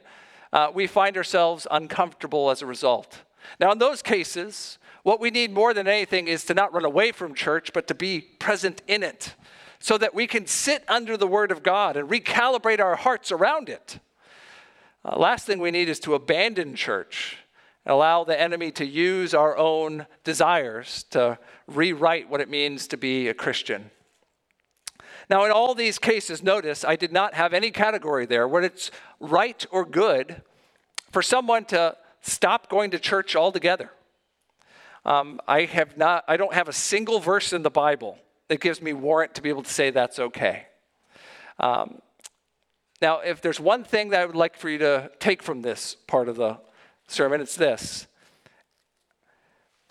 uh, 0.53 0.71
we 0.73 0.87
find 0.87 1.17
ourselves 1.17 1.67
uncomfortable 1.71 2.51
as 2.51 2.63
a 2.63 2.67
result. 2.67 3.23
Now, 3.61 3.73
in 3.73 3.79
those 3.79 4.03
cases, 4.03 4.79
what 5.03 5.21
we 5.21 5.31
need 5.31 5.53
more 5.53 5.75
than 5.75 5.87
anything 5.87 6.29
is 6.29 6.45
to 6.45 6.55
not 6.55 6.73
run 6.73 6.85
away 6.85 7.13
from 7.13 7.35
church, 7.35 7.73
but 7.73 7.87
to 7.89 7.95
be 7.95 8.21
present 8.21 8.81
in 8.87 9.03
it 9.03 9.35
so 9.79 9.99
that 9.99 10.15
we 10.15 10.27
can 10.27 10.47
sit 10.47 10.83
under 10.89 11.17
the 11.17 11.27
Word 11.27 11.51
of 11.51 11.63
God 11.63 11.97
and 11.97 12.09
recalibrate 12.09 12.81
our 12.81 12.97
hearts 12.97 13.31
around 13.31 13.69
it. 13.69 13.99
Uh, 15.05 15.19
last 15.19 15.45
thing 15.45 15.59
we 15.59 15.71
need 15.71 15.91
is 15.91 16.01
to 16.01 16.15
abandon 16.15 16.75
church 16.75 17.37
and 17.85 17.93
allow 17.93 18.25
the 18.25 18.41
enemy 18.41 18.71
to 18.71 18.87
use 18.87 19.35
our 19.35 19.59
own 19.59 20.07
desires 20.23 21.03
to 21.11 21.39
rewrite 21.67 22.29
what 22.29 22.41
it 22.41 22.49
means 22.49 22.87
to 22.89 22.97
be 22.97 23.29
a 23.29 23.35
Christian. 23.35 23.91
Now, 25.31 25.45
in 25.45 25.51
all 25.51 25.75
these 25.75 25.99
cases, 25.99 26.43
notice 26.43 26.85
I 26.85 26.97
did 26.97 27.13
not 27.13 27.35
have 27.35 27.55
any 27.55 27.71
category 27.71 28.27
there 28.27 28.47
where 28.47 28.63
it's 28.63 28.91
right 29.21 29.65
or 29.71 29.85
good 29.85 30.43
for 31.13 31.23
someone 31.23 31.65
to 31.67 31.97
stop 32.21 32.69
going 32.69 32.91
to 32.91 32.99
church 32.99 33.35
altogether. 33.35 33.91
Um, 35.05 35.41
I 35.47 35.63
have 35.63 35.97
not. 35.97 36.25
I 36.29 36.37
don't 36.37 36.55
have 36.55 36.69
a 36.69 36.73
single 36.73 37.21
verse 37.21 37.53
in 37.53 37.63
the 37.63 37.71
Bible 37.71 38.19
that 38.49 38.61
gives 38.61 38.81
me 38.81 38.93
warrant 38.93 39.35
to 39.35 39.43
be 39.43 39.49
able 39.49 39.63
to 39.63 39.73
say 39.73 39.91
that's 39.91 40.19
okay. 40.19 40.67
Um, 41.59 42.01
now, 43.01 43.21
if 43.21 43.43
there's 43.43 43.61
one 43.61 43.85
thing 43.85 44.11
that 44.11 44.21
I 44.21 44.27
would 44.27 44.37
like 44.37 44.57
for 44.57 44.71
you 44.71 44.79
to 44.79 45.11
take 45.19 45.43
from 45.43 45.63
this 45.63 45.97
part 46.07 46.29
of 46.29 46.37
the 46.37 46.59
sermon, 47.07 47.41
it's 47.41 47.55
this 47.55 48.07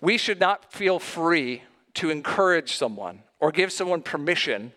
we 0.04 0.18
should 0.18 0.38
not 0.38 0.70
feel 0.70 0.98
free 0.98 1.62
to 1.94 2.10
encourage 2.10 2.76
someone 2.76 3.22
or 3.40 3.50
give 3.50 3.72
someone 3.72 4.02
permission 4.02 4.72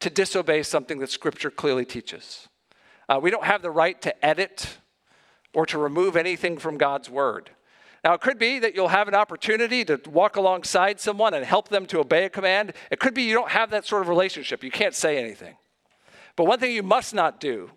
to 0.00 0.10
disobey 0.10 0.62
something 0.62 0.98
that 0.98 1.10
Scripture 1.10 1.50
clearly 1.50 1.86
teaches. 1.86 2.48
Uh, 3.08 3.18
we 3.22 3.30
don't 3.30 3.44
have 3.44 3.62
the 3.62 3.70
right 3.70 4.00
to 4.02 4.24
edit 4.24 4.76
or 5.54 5.64
to 5.64 5.78
remove 5.78 6.14
anything 6.14 6.58
from 6.58 6.76
God's 6.76 7.08
Word. 7.08 7.50
Now, 8.04 8.12
it 8.12 8.20
could 8.20 8.38
be 8.38 8.58
that 8.58 8.74
you'll 8.74 8.88
have 8.88 9.08
an 9.08 9.14
opportunity 9.14 9.82
to 9.86 9.98
walk 10.10 10.36
alongside 10.36 11.00
someone 11.00 11.32
and 11.32 11.44
help 11.44 11.70
them 11.70 11.86
to 11.86 12.00
obey 12.00 12.26
a 12.26 12.28
command. 12.28 12.74
It 12.90 13.00
could 13.00 13.14
be 13.14 13.22
you 13.22 13.32
don't 13.32 13.50
have 13.50 13.70
that 13.70 13.86
sort 13.86 14.02
of 14.02 14.08
relationship. 14.08 14.62
You 14.62 14.70
can't 14.70 14.94
say 14.94 15.16
anything. 15.16 15.56
But 16.36 16.44
one 16.44 16.60
thing 16.60 16.72
you 16.72 16.82
must 16.82 17.14
not 17.14 17.40
do 17.40 17.70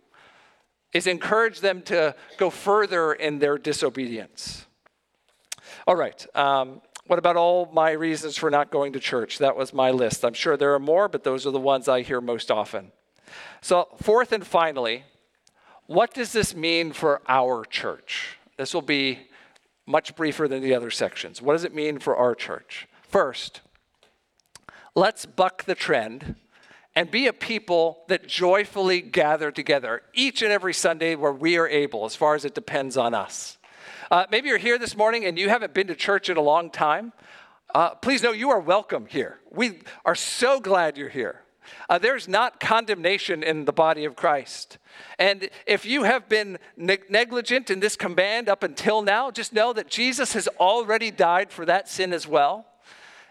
is 0.91 1.07
encourage 1.07 1.61
them 1.61 1.81
to 1.83 2.13
go 2.37 2.49
further 2.49 3.13
in 3.13 3.39
their 3.39 3.57
disobedience. 3.57 4.65
All 5.87 5.95
right. 5.95 6.25
Um, 6.35 6.81
what 7.09 7.17
about 7.17 7.35
all 7.35 7.67
my 7.73 7.89
reasons 7.89 8.37
for 8.37 8.51
not 8.51 8.69
going 8.69 8.93
to 8.93 8.99
church? 8.99 9.39
That 9.39 9.57
was 9.57 9.73
my 9.73 9.89
list. 9.89 10.23
I'm 10.23 10.35
sure 10.35 10.55
there 10.55 10.75
are 10.75 10.79
more, 10.79 11.07
but 11.07 11.23
those 11.23 11.47
are 11.47 11.51
the 11.51 11.59
ones 11.59 11.87
I 11.87 12.03
hear 12.03 12.21
most 12.21 12.51
often. 12.51 12.91
So, 13.61 13.87
fourth 13.99 14.31
and 14.31 14.45
finally, 14.45 15.05
what 15.87 16.13
does 16.13 16.33
this 16.33 16.55
mean 16.55 16.93
for 16.93 17.23
our 17.27 17.65
church? 17.65 18.37
This 18.57 18.75
will 18.75 18.83
be 18.83 19.27
much 19.87 20.15
briefer 20.15 20.47
than 20.47 20.61
the 20.61 20.75
other 20.75 20.91
sections. 20.91 21.41
What 21.41 21.53
does 21.53 21.63
it 21.63 21.73
mean 21.73 21.97
for 21.97 22.15
our 22.15 22.35
church? 22.35 22.87
First, 23.01 23.61
let's 24.93 25.25
buck 25.25 25.63
the 25.63 25.73
trend 25.73 26.35
and 26.95 27.09
be 27.09 27.25
a 27.25 27.33
people 27.33 28.03
that 28.07 28.27
joyfully 28.27 29.01
gather 29.01 29.49
together 29.49 30.03
each 30.13 30.43
and 30.43 30.51
every 30.51 30.75
Sunday 30.75 31.15
where 31.15 31.33
we 31.33 31.57
are 31.57 31.67
able, 31.67 32.05
as 32.05 32.15
far 32.15 32.35
as 32.35 32.45
it 32.45 32.53
depends 32.53 32.97
on 32.97 33.15
us. 33.15 33.57
Uh, 34.11 34.25
maybe 34.31 34.49
you're 34.49 34.57
here 34.57 34.77
this 34.77 34.95
morning 34.95 35.25
and 35.25 35.37
you 35.37 35.49
haven't 35.49 35.73
been 35.73 35.87
to 35.87 35.95
church 35.95 36.29
in 36.29 36.37
a 36.37 36.41
long 36.41 36.69
time. 36.69 37.13
Uh, 37.73 37.91
please 37.95 38.23
know 38.23 38.31
you 38.31 38.49
are 38.49 38.59
welcome 38.59 39.05
here. 39.05 39.39
We 39.51 39.79
are 40.05 40.15
so 40.15 40.59
glad 40.59 40.97
you're 40.97 41.09
here. 41.09 41.41
Uh, 41.87 41.99
there's 41.99 42.27
not 42.27 42.59
condemnation 42.59 43.43
in 43.43 43.65
the 43.65 43.73
body 43.73 44.05
of 44.05 44.15
Christ. 44.15 44.77
And 45.17 45.49
if 45.67 45.85
you 45.85 46.03
have 46.03 46.27
been 46.27 46.57
ne- 46.75 46.97
negligent 47.09 47.69
in 47.69 47.79
this 47.79 47.95
command 47.95 48.49
up 48.49 48.63
until 48.63 49.01
now, 49.01 49.31
just 49.31 49.53
know 49.53 49.73
that 49.73 49.87
Jesus 49.87 50.33
has 50.33 50.47
already 50.59 51.11
died 51.11 51.51
for 51.51 51.65
that 51.65 51.87
sin 51.87 52.11
as 52.11 52.27
well. 52.27 52.65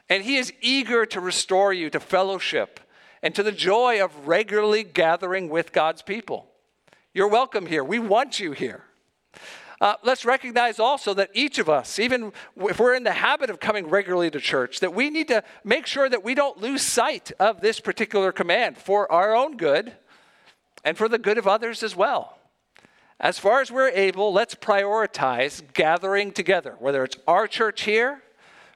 And 0.09 0.23
he 0.23 0.37
is 0.37 0.53
eager 0.61 1.05
to 1.07 1.21
restore 1.21 1.73
you 1.73 1.91
to 1.91 2.01
fellowship 2.01 2.81
and 3.23 3.35
to 3.35 3.43
the 3.43 3.53
joy 3.53 4.03
of 4.03 4.29
regularly 4.29 4.85
gathering 4.85 5.49
with 5.49 5.73
God's 5.73 6.03
people. 6.03 6.47
You're 7.13 7.29
welcome 7.29 7.67
here. 7.67 7.83
We 7.83 7.99
want 7.99 8.39
you 8.39 8.53
here. 8.53 8.85
Uh, 9.81 9.95
let's 10.03 10.25
recognize 10.25 10.81
also 10.81 11.15
that 11.15 11.31
each 11.35 11.59
of 11.59 11.69
us, 11.69 11.99
even 11.99 12.33
if 12.57 12.81
we're 12.81 12.95
in 12.95 13.05
the 13.05 13.13
habit 13.13 13.49
of 13.49 13.61
coming 13.61 13.87
regularly 13.87 14.31
to 14.31 14.41
church, 14.41 14.81
that 14.81 14.93
we 14.93 15.09
need 15.09 15.29
to 15.29 15.43
make 15.63 15.87
sure 15.87 16.09
that 16.09 16.25
we 16.25 16.35
don't 16.35 16.61
lose 16.61 16.83
sight 16.83 17.31
of 17.39 17.61
this 17.61 17.79
particular 17.79 18.33
command 18.33 18.77
for 18.77 19.11
our 19.11 19.37
own 19.37 19.57
good 19.57 19.93
and 20.85 20.99
for 20.99 21.09
the 21.09 21.19
good 21.19 21.39
of 21.39 21.47
others 21.47 21.83
as 21.83 21.95
well. 21.95 22.39
As 23.21 23.39
far 23.39 23.61
as 23.61 23.71
we're 23.71 23.89
able, 23.91 24.33
let's 24.33 24.55
prioritize 24.55 25.63
gathering 25.75 26.33
together, 26.33 26.77
whether 26.79 27.05
it's 27.05 27.17
our 27.27 27.47
church 27.47 27.83
here 27.83 28.23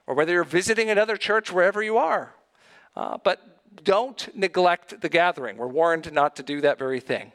or 0.07 0.15
whether 0.15 0.33
you're 0.33 0.43
visiting 0.43 0.89
another 0.89 1.17
church 1.17 1.51
wherever 1.51 1.81
you 1.81 1.97
are. 1.97 2.33
Uh, 2.95 3.17
but 3.23 3.83
don't 3.83 4.29
neglect 4.35 5.01
the 5.01 5.09
gathering. 5.09 5.57
We're 5.57 5.67
warned 5.67 6.11
not 6.11 6.35
to 6.37 6.43
do 6.43 6.61
that 6.61 6.77
very 6.77 6.99
thing. 6.99 7.31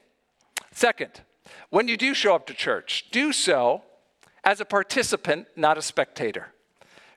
Second, 0.70 1.22
when 1.70 1.88
you 1.88 1.96
do 1.96 2.14
show 2.14 2.34
up 2.34 2.46
to 2.46 2.54
church, 2.54 3.06
do 3.10 3.32
so 3.32 3.82
as 4.44 4.60
a 4.60 4.64
participant, 4.64 5.46
not 5.56 5.76
a 5.78 5.82
spectator. 5.82 6.48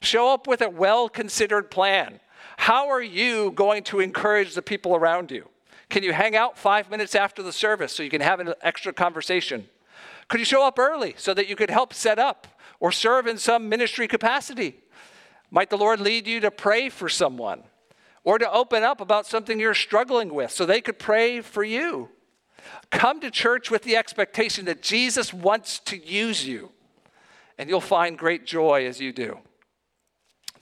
Show 0.02 0.34
up 0.34 0.48
with 0.48 0.62
a 0.62 0.70
well 0.70 1.10
considered 1.10 1.72
plan. 1.72 2.20
How 2.58 2.90
are 2.90 3.02
you 3.02 3.52
going 3.52 3.84
to 3.86 4.00
encourage 4.00 4.56
the 4.56 4.62
people 4.62 4.96
around 4.96 5.32
you? 5.32 5.48
Can 5.90 6.04
you 6.04 6.14
hang 6.14 6.36
out 6.36 6.58
five 6.58 6.90
minutes 6.90 7.16
after 7.16 7.44
the 7.44 7.52
service 7.52 7.94
so 7.94 8.04
you 8.04 8.10
can 8.10 8.22
have 8.22 8.40
an 8.40 8.54
extra 8.62 8.94
conversation? 8.94 9.68
Could 10.28 10.40
you 10.40 10.46
show 10.46 10.66
up 10.66 10.80
early 10.80 11.14
so 11.18 11.34
that 11.34 11.48
you 11.48 11.56
could 11.56 11.70
help 11.70 11.94
set 11.94 12.18
up 12.18 12.48
or 12.80 12.92
serve 12.92 13.28
in 13.28 13.38
some 13.38 13.68
ministry 13.68 14.08
capacity? 14.08 14.80
Might 15.52 15.70
the 15.70 15.78
Lord 15.78 16.00
lead 16.00 16.28
you 16.28 16.40
to 16.40 16.50
pray 16.50 16.90
for 16.90 17.10
someone 17.10 17.64
or 18.24 18.40
to 18.40 18.50
open 18.52 18.84
up 18.84 19.02
about 19.02 19.28
something 19.28 19.60
you're 19.60 19.74
struggling 19.74 20.34
with 20.34 20.52
so 20.52 20.66
they 20.66 20.82
could 20.82 20.98
pray 20.98 21.42
for 21.42 21.64
you? 21.64 22.10
Come 22.90 23.20
to 23.22 23.32
church 23.32 23.72
with 23.72 23.84
the 23.84 23.96
expectation 23.96 24.66
that 24.66 24.82
Jesus 24.82 25.34
wants 25.34 25.80
to 25.80 25.98
use 25.98 26.46
you, 26.48 26.72
and 27.58 27.70
you'll 27.70 27.82
find 27.82 28.18
great 28.18 28.46
joy 28.46 28.86
as 28.86 29.00
you 29.00 29.12
do. 29.12 29.40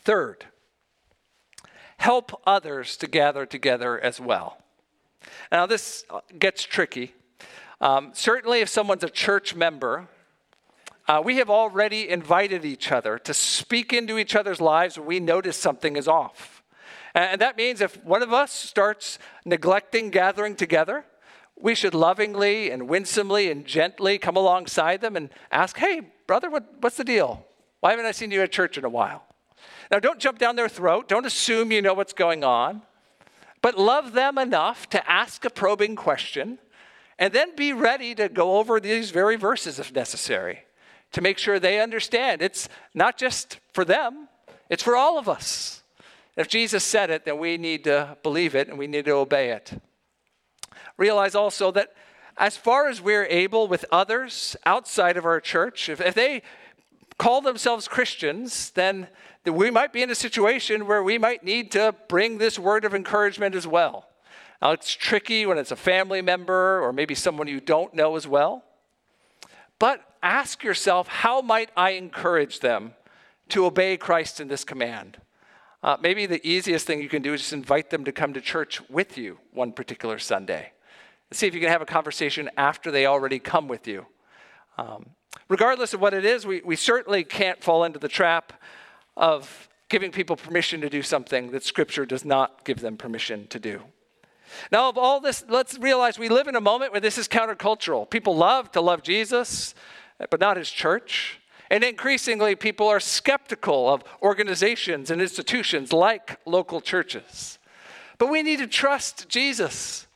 Third, 0.04 0.46
help 1.98 2.42
others 2.46 2.98
to 2.98 3.08
gather 3.08 3.46
together 3.46 4.00
as 4.00 4.20
well. 4.20 4.58
Now, 5.52 5.66
this 5.66 6.06
gets 6.38 6.64
tricky. 6.64 7.14
Um, 7.82 8.12
certainly, 8.14 8.60
if 8.62 8.70
someone's 8.70 9.04
a 9.04 9.10
church 9.10 9.56
member, 9.56 10.08
uh, 11.08 11.22
we 11.24 11.38
have 11.38 11.50
already 11.50 12.08
invited 12.08 12.64
each 12.64 12.92
other 12.92 13.18
to 13.18 13.34
speak 13.34 13.94
into 13.94 14.18
each 14.18 14.36
other's 14.36 14.62
lives 14.62 14.98
when 14.98 15.08
we 15.08 15.20
notice 15.20 15.58
something 15.58 15.96
is 15.96 16.08
off. 16.08 16.64
And 17.16 17.42
that 17.42 17.58
means 17.58 17.82
if 17.82 18.04
one 18.06 18.22
of 18.22 18.32
us 18.32 18.52
starts 18.52 19.18
neglecting 19.44 20.12
gathering 20.12 20.56
together, 20.56 21.06
we 21.62 21.76
should 21.76 21.94
lovingly 21.94 22.72
and 22.72 22.88
winsomely 22.88 23.52
and 23.52 23.66
gently 23.66 24.18
come 24.18 24.36
alongside 24.36 25.02
them 25.02 25.16
and 25.16 25.30
ask, 25.52 25.78
hey, 25.78 26.02
brother, 26.28 26.50
what, 26.50 26.66
what's 26.82 26.98
the 26.98 27.04
deal? 27.04 27.46
Why 27.82 27.92
haven't 27.92 28.06
I 28.06 28.12
seen 28.12 28.32
you 28.32 28.42
at 28.42 28.52
church 28.52 28.78
in 28.78 28.86
a 28.86 28.90
while? 28.90 29.24
Now, 29.92 30.00
don't 30.00 30.20
jump 30.20 30.38
down 30.38 30.56
their 30.56 30.70
throat. 30.70 31.08
Don't 31.08 31.26
assume 31.26 31.72
you 31.72 31.82
know 31.82 31.94
what's 31.94 32.14
going 32.14 32.44
on. 32.44 32.84
But 33.62 33.78
love 33.78 34.14
them 34.14 34.38
enough 34.38 34.88
to 34.90 35.10
ask 35.10 35.44
a 35.44 35.50
probing 35.50 35.96
question 35.96 36.60
and 37.18 37.34
then 37.34 37.56
be 37.56 37.74
ready 37.74 38.16
to 38.16 38.30
go 38.30 38.58
over 38.58 38.80
these 38.80 39.12
very 39.12 39.36
verses 39.36 39.80
if 39.80 39.94
necessary 39.94 40.64
to 41.12 41.22
make 41.22 41.38
sure 41.38 41.60
they 41.60 41.82
understand 41.82 42.42
it's 42.42 42.70
not 42.94 43.18
just 43.18 43.60
for 43.74 43.84
them, 43.84 44.30
it's 44.70 44.84
for 44.84 44.96
all 44.96 45.18
of 45.18 45.28
us. 45.28 45.84
If 46.38 46.48
Jesus 46.48 46.84
said 46.84 47.10
it, 47.10 47.26
then 47.26 47.38
we 47.38 47.58
need 47.58 47.84
to 47.84 48.16
believe 48.24 48.56
it 48.56 48.70
and 48.70 48.78
we 48.78 48.88
need 48.88 49.06
to 49.06 49.12
obey 49.12 49.50
it. 49.50 49.74
Realize 51.00 51.34
also 51.34 51.72
that 51.72 51.94
as 52.38 52.58
far 52.58 52.90
as 52.90 53.02
we're 53.02 53.26
able 53.26 53.70
with 53.70 53.86
others 53.90 54.58
outside 54.66 55.16
of 55.16 55.26
our 55.26 55.40
church, 55.40 55.88
if, 55.88 56.02
if 56.02 56.14
they 56.14 56.42
call 57.18 57.40
themselves 57.40 57.88
Christians, 57.88 58.72
then 58.72 59.08
we 59.46 59.72
might 59.72 59.94
be 59.94 60.02
in 60.02 60.10
a 60.10 60.16
situation 60.16 60.88
where 60.88 61.02
we 61.02 61.18
might 61.18 61.42
need 61.42 61.72
to 61.72 61.96
bring 62.10 62.38
this 62.38 62.60
word 62.60 62.84
of 62.84 62.94
encouragement 62.94 63.56
as 63.56 63.66
well. 63.66 64.08
Now, 64.62 64.72
it's 64.72 64.92
tricky 64.92 65.46
when 65.46 65.58
it's 65.58 65.72
a 65.72 65.78
family 65.78 66.22
member 66.22 66.82
or 66.82 66.92
maybe 66.92 67.16
someone 67.16 67.48
you 67.48 67.62
don't 67.62 67.94
know 67.94 68.18
as 68.18 68.28
well. 68.28 68.66
But 69.80 70.02
ask 70.22 70.66
yourself, 70.66 71.08
how 71.08 71.40
might 71.40 71.70
I 71.78 71.92
encourage 71.92 72.60
them 72.60 72.94
to 73.50 73.66
obey 73.66 73.96
Christ 73.96 74.42
in 74.42 74.50
this 74.50 74.66
command? 74.66 75.18
Uh, 75.82 75.96
maybe 76.02 76.26
the 76.26 76.46
easiest 76.46 76.86
thing 76.86 77.02
you 77.02 77.08
can 77.08 77.22
do 77.22 77.34
is 77.34 77.40
just 77.40 77.54
invite 77.54 77.90
them 77.90 78.04
to 78.04 78.12
come 78.12 78.34
to 78.34 78.42
church 78.42 78.82
with 78.90 79.18
you 79.18 79.40
one 79.54 79.72
particular 79.72 80.20
Sunday. 80.20 80.74
See 81.32 81.48
if 81.48 81.54
you 81.54 81.60
can 81.60 81.70
have 81.70 81.82
a 81.82 81.86
conversation 81.86 82.50
after 82.58 82.90
they 82.92 83.06
already 83.06 83.40
come 83.40 83.68
with 83.68 83.88
you. 83.88 84.06
Um, 84.78 85.12
regardless 85.48 85.94
of 85.94 86.02
what 86.02 86.14
it 86.14 86.26
is, 86.26 86.46
we, 86.46 86.62
we 86.62 86.76
certainly 86.76 87.24
can't 87.24 87.64
fall 87.64 87.84
into 87.84 88.00
the 88.00 88.08
trap 88.08 88.54
of 89.16 89.70
giving 89.90 90.12
people 90.12 90.36
permission 90.36 90.82
to 90.82 90.90
do 90.90 91.02
something 91.02 91.52
that 91.52 91.64
Scripture 91.64 92.06
does 92.06 92.26
not 92.26 92.64
give 92.64 92.80
them 92.80 92.98
permission 92.98 93.48
to 93.48 93.60
do. 93.60 93.82
Now, 94.72 94.90
of 94.90 94.98
all 94.98 95.20
this, 95.20 95.44
let's 95.48 95.78
realize 95.78 96.18
we 96.18 96.30
live 96.30 96.48
in 96.48 96.56
a 96.56 96.62
moment 96.62 96.92
where 96.92 97.02
this 97.02 97.18
is 97.18 97.28
countercultural. 97.28 98.10
People 98.10 98.36
love 98.36 98.72
to 98.72 98.82
love 98.82 99.04
Jesus, 99.04 99.76
but 100.30 100.40
not 100.40 100.58
his 100.58 100.72
church. 100.72 101.40
And 101.70 101.84
increasingly, 101.84 102.56
people 102.56 102.88
are 102.88 103.00
skeptical 103.00 103.94
of 103.94 104.04
organizations 104.24 105.12
and 105.12 105.22
institutions 105.22 105.94
like 105.94 106.40
local 106.46 106.82
churches. 106.82 107.60
But 108.18 108.32
we 108.32 108.42
need 108.42 108.58
to 108.60 108.68
trust 108.68 109.30
Jesus 109.30 110.08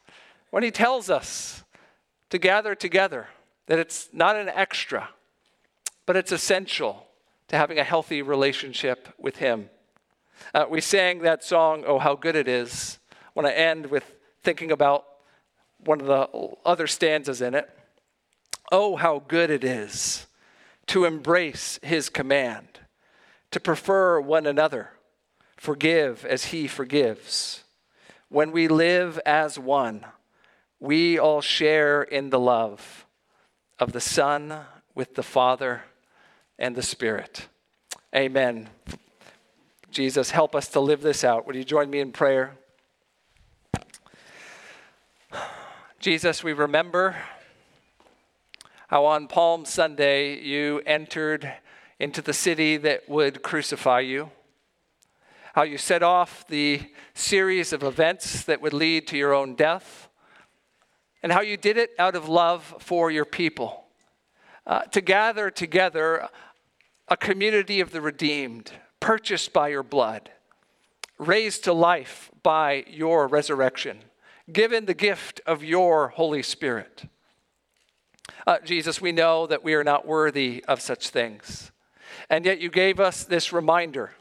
when 0.54 0.62
he 0.62 0.70
tells 0.70 1.10
us 1.10 1.64
to 2.30 2.38
gather 2.38 2.76
together, 2.76 3.28
that 3.66 3.80
it's 3.80 4.10
not 4.14 4.36
an 4.36 4.47
extra, 4.49 5.10
but 6.06 6.16
it's 6.16 6.32
essential 6.32 7.08
to 7.47 7.58
having 7.58 7.80
a 7.80 7.84
healthy 7.84 8.22
relationship 8.22 9.08
with 9.18 9.38
him. 9.38 9.68
Uh, 10.54 10.66
we 10.70 10.80
sang 10.80 11.24
that 11.24 11.43
song, 11.43 11.84
Oh, 11.88 11.97
How 11.97 12.14
Good 12.14 12.36
It 12.36 12.47
Is. 12.47 12.99
I 13.12 13.16
want 13.34 13.47
to 13.47 13.60
end 13.60 13.88
with 13.88 14.04
thinking 14.43 14.72
about 14.72 15.06
one 15.86 15.99
of 15.99 16.06
the 16.06 16.30
other 16.64 16.86
stanzas 16.86 17.41
in 17.41 17.56
it. 17.56 17.68
Oh, 18.72 18.95
how 18.95 19.24
good 19.28 19.49
it 19.49 19.64
is 19.64 20.28
to 20.86 21.06
embrace 21.06 21.80
his 21.82 22.10
command, 22.10 22.68
to 23.49 23.60
prefer 23.60 24.22
one 24.22 24.45
another, 24.45 24.91
forgive 25.58 26.24
as 26.26 26.45
he 26.45 26.68
forgives. 26.68 27.64
When 28.30 28.51
we 28.51 28.68
live 28.68 29.20
as 29.26 29.58
one, 29.58 30.06
we 30.84 31.18
all 31.18 31.40
share 31.40 32.04
in 32.04 32.30
the 32.30 32.40
love 32.40 33.06
of 33.80 33.94
the 33.94 34.02
Son 34.02 34.66
with 34.94 35.16
the 35.16 35.24
Father 35.24 35.84
and 36.60 36.76
the 36.76 36.84
Spirit. 36.84 37.48
Amen. 38.14 38.68
Jesus, 39.92 40.32
help 40.32 40.54
us 40.54 40.68
to 40.68 40.82
live 40.82 41.02
this 41.02 41.24
out. 41.24 41.48
Would 41.48 41.56
you 41.56 41.64
join 41.64 41.90
me 41.90 42.02
in 42.02 42.12
prayer? 42.12 42.58
Jesus, 46.02 46.44
we 46.44 46.52
remember 46.52 47.16
how 48.90 49.06
on 49.06 49.28
Palm 49.28 49.64
Sunday 49.64 50.38
you 50.42 50.82
entered 50.86 51.50
into 51.98 52.22
the 52.22 52.34
city 52.34 52.76
that 52.76 53.08
would 53.08 53.42
crucify 53.42 54.02
you, 54.02 54.32
how 55.54 55.64
you 55.64 55.78
set 55.78 56.04
off 56.04 56.46
the 56.50 56.82
series 57.14 57.72
of 57.72 57.84
events 57.84 58.44
that 58.44 58.62
would 58.62 58.74
lead 58.74 59.08
to 59.08 59.18
your 59.18 59.34
own 59.34 59.56
death, 59.56 60.10
and 61.24 61.32
how 61.32 61.42
you 61.42 61.58
did 61.58 61.78
it 61.78 61.92
out 61.98 62.16
of 62.16 62.30
love 62.30 62.76
for 62.80 63.10
your 63.10 63.26
people. 63.26 63.86
Uh, 64.68 64.82
to 64.84 65.02
gather 65.02 65.50
together 65.50 66.30
a 67.08 67.18
community 67.18 67.80
of 67.80 67.92
the 67.92 68.02
redeemed, 68.02 68.72
purchased 69.00 69.52
by 69.52 69.70
your 69.70 69.84
blood, 69.84 70.30
raised 71.18 71.64
to 71.64 71.74
life 71.74 72.30
by 72.44 72.86
your 72.88 73.28
resurrection 73.28 73.98
given 74.52 74.86
the 74.86 74.94
gift 74.94 75.42
of 75.46 75.64
your 75.64 76.10
Holy 76.10 76.44
Spirit. 76.44 77.06
Uh, 78.46 78.58
Jesus, 78.64 79.00
we 79.00 79.12
know 79.12 79.48
that 79.48 79.64
we 79.64 79.74
are 79.74 79.84
not 79.84 80.06
worthy 80.06 80.64
of 80.68 80.82
such 80.82 81.10
things. 81.10 81.72
And 82.30 82.46
yet 82.46 82.60
you 82.60 82.70
gave 82.70 83.00
us 83.00 83.24
this 83.24 83.54
reminder 83.54 84.12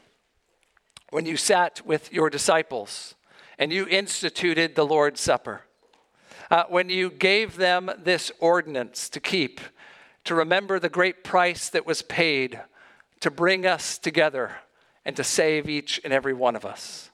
when 1.09 1.25
you 1.25 1.37
sat 1.37 1.85
with 1.85 2.11
your 2.13 2.29
disciples 2.29 3.15
and 3.59 3.71
you 3.71 3.87
instituted 3.87 4.75
the 4.75 4.85
Lord's 4.85 5.19
Supper. 5.19 5.63
Uh, 6.53 6.65
when 6.69 6.87
you 6.87 7.09
gave 7.09 7.55
them 7.55 7.89
this 8.03 8.31
ordinance 8.39 9.09
to 9.09 9.19
keep, 9.19 9.59
to 10.23 10.35
remember 10.35 10.77
the 10.77 10.87
great 10.87 11.23
price 11.23 11.67
that 11.67 11.83
was 11.83 12.03
paid 12.03 12.61
to 13.19 13.31
bring 13.31 13.65
us 13.65 13.97
together 13.97 14.57
and 15.03 15.15
to 15.15 15.23
save 15.23 15.67
each 15.67 15.99
and 16.03 16.13
every 16.13 16.31
one 16.31 16.55
of 16.55 16.63
us. 16.63 17.09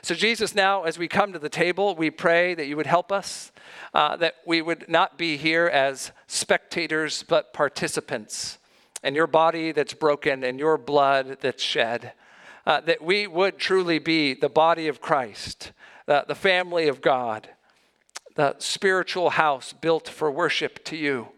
So, 0.00 0.14
Jesus, 0.14 0.54
now 0.54 0.84
as 0.84 0.96
we 0.96 1.06
come 1.06 1.34
to 1.34 1.38
the 1.38 1.50
table, 1.50 1.96
we 1.96 2.08
pray 2.08 2.54
that 2.54 2.66
you 2.66 2.78
would 2.78 2.86
help 2.86 3.12
us, 3.12 3.52
uh, 3.92 4.16
that 4.16 4.36
we 4.46 4.62
would 4.62 4.88
not 4.88 5.18
be 5.18 5.36
here 5.36 5.66
as 5.66 6.10
spectators, 6.26 7.22
but 7.28 7.52
participants 7.52 8.56
in 9.04 9.14
your 9.14 9.26
body 9.26 9.70
that's 9.70 9.92
broken 9.92 10.42
and 10.42 10.58
your 10.58 10.78
blood 10.78 11.36
that's 11.42 11.62
shed. 11.62 12.14
Uh, 12.64 12.80
that 12.80 13.02
we 13.02 13.26
would 13.26 13.58
truly 13.58 13.98
be 13.98 14.32
the 14.32 14.48
body 14.48 14.88
of 14.88 15.02
Christ, 15.02 15.72
uh, 16.06 16.22
the 16.26 16.34
family 16.34 16.88
of 16.88 17.02
God, 17.02 17.50
the 18.38 18.54
spiritual 18.58 19.30
house 19.30 19.72
built 19.72 20.08
for 20.08 20.30
worship 20.30 20.82
to 20.84 20.96
you. 20.96 21.28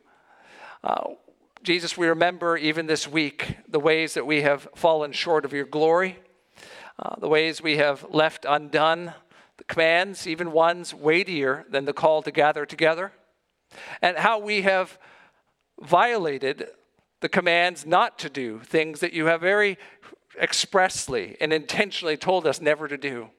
Uh, 0.84 1.14
Jesus, 1.62 1.96
we 1.96 2.06
remember 2.06 2.56
even 2.56 2.86
this 2.86 3.08
week 3.08 3.56
the 3.68 3.80
ways 3.80 4.14
that 4.14 4.26
we 4.26 4.42
have 4.42 4.68
fallen 4.74 5.12
short 5.12 5.44
of 5.44 5.52
your 5.52 5.64
glory 5.64 6.18
uh, 7.02 7.16
the 7.18 7.28
ways 7.28 7.62
we 7.62 7.78
have 7.78 8.04
left 8.10 8.44
undone 8.46 9.14
the 9.56 9.64
commands, 9.64 10.26
even 10.26 10.52
ones 10.52 10.92
weightier 10.92 11.64
than 11.70 11.86
the 11.86 11.92
call 11.94 12.22
to 12.22 12.30
gather 12.30 12.66
together, 12.66 13.12
and 14.02 14.18
how 14.18 14.38
we 14.38 14.62
have 14.62 14.98
violated 15.80 16.68
the 17.20 17.28
commands 17.28 17.86
not 17.86 18.18
to 18.18 18.28
do 18.28 18.58
things 18.60 19.00
that 19.00 19.14
you 19.14 19.26
have 19.26 19.40
very 19.40 19.78
expressly 20.38 21.38
and 21.40 21.52
intentionally 21.52 22.16
told 22.18 22.46
us 22.46 22.60
never 22.60 22.86
to 22.86 22.98
do. 22.98 23.30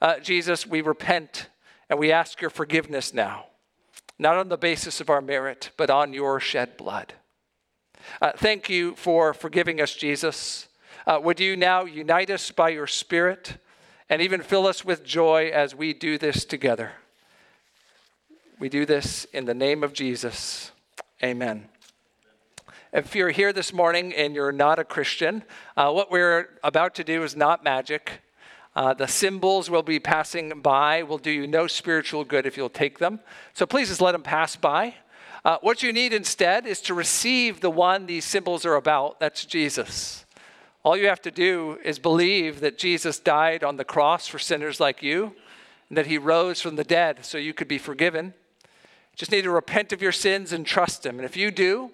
Uh, 0.00 0.18
Jesus, 0.20 0.64
we 0.64 0.80
repent 0.80 1.48
and 1.88 1.98
we 1.98 2.12
ask 2.12 2.40
your 2.40 2.50
forgiveness 2.50 3.14
now, 3.14 3.46
not 4.18 4.36
on 4.36 4.48
the 4.48 4.58
basis 4.58 5.00
of 5.00 5.10
our 5.10 5.20
merit, 5.20 5.70
but 5.76 5.90
on 5.90 6.12
your 6.12 6.40
shed 6.40 6.76
blood. 6.76 7.14
Uh, 8.20 8.32
thank 8.36 8.68
you 8.68 8.94
for 8.96 9.34
forgiving 9.34 9.80
us, 9.80 9.94
Jesus. 9.94 10.68
Uh, 11.06 11.18
would 11.22 11.40
you 11.40 11.56
now 11.56 11.84
unite 11.84 12.30
us 12.30 12.50
by 12.50 12.68
your 12.68 12.86
Spirit 12.86 13.56
and 14.08 14.22
even 14.22 14.42
fill 14.42 14.66
us 14.66 14.84
with 14.84 15.04
joy 15.04 15.50
as 15.52 15.74
we 15.74 15.92
do 15.92 16.18
this 16.18 16.44
together? 16.44 16.92
We 18.58 18.68
do 18.68 18.84
this 18.84 19.24
in 19.26 19.44
the 19.44 19.54
name 19.54 19.84
of 19.84 19.92
Jesus. 19.92 20.72
Amen. 21.22 21.68
If 22.92 23.14
you're 23.14 23.30
here 23.30 23.52
this 23.52 23.72
morning 23.72 24.14
and 24.14 24.34
you're 24.34 24.52
not 24.52 24.78
a 24.78 24.84
Christian, 24.84 25.44
uh, 25.76 25.92
what 25.92 26.10
we're 26.10 26.48
about 26.64 26.94
to 26.96 27.04
do 27.04 27.22
is 27.22 27.36
not 27.36 27.62
magic. 27.62 28.22
Uh, 28.78 28.94
the 28.94 29.08
symbols 29.08 29.68
will 29.68 29.82
be 29.82 29.98
passing 29.98 30.60
by 30.60 31.02
will 31.02 31.18
do 31.18 31.32
you 31.32 31.48
no 31.48 31.66
spiritual 31.66 32.22
good 32.22 32.46
if 32.46 32.56
you'll 32.56 32.68
take 32.68 33.00
them. 33.00 33.18
So 33.52 33.66
please 33.66 33.88
just 33.88 34.00
let 34.00 34.12
them 34.12 34.22
pass 34.22 34.54
by. 34.54 34.94
Uh, 35.44 35.58
what 35.62 35.82
you 35.82 35.92
need 35.92 36.12
instead 36.12 36.64
is 36.64 36.80
to 36.82 36.94
receive 36.94 37.60
the 37.60 37.70
one 37.70 38.06
these 38.06 38.24
symbols 38.24 38.64
are 38.64 38.76
about. 38.76 39.18
That's 39.18 39.44
Jesus. 39.44 40.24
All 40.84 40.96
you 40.96 41.08
have 41.08 41.20
to 41.22 41.32
do 41.32 41.80
is 41.84 41.98
believe 41.98 42.60
that 42.60 42.78
Jesus 42.78 43.18
died 43.18 43.64
on 43.64 43.78
the 43.78 43.84
cross 43.84 44.28
for 44.28 44.38
sinners 44.38 44.78
like 44.78 45.02
you 45.02 45.32
and 45.88 45.98
that 45.98 46.06
he 46.06 46.16
rose 46.16 46.60
from 46.60 46.76
the 46.76 46.84
dead 46.84 47.24
so 47.24 47.36
you 47.36 47.54
could 47.54 47.66
be 47.66 47.78
forgiven. 47.78 48.32
Just 49.16 49.32
need 49.32 49.42
to 49.42 49.50
repent 49.50 49.92
of 49.92 50.00
your 50.00 50.12
sins 50.12 50.52
and 50.52 50.64
trust 50.64 51.04
him. 51.04 51.16
And 51.18 51.24
if 51.24 51.36
you 51.36 51.50
do, 51.50 51.90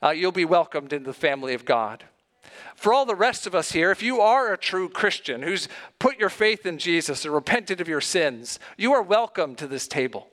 uh, 0.00 0.10
you'll 0.10 0.30
be 0.30 0.44
welcomed 0.44 0.92
into 0.92 1.06
the 1.06 1.12
family 1.12 1.54
of 1.54 1.64
God. 1.64 2.04
For 2.74 2.92
all 2.92 3.06
the 3.06 3.14
rest 3.14 3.46
of 3.46 3.54
us 3.54 3.72
here, 3.72 3.90
if 3.90 4.02
you 4.02 4.20
are 4.20 4.52
a 4.52 4.58
true 4.58 4.88
Christian 4.88 5.42
who's 5.42 5.68
put 5.98 6.18
your 6.18 6.28
faith 6.28 6.66
in 6.66 6.78
Jesus 6.78 7.24
and 7.24 7.34
repented 7.34 7.80
of 7.80 7.88
your 7.88 8.00
sins, 8.00 8.58
you 8.76 8.92
are 8.92 9.02
welcome 9.02 9.54
to 9.56 9.66
this 9.66 9.88
table. 9.88 10.28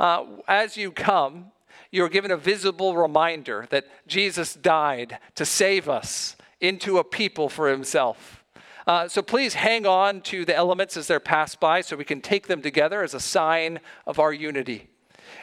Uh, 0.00 0.24
as 0.46 0.76
you 0.76 0.90
come, 0.92 1.46
you 1.90 2.04
are 2.04 2.08
given 2.08 2.30
a 2.30 2.36
visible 2.36 2.96
reminder 2.96 3.66
that 3.70 3.86
Jesus 4.06 4.54
died 4.54 5.18
to 5.34 5.44
save 5.44 5.88
us 5.88 6.36
into 6.60 6.98
a 6.98 7.04
people 7.04 7.48
for 7.48 7.68
himself. 7.68 8.44
Uh, 8.86 9.06
so 9.06 9.20
please 9.20 9.54
hang 9.54 9.86
on 9.86 10.20
to 10.22 10.44
the 10.44 10.56
elements 10.56 10.96
as 10.96 11.06
they're 11.06 11.20
passed 11.20 11.60
by 11.60 11.80
so 11.80 11.96
we 11.96 12.04
can 12.04 12.20
take 12.20 12.46
them 12.46 12.62
together 12.62 13.02
as 13.02 13.12
a 13.12 13.20
sign 13.20 13.80
of 14.06 14.18
our 14.18 14.32
unity. 14.32 14.88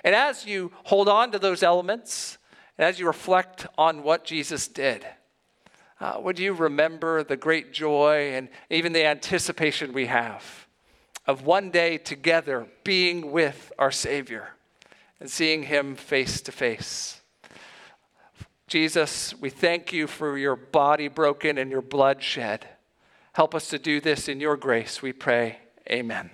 And 0.03 0.15
as 0.15 0.45
you 0.45 0.71
hold 0.85 1.07
on 1.07 1.31
to 1.31 1.39
those 1.39 1.61
elements, 1.61 2.39
and 2.77 2.85
as 2.85 2.99
you 2.99 3.05
reflect 3.05 3.67
on 3.77 4.03
what 4.03 4.25
Jesus 4.25 4.67
did, 4.67 5.05
uh, 5.99 6.19
would 6.21 6.39
you 6.39 6.53
remember 6.53 7.23
the 7.23 7.37
great 7.37 7.71
joy 7.71 8.33
and 8.33 8.49
even 8.69 8.93
the 8.93 9.05
anticipation 9.05 9.93
we 9.93 10.07
have 10.07 10.67
of 11.25 11.45
one 11.45 11.71
day 11.71 11.97
together 11.97 12.67
being 12.83 13.31
with 13.31 13.71
our 13.79 13.91
Savior 13.91 14.49
and 15.19 15.29
seeing 15.29 15.63
Him 15.63 15.95
face 15.95 16.41
to 16.41 16.51
face? 16.51 17.21
Jesus, 18.67 19.33
we 19.39 19.49
thank 19.49 19.93
you 19.93 20.07
for 20.07 20.37
your 20.37 20.55
body 20.55 21.07
broken 21.07 21.57
and 21.57 21.71
your 21.71 21.81
blood 21.81 22.21
shed. 22.21 22.67
Help 23.33 23.53
us 23.53 23.69
to 23.69 23.79
do 23.79 24.01
this 24.01 24.27
in 24.27 24.39
your 24.39 24.57
grace, 24.57 25.01
we 25.01 25.13
pray. 25.13 25.59
Amen. 25.89 26.31